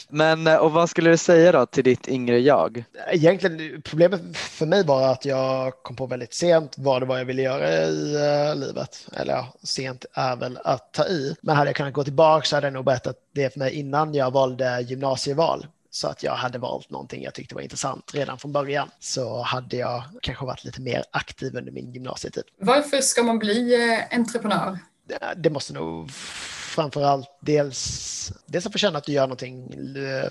men 0.09 0.47
eh, 0.47 0.55
och 0.55 0.71
vad 0.71 0.89
skulle 0.89 1.09
du 1.09 1.17
säga 1.17 1.51
då 1.51 1.65
till 1.65 1.83
ditt 1.83 2.07
yngre 2.07 2.39
jag? 2.39 2.83
Egentligen 3.12 3.81
problemet 3.81 4.38
för 4.38 4.65
mig 4.65 4.83
var 4.86 5.12
att 5.12 5.25
jag 5.25 5.73
kom 5.83 5.95
på 5.95 6.05
väldigt 6.05 6.33
sent 6.33 6.75
vad 6.77 7.01
det 7.01 7.05
var 7.05 7.17
jag 7.17 7.25
ville 7.25 7.41
göra 7.41 7.83
i 7.83 8.15
uh, 8.15 8.55
livet. 8.55 9.07
Eller 9.13 9.33
ja, 9.33 9.47
sent 9.63 10.05
är 10.13 10.36
väl 10.36 10.59
att 10.63 10.93
ta 10.93 11.05
i. 11.05 11.36
Men 11.41 11.55
hade 11.55 11.69
jag 11.69 11.75
kunnat 11.75 11.93
gå 11.93 12.03
tillbaka 12.03 12.45
så 12.45 12.55
hade 12.55 12.67
jag 12.67 12.73
nog 12.73 12.86
berättat 12.86 13.15
det 13.36 13.53
för 13.53 13.59
mig 13.59 13.73
innan 13.73 14.13
jag 14.13 14.31
valde 14.31 14.81
gymnasieval 14.81 15.65
så 15.93 16.08
att 16.08 16.23
jag 16.23 16.36
hade 16.36 16.58
valt 16.58 16.89
någonting 16.89 17.23
jag 17.23 17.34
tyckte 17.34 17.56
var 17.56 17.62
intressant 17.62 18.12
redan 18.13 18.39
från 18.39 18.51
början 18.51 18.89
så 18.99 19.41
hade 19.41 19.77
jag 19.77 20.03
kanske 20.21 20.45
varit 20.45 20.63
lite 20.63 20.82
mer 20.82 21.03
aktiv 21.12 21.56
under 21.56 21.71
min 21.71 21.93
gymnasietid. 21.93 22.43
Varför 22.58 23.01
ska 23.01 23.23
man 23.23 23.39
bli 23.39 23.73
eh, 23.73 24.17
entreprenör? 24.17 24.79
Det 25.36 25.49
måste 25.49 25.73
nog 25.73 26.12
framförallt 26.12 27.27
dels, 27.39 28.32
dels 28.45 28.65
att 28.65 28.71
få 28.71 28.77
känna 28.77 28.97
att 28.97 29.03
du 29.03 29.12
gör 29.12 29.27
någonting 29.27 29.73
eh, 29.97 30.29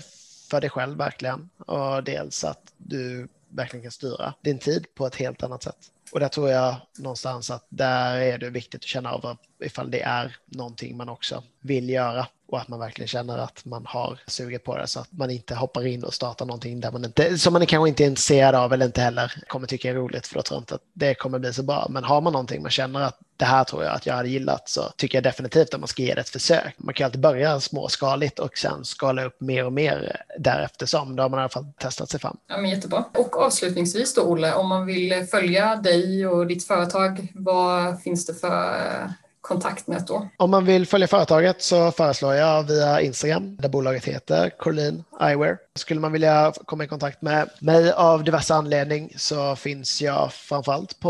för 0.49 0.61
dig 0.61 0.69
själv 0.69 0.97
verkligen 0.97 1.49
och 1.57 2.03
dels 2.03 2.43
att 2.43 2.73
du 2.77 3.27
verkligen 3.49 3.83
kan 3.83 3.91
styra 3.91 4.33
din 4.41 4.59
tid 4.59 4.85
på 4.95 5.07
ett 5.07 5.15
helt 5.15 5.43
annat 5.43 5.63
sätt. 5.63 5.77
Och 6.11 6.19
där 6.19 6.27
tror 6.27 6.49
jag 6.49 6.75
någonstans 6.97 7.51
att 7.51 7.65
där 7.69 8.17
är 8.17 8.37
det 8.37 8.49
viktigt 8.49 8.81
att 8.81 8.87
känna 8.87 9.11
av 9.11 9.37
ifall 9.63 9.91
det 9.91 10.01
är 10.01 10.37
någonting 10.45 10.97
man 10.97 11.09
också 11.09 11.43
vill 11.61 11.89
göra 11.89 12.27
och 12.53 12.59
att 12.59 12.67
man 12.67 12.79
verkligen 12.79 13.07
känner 13.07 13.37
att 13.37 13.65
man 13.65 13.85
har 13.85 14.19
suget 14.27 14.63
på 14.63 14.77
det 14.77 14.87
så 14.87 14.99
att 14.99 15.11
man 15.11 15.29
inte 15.31 15.55
hoppar 15.55 15.85
in 15.85 16.03
och 16.03 16.13
startar 16.13 16.45
någonting 16.45 16.79
där 16.79 16.91
man 16.91 17.05
inte, 17.05 17.37
som 17.37 17.53
man 17.53 17.65
kanske 17.65 17.89
inte 17.89 18.03
är 18.03 18.07
intresserad 18.07 18.55
av 18.55 18.73
eller 18.73 18.85
inte 18.85 19.01
heller 19.01 19.43
kommer 19.47 19.67
tycka 19.67 19.89
är 19.89 19.93
roligt 19.93 20.27
för 20.27 20.35
då 20.35 20.41
tror 20.41 20.55
jag 20.55 20.61
inte 20.61 20.75
att 20.75 20.81
det 20.93 21.15
kommer 21.15 21.39
bli 21.39 21.53
så 21.53 21.63
bra. 21.63 21.87
Men 21.89 22.03
har 22.03 22.21
man 22.21 22.33
någonting 22.33 22.61
man 22.61 22.71
känner 22.71 23.01
att 23.01 23.19
det 23.37 23.45
här 23.45 23.63
tror 23.63 23.83
jag 23.83 23.95
att 23.95 24.05
jag 24.05 24.13
hade 24.13 24.29
gillat 24.29 24.69
så 24.69 24.81
tycker 24.97 25.17
jag 25.17 25.23
definitivt 25.23 25.73
att 25.73 25.79
man 25.79 25.87
ska 25.87 26.01
ge 26.01 26.13
det 26.13 26.21
ett 26.21 26.29
försök. 26.29 26.75
Man 26.77 26.93
kan 26.93 27.05
alltid 27.05 27.21
börja 27.21 27.59
småskaligt 27.59 28.39
och 28.39 28.57
sen 28.57 28.85
skala 28.85 29.23
upp 29.23 29.41
mer 29.41 29.65
och 29.65 29.73
mer 29.73 30.21
därefter 30.39 30.85
som. 30.85 31.15
Då 31.15 31.23
har 31.23 31.29
man 31.29 31.39
i 31.39 31.41
alla 31.41 31.49
fall 31.49 31.65
testat 31.77 32.09
sig 32.09 32.19
fram. 32.19 32.37
Ja, 32.47 32.57
men 32.57 32.69
jättebra. 32.69 33.05
Och 33.17 33.37
avslutningsvis 33.37 34.13
då 34.13 34.21
Olle, 34.21 34.53
om 34.53 34.67
man 34.67 34.85
vill 34.85 35.27
följa 35.31 35.75
dig 35.75 36.27
och 36.27 36.47
ditt 36.47 36.67
företag, 36.67 37.27
vad 37.33 38.01
finns 38.01 38.25
det 38.25 38.33
för 38.33 39.13
kontaktnät 39.43 40.07
då? 40.07 40.29
Om 40.37 40.51
man 40.51 40.65
vill 40.65 40.87
följa 40.87 41.07
företaget 41.07 41.61
så 41.61 41.91
föreslår 41.91 42.33
jag 42.33 42.63
via 42.63 43.01
Instagram 43.01 43.55
där 43.59 43.69
bolaget 43.69 44.05
heter 44.05 44.49
Corlin 44.49 45.03
Eyewear. 45.21 45.57
Skulle 45.75 45.99
man 45.99 46.11
vilja 46.11 46.53
komma 46.65 46.83
i 46.83 46.87
kontakt 46.87 47.21
med 47.21 47.49
mig 47.59 47.91
av 47.91 48.23
diverse 48.23 48.53
anledning 48.53 49.13
så 49.17 49.55
finns 49.55 50.01
jag 50.01 50.33
framförallt 50.33 50.99
på 50.99 51.09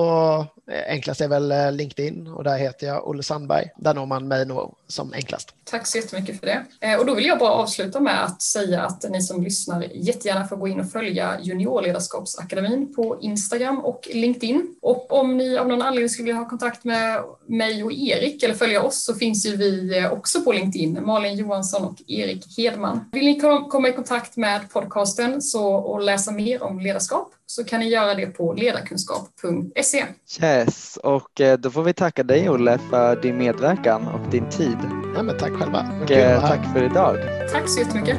eh, 0.72 0.94
enklast 0.94 1.22
är 1.22 1.28
väl 1.28 1.52
eh, 1.52 1.72
LinkedIn 1.72 2.28
och 2.28 2.44
där 2.44 2.58
heter 2.58 2.88
jag 2.88 3.08
Olle 3.08 3.24
Sandberg. 3.24 3.70
Där 3.78 3.94
når 3.94 4.06
man 4.06 4.28
mig 4.28 4.46
nog 4.46 4.76
som 4.88 5.14
enklast. 5.14 5.54
Tack 5.64 5.88
så 5.88 5.98
jättemycket 5.98 6.40
för 6.40 6.46
det. 6.46 6.66
Eh, 6.80 7.00
och 7.00 7.06
då 7.06 7.16
vill 7.16 7.26
jag 7.26 7.40
bara 7.40 7.52
avsluta 7.52 8.00
med 8.00 8.24
att 8.24 8.42
säga 8.42 8.82
att 8.82 9.10
ni 9.10 9.22
som 9.22 9.44
lyssnar 9.44 9.88
jättegärna 9.94 10.48
får 10.48 10.56
gå 10.56 10.68
in 10.68 10.80
och 10.80 10.92
följa 10.92 11.40
Juniorledarskapsakademin 11.42 12.96
på 12.96 13.18
Instagram 13.22 13.80
och 13.80 14.08
LinkedIn. 14.14 14.76
Och 14.82 15.12
om 15.12 15.38
ni 15.38 15.58
av 15.58 15.68
någon 15.68 15.82
anledning 15.82 16.10
skulle 16.10 16.26
vilja 16.26 16.40
ha 16.40 16.50
kontakt 16.50 16.84
med 16.84 17.20
mig 17.46 17.84
och 17.84 17.94
Erik 17.94 18.44
eller 18.44 18.56
följa 18.56 18.82
oss 18.82 19.04
så 19.04 19.16
finns 19.16 19.46
ju 19.46 19.56
vi 19.56 20.08
också 20.12 20.42
på 20.42 20.52
LinkedIn, 20.52 21.06
Malin 21.06 21.38
Johansson 21.38 21.86
och 21.86 22.02
Erik 22.08 22.58
Hedman. 22.58 23.10
Vill 23.12 23.26
ni 23.26 23.40
komma 23.70 23.90
i 23.90 23.94
kontakt 23.94 24.38
med 24.38 24.53
podcasten 24.60 25.42
så, 25.42 25.74
och 25.74 26.02
läsa 26.02 26.32
mer 26.32 26.64
om 26.64 26.80
ledarskap 26.80 27.34
så 27.46 27.64
kan 27.64 27.80
ni 27.80 27.90
göra 27.90 28.14
det 28.14 28.26
på 28.26 28.54
ledarkunskap.se. 28.54 30.06
Yes, 30.42 30.98
och 30.98 31.42
eh, 31.42 31.58
då 31.58 31.72
får 31.72 31.84
vi 31.84 31.94
tacka 31.94 32.24
dig 32.24 32.50
Olle 32.50 32.80
för 32.90 33.22
din 33.22 33.38
medverkan 33.38 34.08
och 34.08 34.30
din 34.32 34.50
tid. 34.50 34.78
Ja, 35.16 35.24
men 35.24 35.38
tack 35.38 35.52
själva. 35.52 35.86
Och, 36.04 36.12
eh, 36.12 36.42
tack 36.42 36.74
för 36.74 36.84
idag. 36.84 37.18
Tack 37.52 37.70
så 37.70 37.80
jättemycket. 37.80 38.18